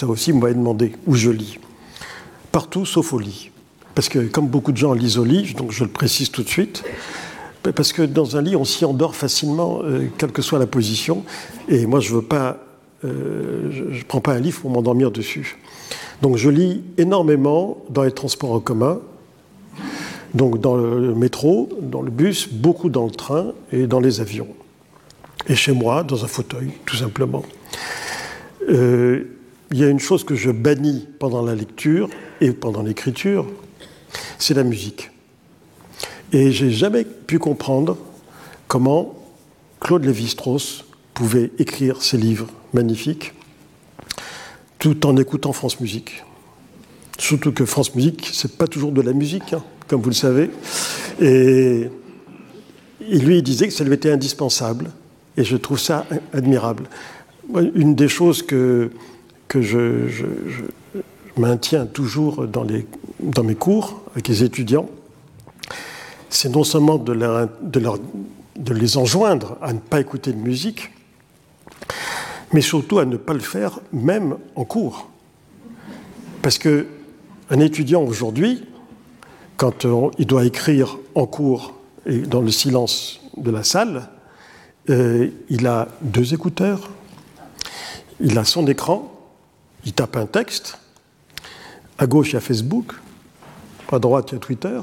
Ça 0.02 0.08
aussi, 0.08 0.32
m'avait 0.32 0.54
demandé 0.54 0.90
où 1.06 1.14
je 1.14 1.30
lis. 1.30 1.60
Partout 2.50 2.84
sauf 2.84 3.12
au 3.12 3.20
lit. 3.20 3.52
Parce 3.94 4.08
que 4.08 4.18
comme 4.18 4.48
beaucoup 4.48 4.72
de 4.72 4.76
gens 4.76 4.94
lisent 4.94 5.16
au 5.16 5.24
lit, 5.24 5.54
donc 5.54 5.70
je 5.70 5.84
le 5.84 5.90
précise 5.90 6.32
tout 6.32 6.42
de 6.42 6.48
suite, 6.48 6.82
parce 7.62 7.92
que 7.92 8.02
dans 8.02 8.36
un 8.36 8.42
lit, 8.42 8.56
on 8.56 8.64
s'y 8.64 8.84
endort 8.84 9.14
facilement, 9.14 9.80
euh, 9.84 10.08
quelle 10.18 10.32
que 10.32 10.42
soit 10.42 10.58
la 10.58 10.66
position. 10.66 11.22
Et 11.68 11.86
moi, 11.86 12.00
je 12.00 12.12
veux 12.12 12.22
pas, 12.22 12.58
euh, 13.04 13.70
je 13.70 13.98
ne 13.98 14.02
prends 14.02 14.20
pas 14.20 14.32
un 14.32 14.40
livre 14.40 14.60
pour 14.60 14.70
m'endormir 14.70 15.12
dessus. 15.12 15.56
Donc 16.20 16.36
je 16.36 16.50
lis 16.50 16.82
énormément 16.98 17.78
dans 17.88 18.02
les 18.02 18.10
transports 18.10 18.50
en 18.50 18.60
commun, 18.60 18.98
donc 20.34 20.60
dans 20.60 20.74
le 20.74 21.14
métro, 21.14 21.68
dans 21.80 22.02
le 22.02 22.10
bus, 22.10 22.48
beaucoup 22.48 22.88
dans 22.88 23.04
le 23.04 23.12
train 23.12 23.52
et 23.70 23.86
dans 23.86 24.00
les 24.00 24.20
avions. 24.20 24.48
Et 25.46 25.54
chez 25.54 25.72
moi, 25.72 26.02
dans 26.02 26.24
un 26.24 26.28
fauteuil, 26.28 26.72
tout 26.86 26.96
simplement. 26.96 27.44
Euh, 28.68 29.38
il 29.72 29.78
y 29.78 29.84
a 29.84 29.88
une 29.88 29.98
chose 29.98 30.22
que 30.22 30.34
je 30.34 30.50
bannis 30.50 31.08
pendant 31.18 31.42
la 31.42 31.54
lecture 31.54 32.10
et 32.40 32.52
pendant 32.52 32.82
l'écriture, 32.82 33.46
c'est 34.38 34.54
la 34.54 34.64
musique. 34.64 35.10
Et 36.32 36.50
j'ai 36.50 36.70
jamais 36.70 37.04
pu 37.04 37.38
comprendre 37.38 37.96
comment 38.68 39.14
Claude 39.80 40.04
Lévi-Strauss 40.04 40.84
pouvait 41.14 41.50
écrire 41.58 42.02
ces 42.02 42.18
livres 42.18 42.48
magnifiques 42.74 43.32
tout 44.78 45.06
en 45.06 45.16
écoutant 45.16 45.52
France 45.52 45.80
Musique. 45.80 46.22
Surtout 47.18 47.52
que 47.52 47.64
France 47.64 47.94
Musique, 47.94 48.30
c'est 48.32 48.58
pas 48.58 48.66
toujours 48.66 48.92
de 48.92 49.00
la 49.00 49.12
musique, 49.12 49.52
hein, 49.52 49.62
comme 49.88 50.02
vous 50.02 50.10
le 50.10 50.14
savez. 50.14 50.50
Et 51.20 51.88
lui, 53.00 53.38
il 53.38 53.42
disait 53.42 53.68
que 53.68 53.72
ça 53.72 53.84
lui 53.84 53.94
était 53.94 54.10
indispensable. 54.10 54.90
Et 55.36 55.44
je 55.44 55.56
trouve 55.56 55.78
ça 55.78 56.06
admirable. 56.32 56.88
Une 57.74 57.94
des 57.94 58.08
choses 58.08 58.42
que 58.42 58.90
que 59.52 59.60
je, 59.60 60.64
maintiens 61.36 61.84
toujours 61.84 62.46
dans, 62.46 62.64
mes 62.64 63.54
cours 63.54 64.00
avec 64.12 64.28
les 64.28 64.44
étudiants, 64.44 64.88
c'est 66.30 66.48
non 66.48 66.64
seulement 66.64 66.96
de, 66.96 67.12
les 68.72 68.96
enjoindre 68.96 69.58
à 69.60 69.74
ne 69.74 69.78
pas 69.78 70.00
écouter 70.00 70.32
de 70.32 70.38
musique, 70.38 70.90
mais 72.54 72.62
surtout 72.62 72.98
à 72.98 73.04
ne 73.04 73.18
pas 73.18 73.34
le 73.34 73.40
faire 73.40 73.80
même 73.92 74.38
en 74.56 74.64
cours. 74.64 75.10
Parce 76.40 76.56
que 76.56 76.86
un 77.50 77.60
étudiant 77.60 78.02
aujourd'hui, 78.02 78.64
quand 79.58 79.86
il 80.18 80.26
doit 80.26 80.46
écrire 80.46 80.96
en 81.14 81.26
cours 81.26 81.74
et 82.06 82.20
dans 82.20 82.40
le 82.40 82.50
silence 82.50 83.20
de 83.36 83.50
la 83.50 83.64
salle, 83.64 84.08
euh, 84.88 85.28
il 85.50 85.66
a 85.66 85.88
deux 86.00 86.32
écouteurs, 86.32 86.88
il 88.18 88.38
a 88.38 88.44
son 88.44 88.66
écran 88.66 89.11
il 89.84 89.92
tape 89.92 90.16
un 90.16 90.26
texte, 90.26 90.78
à 91.98 92.06
gauche 92.06 92.30
il 92.30 92.34
y 92.34 92.36
a 92.36 92.40
Facebook, 92.40 92.92
à 93.90 93.98
droite 93.98 94.30
il 94.30 94.34
y 94.34 94.36
a 94.36 94.40
Twitter, 94.40 94.80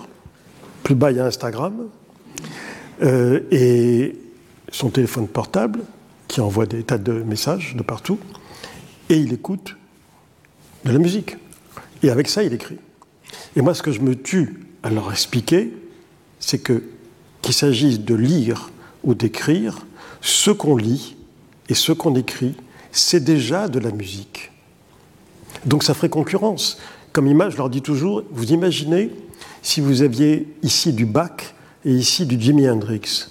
plus 0.84 0.96
bas 0.96 1.12
il 1.12 1.18
y 1.18 1.20
a 1.20 1.26
Instagram, 1.26 1.88
euh, 3.02 3.42
et 3.52 4.18
son 4.72 4.90
téléphone 4.90 5.28
portable 5.28 5.82
qui 6.28 6.42
envoie 6.42 6.66
des 6.66 6.84
tas 6.84 6.98
de 6.98 7.14
messages 7.14 7.76
de 7.76 7.82
partout, 7.82 8.20
et 9.10 9.18
il 9.18 9.34
écoute 9.34 9.76
de 10.86 10.92
la 10.92 11.00
musique. 11.00 11.38
Et 12.04 12.10
avec 12.10 12.30
ça, 12.30 12.44
il 12.44 12.54
écrit. 12.54 12.78
Et 13.56 13.62
moi, 13.62 13.74
ce 13.74 13.82
que 13.82 13.92
je 13.92 14.02
me 14.02 14.16
tue 14.16 14.68
à 14.84 14.90
leur 14.90 15.12
expliquer, 15.12 15.74
c'est 16.40 16.60
que 16.60 16.84
qu'il 17.42 17.54
s'agisse 17.54 18.02
de 18.02 18.16
lire 18.16 18.70
ou 19.04 19.14
d'écrire, 19.14 19.86
ce 20.22 20.52
qu'on 20.52 20.76
lit 20.76 21.16
et 21.70 21.74
ce 21.74 21.92
qu'on 21.92 22.16
écrit, 22.16 22.56
c'est 22.92 23.24
déjà 23.24 23.68
de 23.68 23.80
la 23.80 23.92
musique. 23.92 24.52
Donc 25.66 25.84
ça 25.84 25.94
ferait 25.94 26.10
concurrence. 26.10 26.78
Comme 27.12 27.28
image, 27.28 27.54
je 27.54 27.58
leur 27.58 27.70
dis 27.70 27.82
toujours, 27.82 28.24
vous 28.32 28.52
imaginez 28.52 29.12
si 29.62 29.82
vous 29.82 30.02
aviez 30.02 30.48
ici 30.62 30.94
du 30.94 31.06
Bach 31.06 31.54
et 31.86 31.92
ici 31.92 32.26
du 32.26 32.40
Jimi 32.40 32.70
Hendrix. 32.70 33.28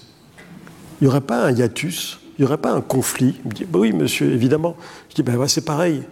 Il 0.99 1.05
n'y 1.05 1.07
aurait 1.07 1.21
pas 1.21 1.45
un 1.45 1.51
hiatus, 1.51 2.19
il 2.37 2.41
n'y 2.41 2.47
aurait 2.47 2.57
pas 2.57 2.71
un 2.71 2.81
conflit. 2.81 3.35
Il 3.43 3.49
me 3.49 3.53
dit, 3.53 3.65
oui 3.73 3.93
monsieur, 3.93 4.31
évidemment. 4.31 4.75
Je 5.09 5.15
dis, 5.15 5.23
ben 5.23 5.47
c'est 5.47 5.65
pareil. 5.65 6.03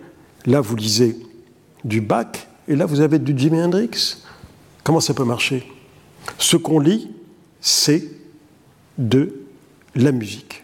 Là, 0.46 0.62
vous 0.62 0.76
lisez 0.76 1.18
du 1.84 2.00
Bach 2.02 2.48
et 2.68 2.76
là 2.76 2.86
vous 2.86 3.02
avez 3.02 3.20
du 3.20 3.38
Jimi 3.38 3.62
Hendrix. 3.62 4.18
Comment 4.84 5.02
ça 5.02 5.14
peut 5.14 5.26
marcher? 5.26 5.70
Ce 6.38 6.56
qu'on 6.56 6.80
lit, 6.80 7.10
c'est 7.60 8.10
de 8.98 9.42
la 9.96 10.12
musique. 10.12 10.64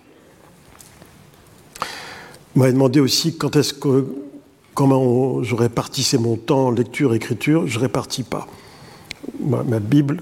On 2.55 2.59
m'a 2.59 2.71
demandé 2.71 2.99
aussi 2.99 3.37
quand 3.37 3.55
est-ce 3.55 3.73
que, 3.73 4.05
comment 4.73 5.43
je 5.43 5.55
répartissais 5.55 6.17
mon 6.17 6.35
temps 6.35 6.71
lecture-écriture. 6.71 7.67
Je 7.67 7.77
ne 7.77 7.83
répartis 7.83 8.23
pas. 8.23 8.47
Ma, 9.39 9.79
Bible, 9.79 10.21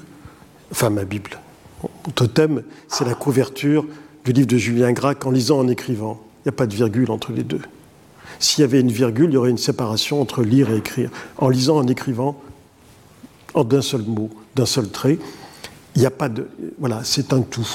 enfin 0.72 0.90
ma 0.90 1.06
Bible, 1.06 1.40
mon 1.82 2.12
totem, 2.12 2.64
c'est 2.88 3.06
la 3.06 3.16
couverture 3.16 3.86
du 4.26 4.32
livre 4.32 4.48
de 4.48 4.58
Julien 4.58 4.92
Gracq 4.92 5.26
en 5.26 5.32
lisant, 5.32 5.60
en 5.60 5.68
écrivant. 5.68 6.22
Il 6.40 6.50
n'y 6.50 6.50
a 6.50 6.56
pas 6.56 6.68
de 6.68 6.76
virgule 6.76 7.10
entre 7.12 7.32
les 7.32 7.44
deux. 7.44 7.62
S'il 8.40 8.62
y 8.62 8.64
avait 8.64 8.80
une 8.80 8.92
virgule, 8.92 9.32
il 9.32 9.34
y 9.34 9.38
aurait 9.38 9.50
une 9.50 9.58
séparation 9.58 10.22
entre 10.22 10.44
lire 10.44 10.72
et 10.72 10.78
écrire. 10.78 11.10
En 11.38 11.50
lisant, 11.50 11.78
en 11.78 11.88
écrivant, 11.88 12.40
d'un 13.56 13.82
seul 13.82 14.04
mot, 14.04 14.30
d'un 14.56 14.66
seul 14.66 14.90
trait, 14.90 15.20
il 15.96 16.02
n'y 16.02 16.08
a 16.08 16.12
pas 16.12 16.30
de. 16.30 16.48
Voilà, 16.80 17.02
c'est 17.04 17.34
un 17.34 17.42
tout. 17.42 17.68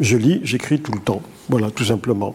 Je 0.00 0.16
lis, 0.16 0.40
j'écris 0.44 0.80
tout 0.80 0.92
le 0.92 1.00
temps. 1.00 1.22
Voilà, 1.48 1.70
tout 1.70 1.84
simplement. 1.84 2.34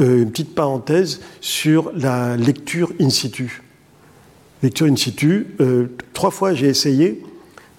Euh, 0.00 0.22
une 0.22 0.30
petite 0.30 0.54
parenthèse 0.54 1.20
sur 1.40 1.90
la 1.94 2.36
lecture 2.36 2.92
in 3.00 3.08
situ. 3.08 3.62
Lecture 4.62 4.86
in 4.86 4.96
situ, 4.96 5.46
euh, 5.60 5.86
trois 6.12 6.30
fois 6.30 6.52
j'ai 6.52 6.66
essayé 6.66 7.22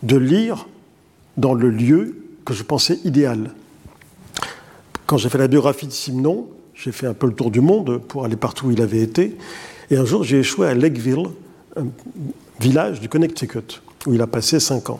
de 0.01 0.17
lire 0.17 0.67
dans 1.37 1.53
le 1.53 1.69
lieu 1.69 2.17
que 2.43 2.55
je 2.55 2.63
pensais 2.63 2.99
idéal. 3.03 3.51
Quand 5.05 5.17
j'ai 5.17 5.29
fait 5.29 5.37
la 5.37 5.47
biographie 5.47 5.85
de 5.85 5.91
Simon, 5.91 6.47
j'ai 6.73 6.91
fait 6.91 7.05
un 7.05 7.13
peu 7.13 7.27
le 7.27 7.33
tour 7.33 7.51
du 7.51 7.61
monde 7.61 7.99
pour 8.07 8.25
aller 8.25 8.35
partout 8.35 8.67
où 8.67 8.71
il 8.71 8.81
avait 8.81 9.01
été. 9.01 9.37
Et 9.91 9.97
un 9.97 10.05
jour, 10.05 10.23
j'ai 10.23 10.39
échoué 10.39 10.67
à 10.67 10.73
Lakeville, 10.73 11.27
un 11.75 11.85
village 12.59 12.99
du 12.99 13.09
Connecticut, 13.09 13.81
où 14.07 14.13
il 14.13 14.21
a 14.21 14.27
passé 14.27 14.59
cinq 14.59 14.89
ans. 14.89 14.99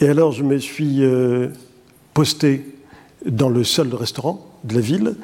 Et 0.00 0.08
alors, 0.08 0.32
je 0.32 0.42
me 0.42 0.58
suis 0.58 1.02
euh, 1.02 1.48
posté 2.14 2.64
dans 3.26 3.48
le 3.48 3.64
seul 3.64 3.94
restaurant 3.94 4.46
de 4.64 4.74
la 4.74 4.80
ville, 4.80 5.14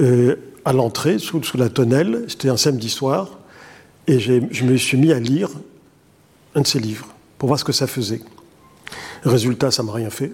euh, 0.00 0.36
à 0.64 0.72
l'entrée, 0.72 1.18
sous, 1.18 1.40
la 1.54 1.68
tonnelle. 1.68 2.24
C'était 2.28 2.48
un 2.48 2.56
samedi 2.56 2.88
soir. 2.88 3.38
Et 4.08 4.18
je 4.18 4.64
me 4.64 4.76
suis 4.76 4.96
mis 4.96 5.12
à 5.12 5.20
lire 5.20 5.48
un 6.54 6.62
de 6.62 6.66
ses 6.66 6.80
livres 6.80 7.06
pour 7.38 7.48
voir 7.48 7.58
ce 7.58 7.64
que 7.64 7.72
ça 7.72 7.86
faisait. 7.86 8.20
Résultat, 9.24 9.70
ça 9.70 9.82
m'a 9.82 9.92
rien 9.92 10.10
fait. 10.10 10.32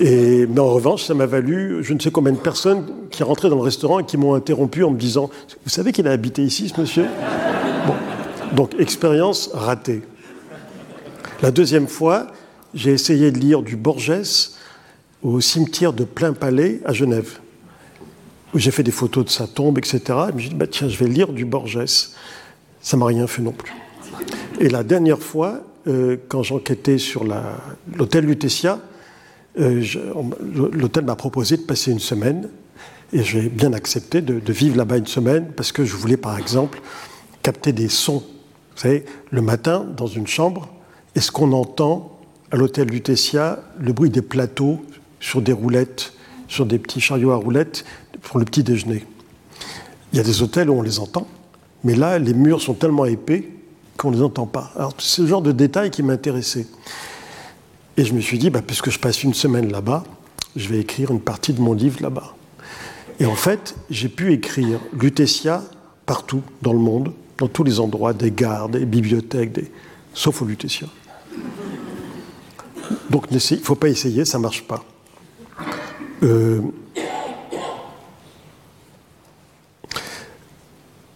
Mais 0.00 0.58
en 0.58 0.70
revanche, 0.70 1.04
ça 1.04 1.14
m'a 1.14 1.26
valu 1.26 1.82
je 1.82 1.92
ne 1.92 2.00
sais 2.00 2.10
combien 2.10 2.32
de 2.32 2.38
personnes 2.38 2.86
qui 3.10 3.22
rentraient 3.22 3.50
dans 3.50 3.56
le 3.56 3.62
restaurant 3.62 3.98
et 3.98 4.04
qui 4.04 4.16
m'ont 4.16 4.34
interrompu 4.34 4.82
en 4.82 4.90
me 4.90 4.98
disant 4.98 5.30
Vous 5.64 5.70
savez 5.70 5.92
qu'il 5.92 6.08
a 6.08 6.12
habité 6.12 6.42
ici, 6.42 6.68
ce 6.68 6.80
monsieur? 6.80 7.06
Donc, 8.54 8.74
expérience 8.78 9.50
ratée. 9.52 10.02
La 11.42 11.50
deuxième 11.50 11.86
fois, 11.86 12.28
j'ai 12.74 12.92
essayé 12.92 13.30
de 13.30 13.38
lire 13.38 13.62
du 13.62 13.76
Borges 13.76 14.50
au 15.22 15.40
cimetière 15.40 15.92
de 15.92 16.04
Plein 16.04 16.32
Palais 16.32 16.80
à 16.84 16.92
Genève, 16.92 17.38
où 18.54 18.58
j'ai 18.58 18.70
fait 18.70 18.82
des 18.82 18.90
photos 18.90 19.24
de 19.24 19.30
sa 19.30 19.46
tombe, 19.46 19.78
etc. 19.78 20.00
Et 20.08 20.30
je 20.30 20.34
me 20.34 20.40
suis 20.40 20.54
bah, 20.54 20.66
Tiens, 20.66 20.88
je 20.88 20.96
vais 20.98 21.10
lire 21.10 21.32
du 21.32 21.44
Borges. 21.44 22.10
Ça 22.80 22.96
m'a 22.96 23.06
rien 23.06 23.26
fait 23.26 23.42
non 23.42 23.52
plus. 23.52 23.72
Et 24.58 24.68
la 24.68 24.82
dernière 24.82 25.18
fois, 25.18 25.60
euh, 25.86 26.16
quand 26.28 26.42
j'enquêtais 26.42 26.98
sur 26.98 27.24
l'hôtel 27.94 28.24
Lutetia, 28.24 28.78
euh, 29.58 29.82
l'hôtel 30.72 31.04
m'a 31.04 31.16
proposé 31.16 31.56
de 31.56 31.62
passer 31.62 31.90
une 31.90 31.98
semaine 31.98 32.48
et 33.12 33.22
j'ai 33.22 33.48
bien 33.48 33.72
accepté 33.72 34.20
de, 34.20 34.38
de 34.38 34.52
vivre 34.52 34.76
là-bas 34.76 34.98
une 34.98 35.06
semaine 35.06 35.50
parce 35.56 35.72
que 35.72 35.84
je 35.84 35.96
voulais 35.96 36.16
par 36.16 36.38
exemple 36.38 36.80
capter 37.42 37.72
des 37.72 37.88
sons. 37.88 38.22
Vous 38.76 38.82
savez, 38.82 39.04
le 39.30 39.42
matin, 39.42 39.84
dans 39.96 40.06
une 40.06 40.26
chambre, 40.26 40.68
est-ce 41.14 41.32
qu'on 41.32 41.52
entend 41.52 42.20
à 42.50 42.56
l'hôtel 42.56 42.88
Lutetia 42.88 43.62
le 43.78 43.92
bruit 43.92 44.10
des 44.10 44.22
plateaux 44.22 44.80
sur 45.20 45.42
des 45.42 45.52
roulettes, 45.52 46.14
sur 46.48 46.66
des 46.66 46.78
petits 46.78 47.00
chariots 47.00 47.30
à 47.30 47.36
roulettes 47.36 47.84
pour 48.22 48.38
le 48.38 48.44
petit 48.44 48.62
déjeuner 48.62 49.04
Il 50.12 50.16
y 50.16 50.20
a 50.20 50.24
des 50.24 50.42
hôtels 50.42 50.70
où 50.70 50.74
on 50.74 50.82
les 50.82 50.98
entend, 50.98 51.28
mais 51.84 51.94
là, 51.94 52.18
les 52.18 52.34
murs 52.34 52.60
sont 52.60 52.74
tellement 52.74 53.04
épais 53.04 53.48
qu'on 53.96 54.10
ne 54.10 54.16
les 54.16 54.22
entend 54.22 54.46
pas. 54.46 54.72
Alors, 54.76 54.94
c'est 54.98 55.22
le 55.22 55.28
genre 55.28 55.42
de 55.42 55.52
détail 55.52 55.90
qui 55.90 56.02
m'intéressait. 56.02 56.66
Et 57.96 58.04
je 58.04 58.14
me 58.14 58.20
suis 58.20 58.38
dit, 58.38 58.50
bah, 58.50 58.62
puisque 58.66 58.90
je 58.90 58.98
passe 58.98 59.22
une 59.22 59.34
semaine 59.34 59.70
là-bas, 59.70 60.04
je 60.56 60.68
vais 60.68 60.80
écrire 60.80 61.10
une 61.10 61.20
partie 61.20 61.52
de 61.52 61.60
mon 61.60 61.74
livre 61.74 62.02
là-bas. 62.02 62.34
Et 63.18 63.26
en 63.26 63.34
fait, 63.34 63.76
j'ai 63.90 64.08
pu 64.08 64.32
écrire 64.32 64.80
Lutetia 64.98 65.62
partout 66.06 66.42
dans 66.62 66.72
le 66.72 66.78
monde, 66.78 67.12
dans 67.38 67.48
tous 67.48 67.62
les 67.62 67.78
endroits, 67.78 68.14
des 68.14 68.30
gares, 68.30 68.68
des 68.68 68.86
bibliothèques, 68.86 69.52
des... 69.52 69.70
sauf 70.14 70.40
au 70.42 70.46
Lutetia. 70.46 70.88
Donc 73.10 73.26
il 73.30 73.34
ne 73.34 73.62
faut 73.62 73.74
pas 73.74 73.88
essayer, 73.88 74.24
ça 74.24 74.38
ne 74.38 74.42
marche 74.42 74.62
pas. 74.62 74.84
Euh... 76.22 76.60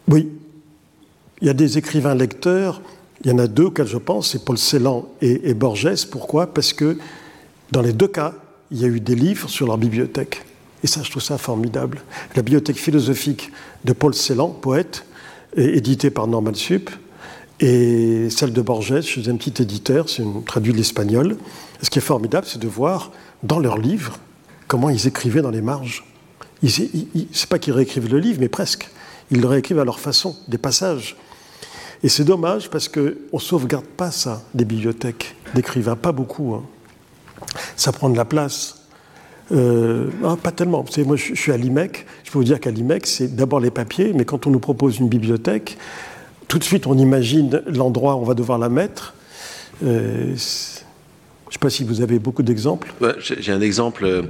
Oui, 0.09 0.29
il 1.41 1.47
y 1.47 1.51
a 1.51 1.55
des 1.55 1.79
écrivains 1.79 2.15
lecteurs 2.15 2.81
il 3.25 3.31
y 3.31 3.35
en 3.35 3.39
a 3.39 3.47
deux 3.47 3.65
auxquels 3.65 3.87
je 3.87 3.97
pense, 3.97 4.31
c'est 4.31 4.45
Paul 4.45 4.59
Celan 4.59 5.09
et, 5.23 5.55
Borges. 5.55 6.07
Pourquoi? 6.11 6.47
Parce 6.53 6.73
que 6.73 6.99
dans 7.73 7.81
les 7.81 7.93
deux 7.93 8.09
cas, 8.09 8.35
il 8.71 8.81
y 8.81 8.85
a 8.85 8.89
eu 8.89 9.01
des 9.01 9.15
livres 9.15 9.49
sur 9.49 9.67
leur 9.67 9.79
bibliothèque. 9.79 10.45
Et 10.83 10.87
ça, 10.87 11.03
je 11.03 11.11
trouve 11.11 11.23
ça 11.23 11.39
formidable. 11.39 12.03
La 12.37 12.43
bibliothèque 12.43 12.77
philosophique 12.77 13.51
de 13.85 13.95
Paul 13.95 14.15
Celan, 14.15 14.49
poète, 14.49 15.07
éditée 15.57 16.11
par 16.11 16.27
Norman 16.27 16.53
Sup, 16.53 16.91
et 17.61 18.29
celle 18.29 18.53
de 18.53 18.61
Borges, 18.61 19.01
chez 19.01 19.29
un 19.31 19.37
petit 19.37 19.63
éditeur, 19.63 20.11
c'est 20.11 20.25
traduit 20.45 20.73
de 20.73 20.79
l'espagnol. 20.79 21.39
Ce 21.81 21.89
qui 21.89 22.01
est 22.01 22.03
formidable, 22.03 22.47
c'est 22.47 22.61
de 22.61 22.69
voir 22.69 23.13
dans 23.43 23.61
leurs 23.61 23.79
livres 23.79 24.19
comment 24.75 24.91
ils 24.91 25.07
écrivaient 25.07 25.41
dans 25.41 25.53
les 25.53 25.61
marges. 25.61 26.03
C'est 26.64 27.49
pas 27.49 27.61
qu'ils 27.61 27.75
réécrivent 27.75 28.11
le 28.11 28.18
livre, 28.18 28.39
mais 28.41 28.49
presque. 28.49 28.89
Ils 29.31 29.41
le 29.41 29.47
réécrivent 29.47 29.79
à 29.79 29.85
leur 29.85 30.01
façon, 30.01 30.35
des 30.49 30.59
passages. 30.59 31.14
Et 32.03 32.09
c'est 32.09 32.25
dommage 32.25 32.68
parce 32.70 32.89
qu'on 32.89 33.12
ne 33.33 33.39
sauvegarde 33.39 33.85
pas 33.85 34.11
ça 34.11 34.43
des 34.53 34.64
bibliothèques 34.64 35.37
d'écrivains, 35.55 35.95
pas 35.95 36.11
beaucoup. 36.11 36.55
Hein. 36.55 36.64
Ça 37.77 37.93
prend 37.93 38.11
de 38.11 38.16
la 38.16 38.25
place. 38.25 38.89
Euh, 39.53 40.11
ah, 40.25 40.35
pas 40.43 40.51
tellement. 40.51 40.85
Moi, 41.07 41.16
je, 41.16 41.37
suis 41.37 41.53
à 41.53 41.57
l'IMEC. 41.57 42.05
Je 42.25 42.33
peux 42.33 42.39
vous 42.39 42.45
dire 42.45 42.59
qu'à 42.59 42.72
l'IMEC, 42.72 43.07
c'est 43.07 43.37
d'abord 43.37 43.61
les 43.61 43.70
papiers, 43.70 44.12
mais 44.12 44.25
quand 44.25 44.49
on 44.49 44.51
nous 44.51 44.59
propose 44.59 44.99
une 44.99 45.09
bibliothèque, 45.09 45.79
tout 46.49 46.59
de 46.59 46.64
suite, 46.64 46.89
on 46.89 46.99
imagine 46.99 47.62
l'endroit 47.68 48.16
où 48.16 48.22
on 48.22 48.25
va 48.25 48.35
devoir 48.35 48.59
la 48.59 48.70
mettre. 48.70 49.14
Euh, 49.85 50.35
sais 51.55 51.59
pas 51.59 51.71
si 51.71 51.85
vous 51.85 52.01
avez 52.01 52.19
beaucoup 52.19 52.43
d'exemples. 52.43 52.93
Ouais, 53.01 53.15
J'ai 53.19 53.53
un 53.53 53.61
exemple. 53.61 54.25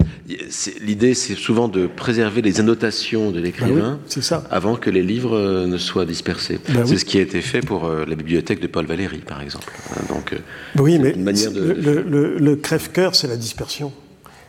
L'idée, 0.81 1.15
c'est 1.15 1.35
souvent 1.35 1.69
de 1.69 1.87
préserver 1.87 2.43
les 2.43 2.61
annotations 2.61 3.31
de 3.31 3.41
l'écrivain 3.41 3.99
ben 4.15 4.17
oui, 4.17 4.37
avant 4.51 4.77
que 4.77 4.91
les 4.91 5.03
livres 5.03 5.67
ne 5.67 5.79
soient 5.79 6.05
dispersés. 6.05 6.59
Ben 6.69 6.85
c'est 6.85 6.93
oui. 6.93 6.99
ce 6.99 7.05
qui 7.05 7.19
a 7.19 7.23
été 7.23 7.41
fait 7.41 7.61
pour 7.61 7.87
euh, 7.87 8.05
la 8.07 8.15
bibliothèque 8.15 8.61
de 8.61 8.67
Paul 8.67 8.87
Valéry, 8.87 9.19
par 9.19 9.41
exemple. 9.41 9.73
Donc, 10.09 10.35
oui, 10.79 10.99
mais 10.99 11.11
une 11.11 11.25
manière 11.25 11.51
de... 11.51 11.61
le, 11.73 12.03
le, 12.03 12.39
le 12.39 12.57
crève-cœur, 12.57 13.15
c'est 13.15 13.29
la 13.29 13.37
dispersion. 13.37 13.93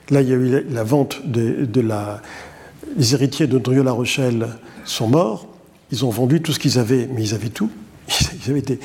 Là, 0.10 0.22
il 0.22 0.30
y 0.30 0.34
a 0.34 0.36
eu 0.36 0.50
la, 0.50 0.62
la 0.62 0.84
vente 0.84 1.22
de, 1.26 1.66
de, 1.66 1.82
la. 1.82 2.22
Les 2.98 3.14
héritiers 3.14 3.48
de 3.48 3.58
Drieux-La 3.58 3.92
Rochelle 3.92 4.48
sont 4.84 5.08
morts. 5.08 5.48
Ils 5.92 6.06
ont 6.06 6.10
vendu 6.10 6.42
tout 6.42 6.52
ce 6.54 6.60
qu'ils 6.60 6.78
avaient, 6.78 7.08
mais 7.14 7.24
ils 7.24 7.34
avaient 7.34 7.50
tout. 7.50 7.70
Ils 8.46 8.52
avaient 8.52 8.80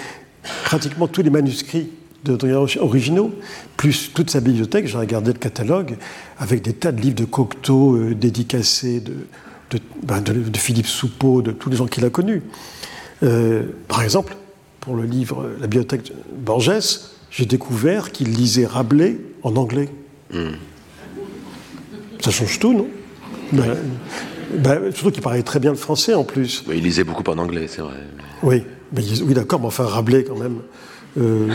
pratiquement 0.64 1.06
tous 1.06 1.22
les 1.22 1.28
manuscrits 1.28 1.90
de 2.24 2.78
originaux, 2.78 3.32
plus 3.76 4.12
toute 4.12 4.30
sa 4.30 4.40
bibliothèque, 4.40 4.86
j'ai 4.86 4.98
regardé 4.98 5.32
le 5.32 5.38
catalogue, 5.38 5.96
avec 6.38 6.62
des 6.62 6.72
tas 6.72 6.92
de 6.92 7.00
livres 7.00 7.16
de 7.16 7.24
Cocteau 7.24 7.96
euh, 7.96 8.14
dédicacés 8.14 9.00
de, 9.00 9.14
de, 9.70 9.82
ben 10.02 10.20
de, 10.20 10.32
de, 10.32 10.58
Philippe 10.58 10.86
Soupeau, 10.86 11.42
de 11.42 11.52
tous 11.52 11.70
les 11.70 11.76
gens 11.76 11.86
qu'il 11.86 12.04
a 12.04 12.10
connus. 12.10 12.42
Euh, 13.22 13.62
par 13.88 14.02
exemple, 14.02 14.36
pour 14.80 14.96
le 14.96 15.04
livre 15.04 15.48
La 15.60 15.66
bibliothèque 15.66 16.04
de 16.04 16.12
Borges, 16.32 17.00
j'ai 17.30 17.46
découvert 17.46 18.12
qu'il 18.12 18.32
lisait 18.32 18.66
Rabelais 18.66 19.18
en 19.42 19.56
anglais. 19.56 19.88
Mm. 20.32 20.50
Ça 22.20 22.30
change 22.30 22.58
tout, 22.58 22.74
non? 22.74 22.88
Ben, 23.52 23.76
ben, 24.54 24.92
Surtout 24.92 25.10
qu'il 25.10 25.22
parlait 25.22 25.42
très 25.42 25.58
bien 25.58 25.70
le 25.70 25.76
français 25.76 26.14
en 26.14 26.24
plus. 26.24 26.64
il 26.72 26.82
lisait 26.82 27.04
beaucoup 27.04 27.24
en 27.28 27.38
anglais, 27.38 27.66
c'est 27.68 27.82
vrai. 27.82 27.96
Oui, 28.42 28.62
mais, 28.92 29.02
oui 29.22 29.34
d'accord, 29.34 29.60
mais 29.60 29.66
enfin 29.66 29.84
Rabelais 29.84 30.24
quand 30.24 30.36
même. 30.36 30.58
Euh, 31.18 31.48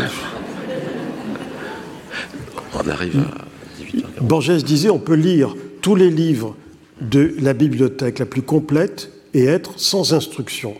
on 2.86 2.90
arrive 2.90 3.18
à 3.20 3.46
18 3.84 4.06
h 4.06 4.22
Borges 4.22 4.64
disait 4.64 4.90
on 4.90 5.00
peut 5.00 5.16
lire 5.16 5.56
tous 5.82 5.96
les 5.96 6.10
livres 6.10 6.56
de 7.02 7.36
la 7.40 7.54
bibliothèque 7.54 8.20
la 8.20 8.26
plus 8.26 8.42
complète 8.42 9.12
et 9.34 9.46
être 9.46 9.78
sans 9.78 10.14
instruction. 10.14 10.76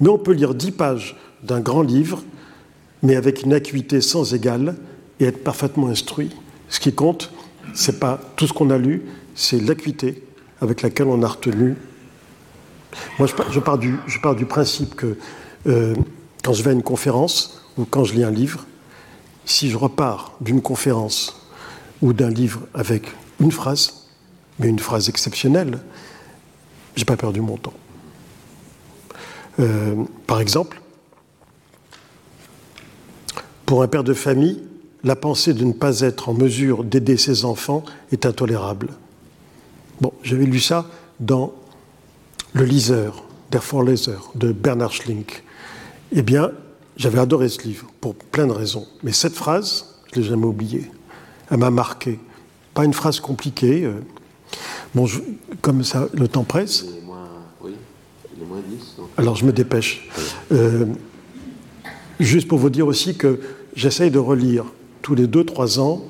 Mais 0.00 0.08
on 0.08 0.18
peut 0.18 0.32
lire 0.32 0.54
10 0.54 0.72
pages 0.72 1.16
d'un 1.42 1.60
grand 1.60 1.82
livre, 1.82 2.22
mais 3.02 3.16
avec 3.16 3.42
une 3.42 3.54
acuité 3.54 4.00
sans 4.00 4.34
égale 4.34 4.76
et 5.20 5.24
être 5.24 5.42
parfaitement 5.42 5.88
instruit. 5.88 6.30
Ce 6.68 6.80
qui 6.80 6.92
compte, 6.92 7.32
c'est 7.74 7.98
pas 7.98 8.20
tout 8.36 8.46
ce 8.46 8.52
qu'on 8.52 8.70
a 8.70 8.78
lu, 8.78 9.02
c'est 9.34 9.60
l'acuité 9.60 10.22
avec 10.60 10.82
laquelle 10.82 11.06
on 11.06 11.22
a 11.22 11.28
retenu. 11.28 11.76
Moi, 13.18 13.28
je 13.28 13.34
pars, 13.34 13.52
je 13.52 13.60
pars, 13.60 13.78
du, 13.78 13.96
je 14.06 14.18
pars 14.20 14.34
du, 14.34 14.46
principe 14.46 14.94
que 14.94 15.16
euh, 15.66 15.94
quand 16.42 16.52
je 16.52 16.62
vais 16.62 16.70
à 16.70 16.72
une 16.72 16.82
conférence 16.82 17.62
ou 17.76 17.84
quand 17.84 18.04
je 18.04 18.14
lis 18.14 18.24
un 18.24 18.30
livre, 18.30 18.66
si 19.46 19.70
je 19.70 19.76
repars 19.78 20.32
d'une 20.42 20.60
conférence 20.60 21.48
ou 22.02 22.12
d'un 22.12 22.28
livre 22.28 22.60
avec 22.74 23.04
une 23.40 23.52
phrase, 23.52 24.08
mais 24.58 24.68
une 24.68 24.78
phrase 24.78 25.08
exceptionnelle, 25.08 25.78
j'ai 26.96 27.04
pas 27.04 27.16
perdu 27.16 27.40
mon 27.40 27.56
temps. 27.56 27.72
Euh, 29.60 30.04
par 30.26 30.40
exemple, 30.40 30.82
pour 33.64 33.82
un 33.82 33.88
père 33.88 34.04
de 34.04 34.14
famille, 34.14 34.62
la 35.04 35.16
pensée 35.16 35.54
de 35.54 35.64
ne 35.64 35.72
pas 35.72 36.00
être 36.00 36.28
en 36.28 36.34
mesure 36.34 36.84
d'aider 36.84 37.16
ses 37.16 37.44
enfants 37.44 37.84
est 38.12 38.26
intolérable. 38.26 38.88
Bon, 40.00 40.12
j'avais 40.22 40.44
lu 40.44 40.60
ça 40.60 40.86
dans 41.20 41.54
Le 42.52 42.64
Liseur, 42.64 43.24
Therefore 43.50 43.84
Laser, 43.84 44.30
de 44.34 44.52
Bernard 44.52 44.92
Schlink. 44.92 45.44
Eh 46.12 46.22
bien, 46.22 46.50
j'avais 46.96 47.18
adoré 47.18 47.48
ce 47.48 47.62
livre, 47.62 47.86
pour 48.00 48.14
plein 48.14 48.46
de 48.46 48.52
raisons. 48.52 48.86
Mais 49.02 49.12
cette 49.12 49.34
phrase, 49.34 49.96
je 50.12 50.18
ne 50.18 50.24
l'ai 50.24 50.30
jamais 50.30 50.46
oubliée. 50.46 50.90
Elle 51.50 51.58
m'a 51.58 51.70
marqué. 51.70 52.18
Pas 52.74 52.84
une 52.84 52.94
phrase 52.94 53.20
compliquée. 53.20 53.84
Euh. 53.84 54.00
Bon, 54.94 55.06
comme 55.60 55.84
ça, 55.84 56.08
le 56.14 56.26
temps 56.28 56.44
presse. 56.44 56.86
oui, 57.60 57.72
il 58.36 58.42
est 58.42 58.46
moins 58.46 58.60
10. 58.66 58.96
Alors, 59.18 59.36
je 59.36 59.44
me 59.44 59.52
dépêche. 59.52 60.08
Euh, 60.52 60.86
juste 62.18 62.48
pour 62.48 62.58
vous 62.58 62.70
dire 62.70 62.86
aussi 62.86 63.16
que 63.16 63.40
j'essaye 63.74 64.10
de 64.10 64.18
relire 64.18 64.64
tous 65.02 65.14
les 65.14 65.26
2-3 65.26 65.78
ans 65.78 66.02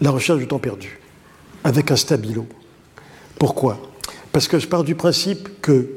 La 0.00 0.10
recherche 0.10 0.40
du 0.40 0.48
temps 0.48 0.58
perdu, 0.58 0.98
avec 1.62 1.90
un 1.90 1.96
stabilo. 1.96 2.46
Pourquoi? 3.38 3.80
Parce 4.32 4.48
que 4.48 4.58
je 4.58 4.66
pars 4.66 4.82
du 4.82 4.96
principe 4.96 5.60
que 5.60 5.88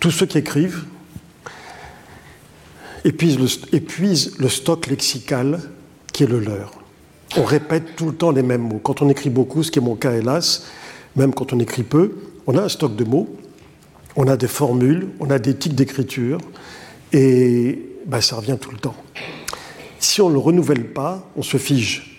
tous 0.00 0.10
ceux 0.10 0.26
qui 0.26 0.38
écrivent 0.38 0.84
épuisent 3.06 4.38
le, 4.38 4.48
stock 4.48 4.86
lexical 4.88 5.60
qui 6.12 6.24
est 6.24 6.26
le 6.26 6.40
leur. 6.40 6.72
On 7.36 7.44
répète 7.44 7.96
tout 7.96 8.06
le 8.06 8.14
temps 8.14 8.32
les 8.32 8.42
mêmes 8.42 8.62
mots. 8.62 8.80
Quand 8.82 9.00
on 9.02 9.08
écrit 9.08 9.30
beaucoup, 9.30 9.62
ce 9.62 9.70
qui 9.70 9.78
est 9.78 9.82
mon 9.82 9.94
cas 9.94 10.14
hélas, 10.14 10.66
même 11.14 11.32
quand 11.32 11.52
on 11.52 11.60
écrit 11.60 11.82
peu, 11.82 12.16
on 12.46 12.56
a 12.58 12.62
un 12.62 12.68
stock 12.68 12.96
de 12.96 13.04
mots, 13.04 13.28
on 14.16 14.26
a 14.26 14.36
des 14.36 14.48
formules, 14.48 15.08
on 15.20 15.30
a 15.30 15.38
des 15.38 15.54
tics 15.54 15.74
d'écriture, 15.74 16.38
et 17.12 17.78
ben, 18.06 18.20
ça 18.20 18.36
revient 18.36 18.56
tout 18.60 18.70
le 18.70 18.78
temps. 18.78 18.96
Si 19.98 20.20
on 20.20 20.28
ne 20.28 20.34
le 20.34 20.40
renouvelle 20.40 20.86
pas, 20.92 21.30
on 21.36 21.42
se 21.42 21.56
fige. 21.56 22.18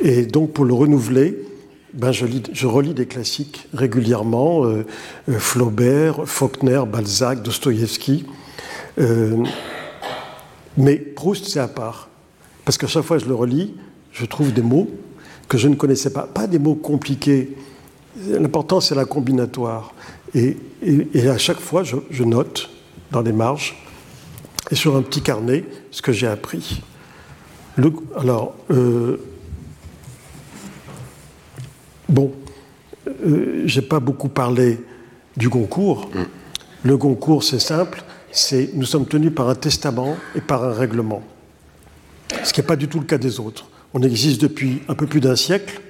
Et 0.00 0.26
donc 0.26 0.52
pour 0.52 0.64
le 0.64 0.74
renouveler, 0.74 1.38
ben 1.94 2.12
je, 2.12 2.26
lis, 2.26 2.42
je, 2.52 2.66
relis 2.66 2.94
des 2.94 3.06
classiques 3.06 3.66
régulièrement, 3.72 4.64
euh, 4.64 4.84
euh, 5.28 5.38
Flaubert, 5.38 6.26
Faulkner, 6.26 6.82
Balzac, 6.90 7.42
Dostoïevski. 7.42 8.26
Euh, 8.98 9.44
mais 10.78 10.96
Proust, 10.96 11.46
c'est 11.46 11.60
à 11.60 11.68
part. 11.68 12.08
Parce 12.64 12.78
qu'à 12.78 12.86
chaque 12.86 13.04
fois 13.04 13.18
que 13.18 13.24
je 13.24 13.28
le 13.28 13.34
relis, 13.34 13.74
je 14.12 14.24
trouve 14.24 14.52
des 14.52 14.62
mots 14.62 14.88
que 15.48 15.58
je 15.58 15.68
ne 15.68 15.74
connaissais 15.74 16.12
pas. 16.12 16.22
Pas 16.22 16.46
des 16.46 16.58
mots 16.58 16.74
compliqués. 16.74 17.56
L'important, 18.26 18.80
c'est 18.80 18.94
la 18.94 19.04
combinatoire. 19.04 19.92
Et, 20.34 20.56
à 21.28 21.38
chaque 21.38 21.60
fois, 21.60 21.82
je, 21.82 22.22
note 22.22 22.70
dans 23.10 23.20
les 23.22 23.32
marges 23.32 23.76
et 24.70 24.74
sur 24.74 24.96
un 24.96 25.02
petit 25.02 25.22
carnet 25.22 25.64
ce 25.90 26.00
que 26.00 26.12
j'ai 26.12 26.26
appris. 26.26 26.82
alors, 28.16 28.54
Bon, 32.08 32.32
euh, 33.06 33.62
j'ai 33.66 33.82
pas 33.82 34.00
beaucoup 34.00 34.28
parlé 34.28 34.80
du 35.36 35.48
Goncourt. 35.48 36.08
Mm. 36.14 36.22
Le 36.84 36.96
Goncourt, 36.96 37.44
c'est 37.44 37.58
simple, 37.58 38.02
c'est 38.32 38.70
nous 38.74 38.84
sommes 38.84 39.06
tenus 39.06 39.34
par 39.34 39.48
un 39.48 39.54
testament 39.54 40.16
et 40.34 40.40
par 40.40 40.64
un 40.64 40.72
règlement. 40.72 41.22
Ce 42.44 42.52
qui 42.52 42.60
n'est 42.60 42.66
pas 42.66 42.76
du 42.76 42.88
tout 42.88 43.00
le 43.00 43.06
cas 43.06 43.18
des 43.18 43.40
autres. 43.40 43.66
On 43.94 44.02
existe 44.02 44.40
depuis 44.40 44.82
un 44.88 44.94
peu 44.94 45.06
plus 45.06 45.20
d'un 45.20 45.36
siècle. 45.36 45.80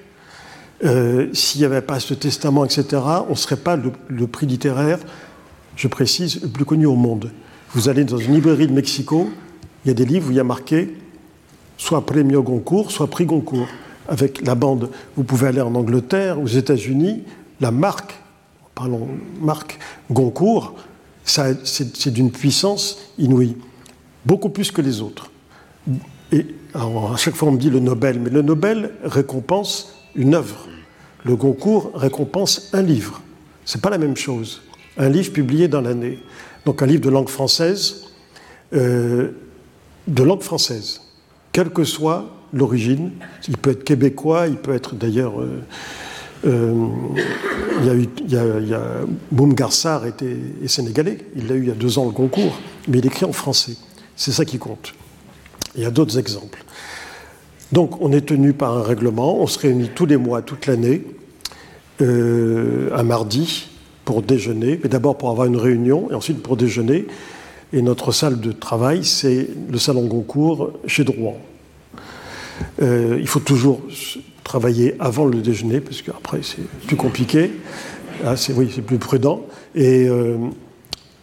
Euh, 0.85 1.27
s'il 1.33 1.59
n'y 1.59 1.65
avait 1.65 1.81
pas 1.81 1.99
ce 1.99 2.13
testament, 2.13 2.63
etc., 2.63 2.85
on 3.27 3.31
ne 3.31 3.35
serait 3.35 3.57
pas 3.57 3.75
le, 3.75 4.27
prix 4.27 4.45
littéraire, 4.45 4.99
je 5.75 5.87
précise, 5.89 6.41
le 6.41 6.47
plus 6.47 6.63
connu 6.63 6.85
au 6.85 6.95
monde. 6.95 7.31
Vous 7.73 7.89
allez 7.89 8.05
dans 8.05 8.17
une 8.17 8.33
librairie 8.33 8.67
de 8.67 8.73
Mexico, 8.73 9.29
il 9.83 9.89
y 9.89 9.91
a 9.91 9.93
des 9.93 10.05
livres 10.05 10.29
où 10.29 10.31
il 10.31 10.37
y 10.37 10.39
a 10.39 10.45
marqué 10.45 10.95
soit 11.77 12.05
Premio 12.05 12.43
Goncourt, 12.43 12.91
soit 12.91 13.07
prix 13.07 13.25
Goncourt 13.25 13.67
avec 14.07 14.45
la 14.45 14.55
bande, 14.55 14.89
vous 15.15 15.23
pouvez 15.23 15.47
aller 15.47 15.61
en 15.61 15.75
Angleterre, 15.75 16.39
aux 16.39 16.47
États-Unis, 16.47 17.23
la 17.61 17.71
marque, 17.71 18.19
parlons 18.73 19.07
marque 19.41 19.77
Goncourt, 20.09 20.75
c'est 21.29 22.11
d'une 22.11 22.31
puissance 22.31 22.97
inouïe, 23.17 23.55
beaucoup 24.25 24.49
plus 24.49 24.71
que 24.71 24.81
les 24.81 25.01
autres. 25.01 25.31
Et 26.31 26.45
à 26.73 27.17
chaque 27.17 27.35
fois 27.35 27.49
on 27.49 27.51
me 27.53 27.57
dit 27.57 27.69
le 27.69 27.79
Nobel, 27.79 28.19
mais 28.19 28.29
le 28.29 28.41
Nobel 28.41 28.91
récompense 29.03 29.93
une 30.15 30.35
œuvre. 30.35 30.67
Le 31.25 31.35
Goncourt 31.35 31.91
récompense 31.93 32.69
un 32.73 32.81
livre. 32.81 33.21
C'est 33.65 33.81
pas 33.81 33.89
la 33.89 33.97
même 33.97 34.15
chose. 34.15 34.61
Un 34.97 35.09
livre 35.09 35.31
publié 35.31 35.67
dans 35.67 35.81
l'année. 35.81 36.19
Donc 36.65 36.81
un 36.81 36.85
livre 36.85 37.01
de 37.01 37.09
langue 37.09 37.29
française, 37.29 38.07
euh, 38.73 39.31
de 40.07 40.23
langue 40.23 40.41
française, 40.41 41.01
quel 41.51 41.69
que 41.69 41.83
soit 41.83 42.25
l'origine. 42.53 43.11
Il 43.47 43.57
peut 43.57 43.71
être 43.71 43.83
québécois, 43.83 44.47
il 44.47 44.57
peut 44.57 44.73
être 44.73 44.95
d'ailleurs. 44.95 45.39
Euh, 45.39 45.61
il 46.43 47.85
y 47.85 47.89
a 47.89 47.93
eu, 47.93 48.07
il 48.25 48.31
y 48.69 48.73
a, 48.73 48.81
Boum 49.31 49.53
était, 50.07 50.37
est 50.63 50.67
sénégalais, 50.67 51.17
il 51.35 51.47
l'a 51.47 51.55
eu 51.55 51.63
il 51.63 51.67
y 51.67 51.71
a 51.71 51.75
deux 51.75 51.99
ans 51.99 52.05
le 52.05 52.11
concours, 52.11 52.59
mais 52.87 52.99
il 52.99 53.05
écrit 53.05 53.25
en 53.25 53.33
français. 53.33 53.75
C'est 54.15 54.31
ça 54.31 54.45
qui 54.45 54.57
compte. 54.57 54.93
Il 55.75 55.83
y 55.83 55.85
a 55.85 55.91
d'autres 55.91 56.17
exemples. 56.17 56.63
Donc 57.71 58.01
on 58.01 58.11
est 58.11 58.25
tenu 58.25 58.53
par 58.53 58.77
un 58.77 58.83
règlement, 58.83 59.39
on 59.39 59.47
se 59.47 59.59
réunit 59.59 59.89
tous 59.93 60.05
les 60.05 60.17
mois, 60.17 60.41
toute 60.41 60.65
l'année, 60.65 61.03
euh, 62.01 62.89
un 62.95 63.03
mardi, 63.03 63.69
pour 64.09 64.23
déjeuner, 64.23 64.79
mais 64.81 64.89
d'abord 64.89 65.19
pour 65.19 65.29
avoir 65.29 65.45
une 65.45 65.55
réunion, 65.55 66.09
et 66.09 66.15
ensuite 66.15 66.41
pour 66.41 66.57
déjeuner. 66.57 67.05
Et 67.73 67.83
notre 67.83 68.11
salle 68.11 68.39
de 68.39 68.51
travail, 68.51 69.05
c'est 69.05 69.47
le 69.69 69.77
salon 69.77 70.05
Goncourt 70.05 70.71
chez 70.87 71.03
Drouan. 71.03 71.37
Euh, 72.81 73.19
il 73.19 73.27
faut 73.27 73.39
toujours 73.39 73.81
travailler 74.49 74.95
avant 74.99 75.25
le 75.25 75.41
déjeuner, 75.41 75.79
parce 75.79 76.01
qu'après 76.01 76.39
c'est 76.41 76.67
plus 76.87 76.95
compliqué. 76.95 77.51
Ah, 78.25 78.35
c'est, 78.35 78.51
oui, 78.51 78.71
c'est 78.73 78.81
plus 78.81 78.97
prudent. 78.97 79.45
Et 79.75 80.07
euh, 80.07 80.37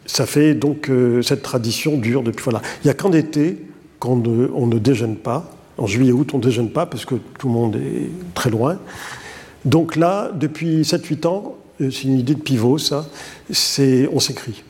ça 0.07 0.27
fait 0.27 0.55
donc 0.55 0.89
euh, 0.89 1.22
cette 1.22 1.43
tradition 1.43 1.99
dure 1.99 2.22
depuis. 2.22 2.45
Voilà. 2.45 2.62
Il 2.83 2.87
n'y 2.87 2.91
a 2.91 2.95
qu'en 2.95 3.12
été 3.12 3.59
qu'on 3.99 4.14
ne, 4.14 4.49
on 4.55 4.68
ne 4.68 4.79
déjeune 4.79 5.16
pas. 5.16 5.51
En 5.77 5.89
juillet 5.89 6.12
août, 6.12 6.31
on 6.35 6.39
ne 6.39 6.43
déjeune 6.45 6.70
pas 6.70 6.87
parce 6.87 7.05
que 7.05 7.16
tout 7.39 7.49
le 7.49 7.53
monde 7.53 7.74
est 7.74 8.11
très 8.35 8.49
loin. 8.49 8.79
Donc 9.64 9.97
là, 9.97 10.31
depuis 10.33 10.83
7-8 10.83 11.27
ans, 11.27 11.57
c'est 11.81 12.05
une 12.05 12.20
idée 12.20 12.37
de 12.37 12.41
pivot, 12.41 12.79
ça, 12.79 13.07
c'est, 13.51 14.09
on 14.12 14.20
s'écrit. 14.20 14.62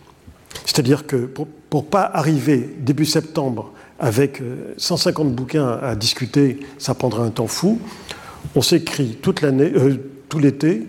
C'est-à-dire 0.64 1.06
que 1.06 1.16
pour 1.26 1.46
ne 1.74 1.80
pas 1.82 2.10
arriver 2.10 2.74
début 2.80 3.04
septembre 3.04 3.72
avec 3.98 4.40
150 4.78 5.26
euh, 5.26 5.30
bouquins 5.30 5.78
à 5.82 5.94
discuter, 5.94 6.60
ça 6.78 6.94
prendra 6.94 7.22
un 7.22 7.30
temps 7.30 7.46
fou. 7.46 7.78
On 8.54 8.62
s'écrit 8.62 9.18
toute 9.20 9.42
l'année, 9.42 9.72
euh, 9.74 9.96
tout 10.28 10.38
l'été, 10.38 10.86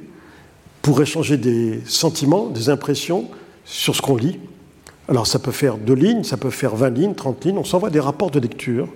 pour 0.81 1.01
échanger 1.01 1.37
des 1.37 1.81
sentiments, 1.85 2.47
des 2.47 2.69
impressions 2.69 3.29
sur 3.65 3.95
ce 3.95 4.01
qu'on 4.01 4.15
lit. 4.15 4.39
Alors 5.09 5.27
ça 5.27 5.39
peut 5.39 5.51
faire 5.51 5.77
deux 5.77 5.93
lignes, 5.93 6.23
ça 6.23 6.37
peut 6.37 6.49
faire 6.49 6.75
20 6.75 6.89
lignes, 6.91 7.13
30 7.13 7.45
lignes. 7.45 7.57
On 7.57 7.63
s'envoie 7.63 7.89
des 7.89 7.99
rapports 7.99 8.31
de 8.31 8.39
lecture 8.39 8.87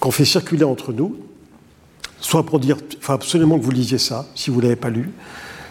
qu'on 0.00 0.10
fait 0.10 0.24
circuler 0.24 0.64
entre 0.64 0.92
nous, 0.92 1.16
soit 2.20 2.44
pour 2.44 2.60
dire, 2.60 2.76
il 2.92 2.98
faut 3.00 3.12
absolument 3.12 3.58
que 3.58 3.64
vous 3.64 3.70
lisiez 3.70 3.98
ça, 3.98 4.26
si 4.34 4.50
vous 4.50 4.58
ne 4.58 4.62
l'avez 4.62 4.76
pas 4.76 4.90
lu, 4.90 5.10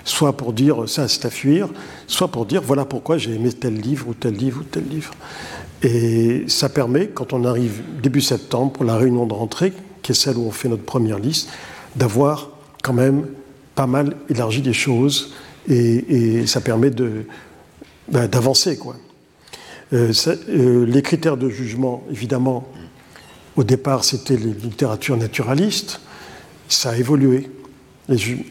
soit 0.03 0.35
pour 0.35 0.53
dire 0.53 0.87
ça 0.87 1.07
c'est 1.07 1.25
à 1.25 1.29
fuir, 1.29 1.69
soit 2.07 2.27
pour 2.29 2.45
dire 2.45 2.61
voilà 2.61 2.85
pourquoi 2.85 3.17
j'ai 3.17 3.33
aimé 3.33 3.51
tel 3.51 3.75
livre 3.75 4.07
ou 4.09 4.13
tel 4.13 4.33
livre 4.33 4.61
ou 4.61 4.63
tel 4.63 4.87
livre. 4.87 5.11
Et 5.83 6.45
ça 6.47 6.69
permet, 6.69 7.07
quand 7.07 7.33
on 7.33 7.45
arrive 7.45 7.81
début 8.01 8.21
septembre 8.21 8.73
pour 8.73 8.83
la 8.83 8.97
réunion 8.97 9.25
de 9.25 9.33
rentrée, 9.33 9.73
qui 10.01 10.11
est 10.11 10.15
celle 10.15 10.37
où 10.37 10.47
on 10.47 10.51
fait 10.51 10.69
notre 10.69 10.83
première 10.83 11.19
liste, 11.19 11.49
d'avoir 11.95 12.49
quand 12.83 12.93
même 12.93 13.25
pas 13.75 13.87
mal 13.87 14.15
élargi 14.29 14.61
les 14.61 14.73
choses 14.73 15.33
et, 15.69 16.45
ça 16.47 16.61
permet 16.61 16.89
ben, 16.89 18.27
d'avancer. 18.27 18.77
quoi. 18.77 18.95
Euh, 19.93 20.11
euh, 20.49 20.85
les 20.85 21.01
critères 21.01 21.37
de 21.37 21.49
jugement, 21.49 22.03
évidemment, 22.11 22.67
au 23.55 23.63
départ, 23.63 24.03
c'était 24.03 24.37
les 24.37 24.53
littératures 24.53 25.17
naturalistes. 25.17 26.01
Ça 26.67 26.91
a 26.91 26.97
évolué. 26.97 27.49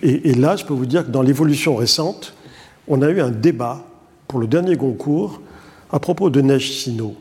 Et, 0.03 0.35
là, 0.35 0.57
je 0.57 0.65
peux 0.65 0.75
vous 0.75 0.87
dire 0.87 1.07
que 1.07 1.11
dans 1.11 1.23
l'évolution 1.23 1.77
récente, 1.77 2.35
on 2.89 3.01
a 3.03 3.09
eu 3.09 3.21
un 3.21 3.31
débat 3.31 3.87
pour 4.29 4.39
le 4.39 4.47
dernier 4.47 4.77
concours 4.77 5.41
à 5.91 5.99
propos 5.99 6.29
de 6.29 6.41
Neige 6.41 6.73
Sino, 6.73 7.17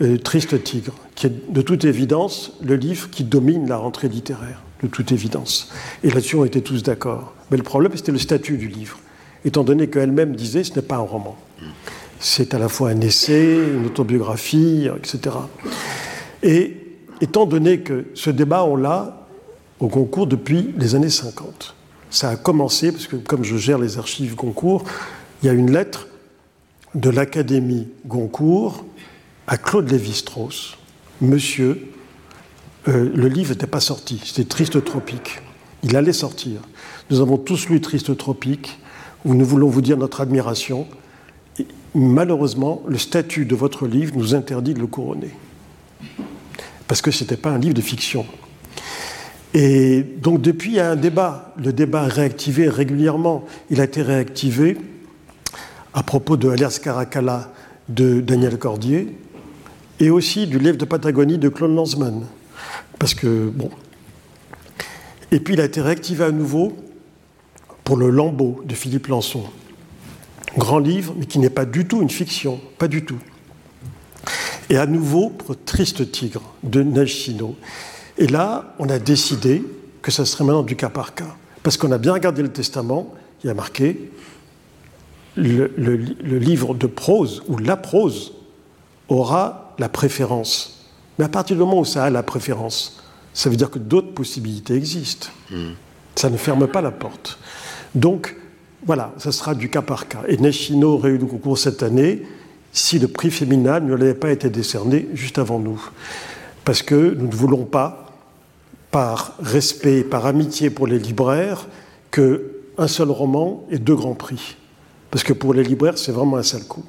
euh, 0.00 0.18
Triste 0.18 0.62
Tigre, 0.62 0.94
qui 1.14 1.26
est 1.26 1.52
de 1.52 1.62
toute 1.62 1.84
évidence 1.84 2.52
le 2.62 2.76
livre 2.76 3.10
qui 3.10 3.24
domine 3.24 3.68
la 3.68 3.78
rentrée 3.78 4.08
littéraire, 4.08 4.62
de 4.82 4.88
toute 4.88 5.12
évidence. 5.12 5.70
Et 6.02 6.10
là-dessus, 6.10 6.36
on 6.36 6.44
était 6.44 6.60
tous 6.60 6.82
d'accord. 6.82 7.34
Mais 7.50 7.56
le 7.56 7.62
problème, 7.62 7.92
c'était 7.94 8.12
le 8.12 8.18
statut 8.18 8.56
du 8.56 8.68
livre, 8.68 8.98
étant 9.44 9.64
donné 9.64 9.88
qu'elle-même 9.88 10.34
disait 10.34 10.64
ce 10.64 10.74
n'est 10.74 10.82
pas 10.82 10.96
un 10.96 11.00
roman. 11.00 11.36
C'est 12.18 12.54
à 12.54 12.58
la 12.58 12.68
fois 12.68 12.90
un 12.90 13.00
essai, 13.00 13.58
une 13.74 13.86
autobiographie, 13.86 14.88
etc. 14.96 15.36
Et 16.42 16.76
étant 17.20 17.46
donné 17.46 17.80
que 17.80 18.06
ce 18.14 18.30
débat, 18.30 18.64
on 18.64 18.76
l'a 18.76 19.26
au 19.80 19.88
concours 19.88 20.26
depuis 20.26 20.72
les 20.76 20.94
années 20.94 21.10
50. 21.10 21.74
Ça 22.10 22.30
a 22.30 22.36
commencé, 22.36 22.92
parce 22.92 23.06
que 23.06 23.16
comme 23.16 23.42
je 23.42 23.56
gère 23.56 23.78
les 23.78 23.98
archives 23.98 24.34
Goncourt, 24.34 24.84
il 25.42 25.46
y 25.46 25.48
a 25.48 25.52
une 25.52 25.72
lettre 25.72 26.06
de 26.94 27.10
l'Académie 27.10 27.88
Goncourt 28.06 28.84
à 29.46 29.56
Claude 29.56 29.90
Lévi-Strauss. 29.90 30.76
Monsieur, 31.20 31.88
euh, 32.88 33.10
le 33.14 33.28
livre 33.28 33.50
n'était 33.50 33.66
pas 33.66 33.80
sorti, 33.80 34.20
c'était 34.24 34.48
Triste 34.48 34.82
Tropique. 34.84 35.40
Il 35.82 35.96
allait 35.96 36.12
sortir. 36.12 36.60
Nous 37.10 37.20
avons 37.20 37.36
tous 37.36 37.68
lu 37.68 37.80
Triste 37.80 38.16
Tropique, 38.16 38.78
où 39.24 39.34
nous 39.34 39.44
voulons 39.44 39.68
vous 39.68 39.82
dire 39.82 39.96
notre 39.96 40.20
admiration. 40.20 40.86
malheureusement, 41.94 42.82
le 42.86 42.98
statut 42.98 43.44
de 43.44 43.54
votre 43.54 43.86
livre 43.86 44.14
nous 44.16 44.34
interdit 44.34 44.74
de 44.74 44.80
le 44.80 44.86
couronner. 44.86 45.30
Parce 46.88 47.02
que 47.02 47.10
ce 47.10 47.22
n'était 47.22 47.36
pas 47.36 47.50
un 47.50 47.58
livre 47.58 47.74
de 47.74 47.80
fiction. 47.80 48.26
Et 49.54 50.02
donc 50.02 50.40
depuis, 50.40 50.70
il 50.70 50.76
y 50.76 50.80
a 50.80 50.90
un 50.90 50.96
débat. 50.96 51.54
Le 51.62 51.72
débat 51.72 52.06
est 52.06 52.12
réactivé 52.12 52.68
régulièrement. 52.68 53.44
Il 53.70 53.80
a 53.80 53.84
été 53.84 54.02
réactivé 54.02 54.78
à 55.94 56.02
propos 56.02 56.36
de 56.36 56.48
Alias 56.48 56.80
Caracalla 56.82 57.52
de 57.88 58.20
Daniel 58.20 58.58
Cordier 58.58 59.16
et 60.00 60.10
aussi 60.10 60.46
du 60.46 60.58
livre 60.58 60.78
de 60.78 60.84
Patagonie 60.84 61.38
de 61.38 61.48
Claude 61.48 61.74
Lanzmann. 61.74 62.24
Parce 62.98 63.14
que, 63.14 63.48
bon. 63.48 63.70
Et 65.30 65.40
puis 65.40 65.54
il 65.54 65.60
a 65.60 65.64
été 65.64 65.80
réactivé 65.80 66.24
à 66.24 66.30
nouveau 66.30 66.76
pour 67.84 67.96
le 67.96 68.10
Lambeau 68.10 68.62
de 68.64 68.74
Philippe 68.74 69.08
Lançon. 69.08 69.44
Grand 70.56 70.78
livre, 70.78 71.14
mais 71.16 71.26
qui 71.26 71.38
n'est 71.38 71.50
pas 71.50 71.64
du 71.64 71.86
tout 71.86 72.02
une 72.02 72.10
fiction, 72.10 72.60
pas 72.78 72.88
du 72.88 73.04
tout. 73.04 73.18
Et 74.68 74.76
à 74.76 74.86
nouveau 74.86 75.30
pour 75.30 75.56
Triste 75.64 76.10
Tigre 76.12 76.42
de 76.62 76.82
Nagino. 76.82 77.56
Et 78.18 78.26
là, 78.26 78.74
on 78.78 78.88
a 78.88 78.98
décidé 78.98 79.64
que 80.02 80.10
ça 80.10 80.24
serait 80.24 80.44
maintenant 80.44 80.62
du 80.62 80.76
cas 80.76 80.90
par 80.90 81.14
cas. 81.14 81.36
Parce 81.62 81.76
qu'on 81.76 81.92
a 81.92 81.98
bien 81.98 82.12
regardé 82.12 82.42
le 82.42 82.52
testament, 82.52 83.14
il 83.42 83.46
y 83.46 83.50
a 83.50 83.54
marqué 83.54 84.10
le, 85.36 85.72
le, 85.76 86.38
livre 86.38 86.74
de 86.74 86.86
prose 86.86 87.42
ou 87.48 87.56
la 87.56 87.76
prose 87.76 88.34
aura 89.08 89.74
la 89.78 89.88
préférence. 89.88 90.81
Mais 91.18 91.24
à 91.24 91.28
partir 91.28 91.56
du 91.56 91.60
moment 91.60 91.80
où 91.80 91.84
ça 91.84 92.04
a 92.04 92.10
la 92.10 92.22
préférence, 92.22 93.02
ça 93.34 93.50
veut 93.50 93.56
dire 93.56 93.70
que 93.70 93.78
d'autres 93.78 94.12
possibilités 94.12 94.74
existent. 94.74 95.28
Hmm. 95.50 95.72
Ça 96.14 96.30
ne 96.30 96.36
ferme 96.36 96.66
pas 96.66 96.80
la 96.80 96.90
porte. 96.90 97.38
Donc, 97.94 98.36
voilà, 98.84 99.12
ça 99.18 99.32
sera 99.32 99.54
du 99.54 99.68
cas 99.68 99.82
par 99.82 100.08
cas. 100.08 100.22
Et 100.28 100.36
Neshino 100.36 100.94
aurait 100.94 101.10
eu 101.10 101.18
le 101.18 101.26
concours 101.26 101.58
cette 101.58 101.82
année 101.82 102.22
si 102.72 102.98
le 102.98 103.08
prix 103.08 103.30
féminin 103.30 103.80
ne 103.80 103.94
lui 103.94 104.04
avait 104.04 104.14
pas 104.14 104.30
été 104.30 104.50
décerné 104.50 105.08
juste 105.14 105.38
avant 105.38 105.58
nous. 105.58 105.80
Parce 106.64 106.82
que 106.82 107.14
nous 107.14 107.26
ne 107.26 107.34
voulons 107.34 107.64
pas, 107.64 108.06
par 108.90 109.34
respect, 109.40 110.02
par 110.02 110.26
amitié 110.26 110.70
pour 110.70 110.86
les 110.86 110.98
libraires, 110.98 111.66
qu'un 112.10 112.88
seul 112.88 113.10
roman 113.10 113.66
ait 113.70 113.78
deux 113.78 113.94
grands 113.94 114.14
prix. 114.14 114.56
Parce 115.10 115.24
que 115.24 115.32
pour 115.32 115.54
les 115.54 115.62
libraires, 115.62 115.98
c'est 115.98 116.12
vraiment 116.12 116.38
un 116.38 116.42
sale 116.42 116.64
coup. 116.64 116.84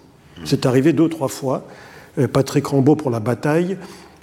C'est 0.46 0.66
arrivé 0.66 0.94
deux 0.94 1.04
ou 1.04 1.10
trois 1.10 1.28
fois. 1.28 1.66
Euh, 2.18 2.28
Patrick 2.28 2.66
Rambaud 2.66 2.96
pour 2.96 3.12
La 3.12 3.20
Bataille, 3.20 3.78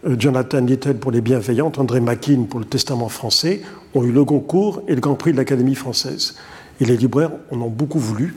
Jonathan 0.05 0.61
Little 0.61 0.94
pour 0.94 1.11
Les 1.11 1.20
Bienveillantes, 1.20 1.78
André 1.78 2.01
Makin 2.01 2.44
pour 2.48 2.59
Le 2.59 2.66
Testament 2.66 3.11
français 3.11 3.61
ont 3.94 4.03
eu 4.03 4.12
le 4.12 4.24
Goncourt 4.24 4.82
et 4.88 4.94
le 4.94 5.01
Grand 5.01 5.14
Prix 5.14 5.32
de 5.32 5.36
l'Académie 5.36 5.74
française. 5.74 6.36
Et 6.80 6.86
les 6.86 6.96
libraires 6.96 7.32
en 7.51 7.61
ont 7.61 7.68
beaucoup 7.68 7.98
voulu 7.98 8.36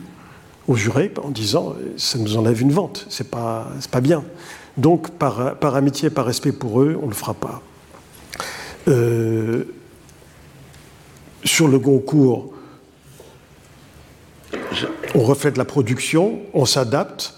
au 0.67 0.75
juré 0.75 1.11
en 1.23 1.29
disant 1.29 1.69
euh, 1.71 1.93
ça 1.97 2.17
nous 2.17 2.35
enlève 2.37 2.61
une 2.61 2.71
vente, 2.71 3.05
c'est 3.09 3.29
pas, 3.29 3.69
pas 3.91 4.01
bien. 4.01 4.23
Donc 4.77 5.11
par, 5.11 5.55
par, 5.55 5.75
amitié, 5.75 6.09
par 6.09 6.25
respect 6.25 6.51
pour 6.51 6.81
eux, 6.81 6.97
on 7.01 7.05
ne 7.05 7.11
le 7.11 7.15
fera 7.15 7.33
pas. 7.33 7.61
sur 11.45 11.67
le 11.67 11.79
Goncourt, 11.79 12.53
on 15.15 15.21
reflète 15.21 15.57
la 15.57 15.65
production, 15.65 16.39
on 16.53 16.65
s'adapte, 16.65 17.35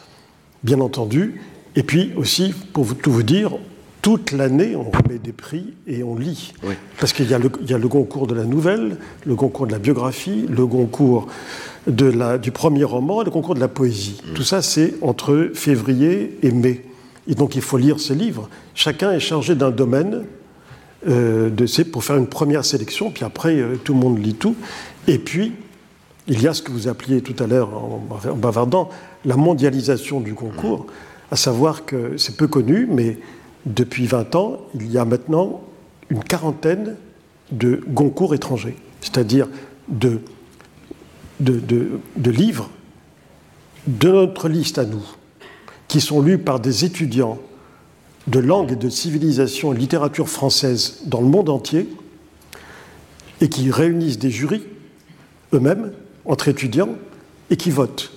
bien 0.63 0.79
entendu, 0.79 1.41
et 1.75 1.83
puis 1.83 2.13
aussi, 2.15 2.53
pour 2.73 2.95
tout 2.95 3.11
vous 3.11 3.23
dire, 3.23 3.51
toute 4.05 4.33
l'année, 4.33 4.75
on 4.75 4.91
remet 4.91 5.17
des 5.17 5.31
prix 5.31 5.73
et 5.87 6.03
on 6.03 6.15
lit. 6.15 6.53
Parce 6.99 7.11
qu'il 7.11 7.27
y, 7.27 7.33
a 7.33 7.39
le 7.39 7.87
concours 7.87 8.27
de 8.27 8.35
la 8.35 8.43
nouvelle, 8.43 8.97
le 9.25 9.33
concours 9.33 9.65
de 9.65 9.71
la 9.71 9.79
biographie, 9.79 10.45
le 10.47 10.67
concours 10.67 11.25
de 11.87 12.05
la, 12.05 12.37
du 12.37 12.51
premier 12.51 12.83
roman 12.83 13.23
et 13.23 13.25
le 13.25 13.31
concours 13.31 13.55
de 13.55 13.59
la 13.59 13.67
poésie. 13.67 14.21
Mm. 14.23 14.33
Tout 14.33 14.43
ça, 14.43 14.61
c'est 14.61 14.93
entre 15.01 15.49
février 15.55 16.37
et 16.43 16.51
mai. 16.51 16.85
Et 17.27 17.33
donc, 17.33 17.55
il 17.55 17.63
faut 17.63 17.79
lire 17.79 17.99
ces 17.99 18.13
livres. 18.13 18.47
Chacun 18.75 19.11
est 19.11 19.19
chargé 19.19 19.55
d'un 19.55 19.71
domaine 19.71 20.25
euh, 21.07 21.49
de, 21.49 21.83
pour 21.85 22.03
faire 22.03 22.17
une 22.17 22.27
première 22.27 22.63
sélection, 22.63 23.09
puis 23.09 23.25
après, 23.25 23.55
euh, 23.55 23.75
tout 23.83 23.95
le 23.95 23.99
monde 23.99 24.23
lit 24.23 24.35
tout. 24.35 24.55
Et 25.07 25.17
puis, 25.17 25.53
il 26.27 26.43
y 26.43 26.47
a 26.47 26.53
ce 26.53 26.61
que 26.61 26.71
vous 26.71 26.87
appeliez 26.87 27.23
tout 27.23 27.43
à 27.43 27.47
l'heure 27.47 27.69
en 27.73 28.35
bavardant 28.35 28.87
la 29.25 29.35
mondialisation 29.35 30.19
du 30.19 30.35
concours, 30.35 30.85
à 31.31 31.35
savoir 31.35 31.85
que 31.85 32.17
c'est 32.17 32.37
peu 32.37 32.45
connu, 32.45 32.87
mais 32.87 33.17
depuis 33.65 34.05
20 34.05 34.35
ans, 34.35 34.61
il 34.75 34.91
y 34.91 34.97
a 34.97 35.05
maintenant 35.05 35.61
une 36.09 36.23
quarantaine 36.23 36.95
de 37.51 37.81
concours 37.95 38.35
étrangers, 38.35 38.75
c'est-à-dire 39.01 39.47
de, 39.87 40.19
livres 41.39 42.69
de 43.87 44.11
notre 44.11 44.49
liste 44.49 44.77
à 44.77 44.85
nous, 44.85 45.03
qui 45.87 46.01
sont 46.01 46.21
lus 46.21 46.37
par 46.37 46.59
des 46.59 46.85
étudiants 46.85 47.39
de 48.27 48.39
langue 48.39 48.71
et 48.71 48.75
de 48.75 48.89
civilisation 48.89 49.73
et 49.73 49.77
littérature 49.77 50.29
française 50.29 51.01
dans 51.05 51.21
le 51.21 51.27
monde 51.27 51.49
entier, 51.49 51.87
et 53.41 53.49
qui 53.49 53.69
réunissent 53.69 54.17
des 54.17 54.31
jurys 54.31 54.63
eux-mêmes 55.53 55.91
entre 56.25 56.47
étudiants 56.47 56.95
et 57.49 57.57
qui 57.57 57.69
votent 57.69 58.14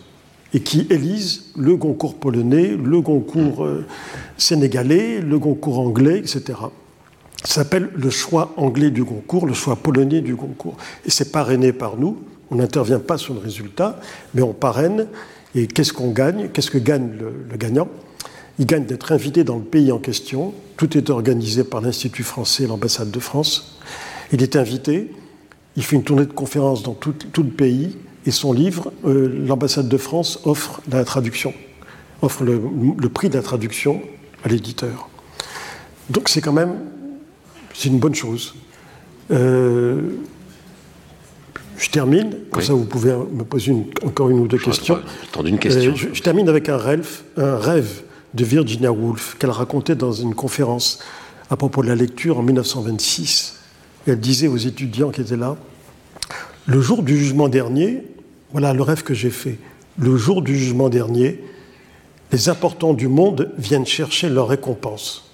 et 0.54 0.60
qui 0.60 0.86
élisent 0.90 1.46
le 1.56 1.76
concours 1.76 2.14
polonais, 2.14 2.76
le 2.82 3.00
concours 3.02 3.64
euh, 3.64 3.84
sénégalais, 4.36 5.20
le 5.20 5.38
concours 5.38 5.78
anglais, 5.78 6.18
etc. 6.18 6.58
Ça 7.44 7.62
s'appelle 7.62 7.90
le 7.94 8.10
choix 8.10 8.52
anglais 8.56 8.90
du 8.90 9.04
concours, 9.04 9.46
le 9.46 9.54
choix 9.54 9.76
polonais 9.76 10.20
du 10.20 10.34
concours. 10.36 10.76
Et 11.04 11.10
c'est 11.10 11.30
parrainé 11.30 11.72
par 11.72 11.96
nous. 11.96 12.18
On 12.50 12.56
n'intervient 12.56 12.98
pas 12.98 13.18
sur 13.18 13.34
le 13.34 13.40
résultat, 13.40 14.00
mais 14.34 14.42
on 14.42 14.52
parraine. 14.52 15.06
Et 15.54 15.66
qu'est-ce 15.66 15.92
qu'on 15.92 16.10
gagne? 16.10 16.48
Qu'est-ce 16.48 16.70
que 16.70 16.78
gagne 16.78 17.10
le, 17.18 17.56
gagnant? 17.56 17.88
Il 18.58 18.66
gagne 18.66 18.86
d'être 18.86 19.12
invité 19.12 19.44
dans 19.44 19.56
le 19.56 19.62
pays 19.62 19.92
en 19.92 19.98
question. 19.98 20.52
Tout 20.76 20.96
est 20.96 21.10
organisé 21.10 21.62
par 21.62 21.80
l'Institut 21.80 22.24
français 22.24 22.66
l'ambassade 22.66 23.10
de 23.10 23.20
France. 23.20 23.78
Il 24.32 24.42
est 24.42 24.56
invité, 24.56 25.10
il 25.76 25.84
fait 25.84 25.96
une 25.96 26.02
tournée 26.02 26.26
de 26.26 26.32
conférences 26.32 26.82
dans 26.82 26.94
tout, 26.94 27.14
le 27.36 27.44
pays 27.44 27.96
et 28.28 28.30
son 28.30 28.52
livre, 28.52 28.92
euh, 29.06 29.44
l'ambassade 29.46 29.88
de 29.88 29.96
France 29.96 30.40
offre 30.44 30.82
la 30.90 31.02
traduction, 31.04 31.54
offre 32.20 32.44
le, 32.44 33.08
prix 33.08 33.30
de 33.30 33.36
la 33.36 33.42
traduction 33.42 34.02
à 34.44 34.48
l'éditeur. 34.48 35.08
Donc 36.10 36.28
c'est 36.28 36.42
quand 36.42 36.52
même, 36.52 36.74
c'est 37.72 37.88
une 37.88 37.98
bonne 37.98 38.14
chose. 38.14 38.54
Euh, 39.30 40.10
je 41.78 41.88
termine, 41.88 42.36
comme 42.50 42.62
ça 42.62 42.74
vous 42.74 42.84
pouvez 42.84 43.12
me 43.12 43.44
poser 43.44 43.74
encore 44.04 44.28
une 44.28 44.40
ou 44.40 44.46
deux 44.46 44.58
questions. 44.58 45.00
Une 45.42 45.58
question. 45.58 45.90
Euh, 45.90 45.96
je, 45.96 46.08
je, 46.12 46.22
termine 46.22 46.50
avec 46.50 46.68
un 46.68 46.76
rêve, 46.76 47.22
un 47.38 47.56
rêve 47.56 48.02
de 48.34 48.44
Virginia 48.44 48.92
Woolf 48.92 49.36
qu'elle 49.38 49.50
racontait 49.50 49.94
dans 49.94 50.12
une 50.12 50.34
conférence 50.34 50.98
à 51.48 51.56
propos 51.56 51.82
de 51.82 51.88
la 51.88 51.94
lecture 51.94 52.38
en 52.38 52.42
1926 52.42 53.54
elle 54.06 54.20
disait 54.20 54.48
aux 54.48 54.56
étudiants 54.56 55.10
qui 55.10 55.20
étaient 55.20 55.36
là, 55.36 55.56
le 56.66 56.80
jour 56.80 57.02
du 57.02 57.16
jugement 57.16 57.48
dernier, 57.48 58.04
voilà 58.52 58.72
le 58.72 58.82
rêve 58.82 59.02
que 59.02 59.14
j'ai 59.14 59.30
fait, 59.30 59.58
le 59.98 60.16
jour 60.16 60.42
du 60.42 60.56
jugement 60.56 60.88
dernier, 60.88 61.42
les 62.32 62.48
importants 62.48 62.94
du 62.94 63.08
monde 63.08 63.52
viennent 63.58 63.86
chercher 63.86 64.28
leur 64.28 64.48
récompense. 64.48 65.32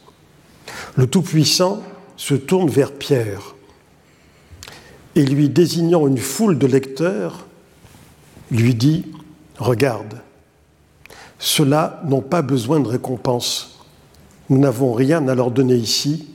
Le 0.96 1.06
Tout-Puissant 1.06 1.82
se 2.16 2.34
tourne 2.34 2.70
vers 2.70 2.92
Pierre 2.92 3.54
et 5.16 5.24
lui 5.24 5.48
désignant 5.48 6.06
une 6.06 6.18
foule 6.18 6.58
de 6.58 6.66
lecteurs, 6.66 7.46
lui 8.50 8.74
dit, 8.74 9.06
Regarde, 9.58 10.20
ceux-là 11.38 12.02
n'ont 12.06 12.20
pas 12.22 12.42
besoin 12.42 12.80
de 12.80 12.88
récompense. 12.88 13.84
Nous 14.50 14.58
n'avons 14.58 14.92
rien 14.92 15.28
à 15.28 15.34
leur 15.34 15.50
donner 15.50 15.76
ici, 15.76 16.28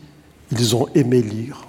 ils 0.51 0.75
ont 0.75 0.87
aimé 0.95 1.21
lire. 1.21 1.68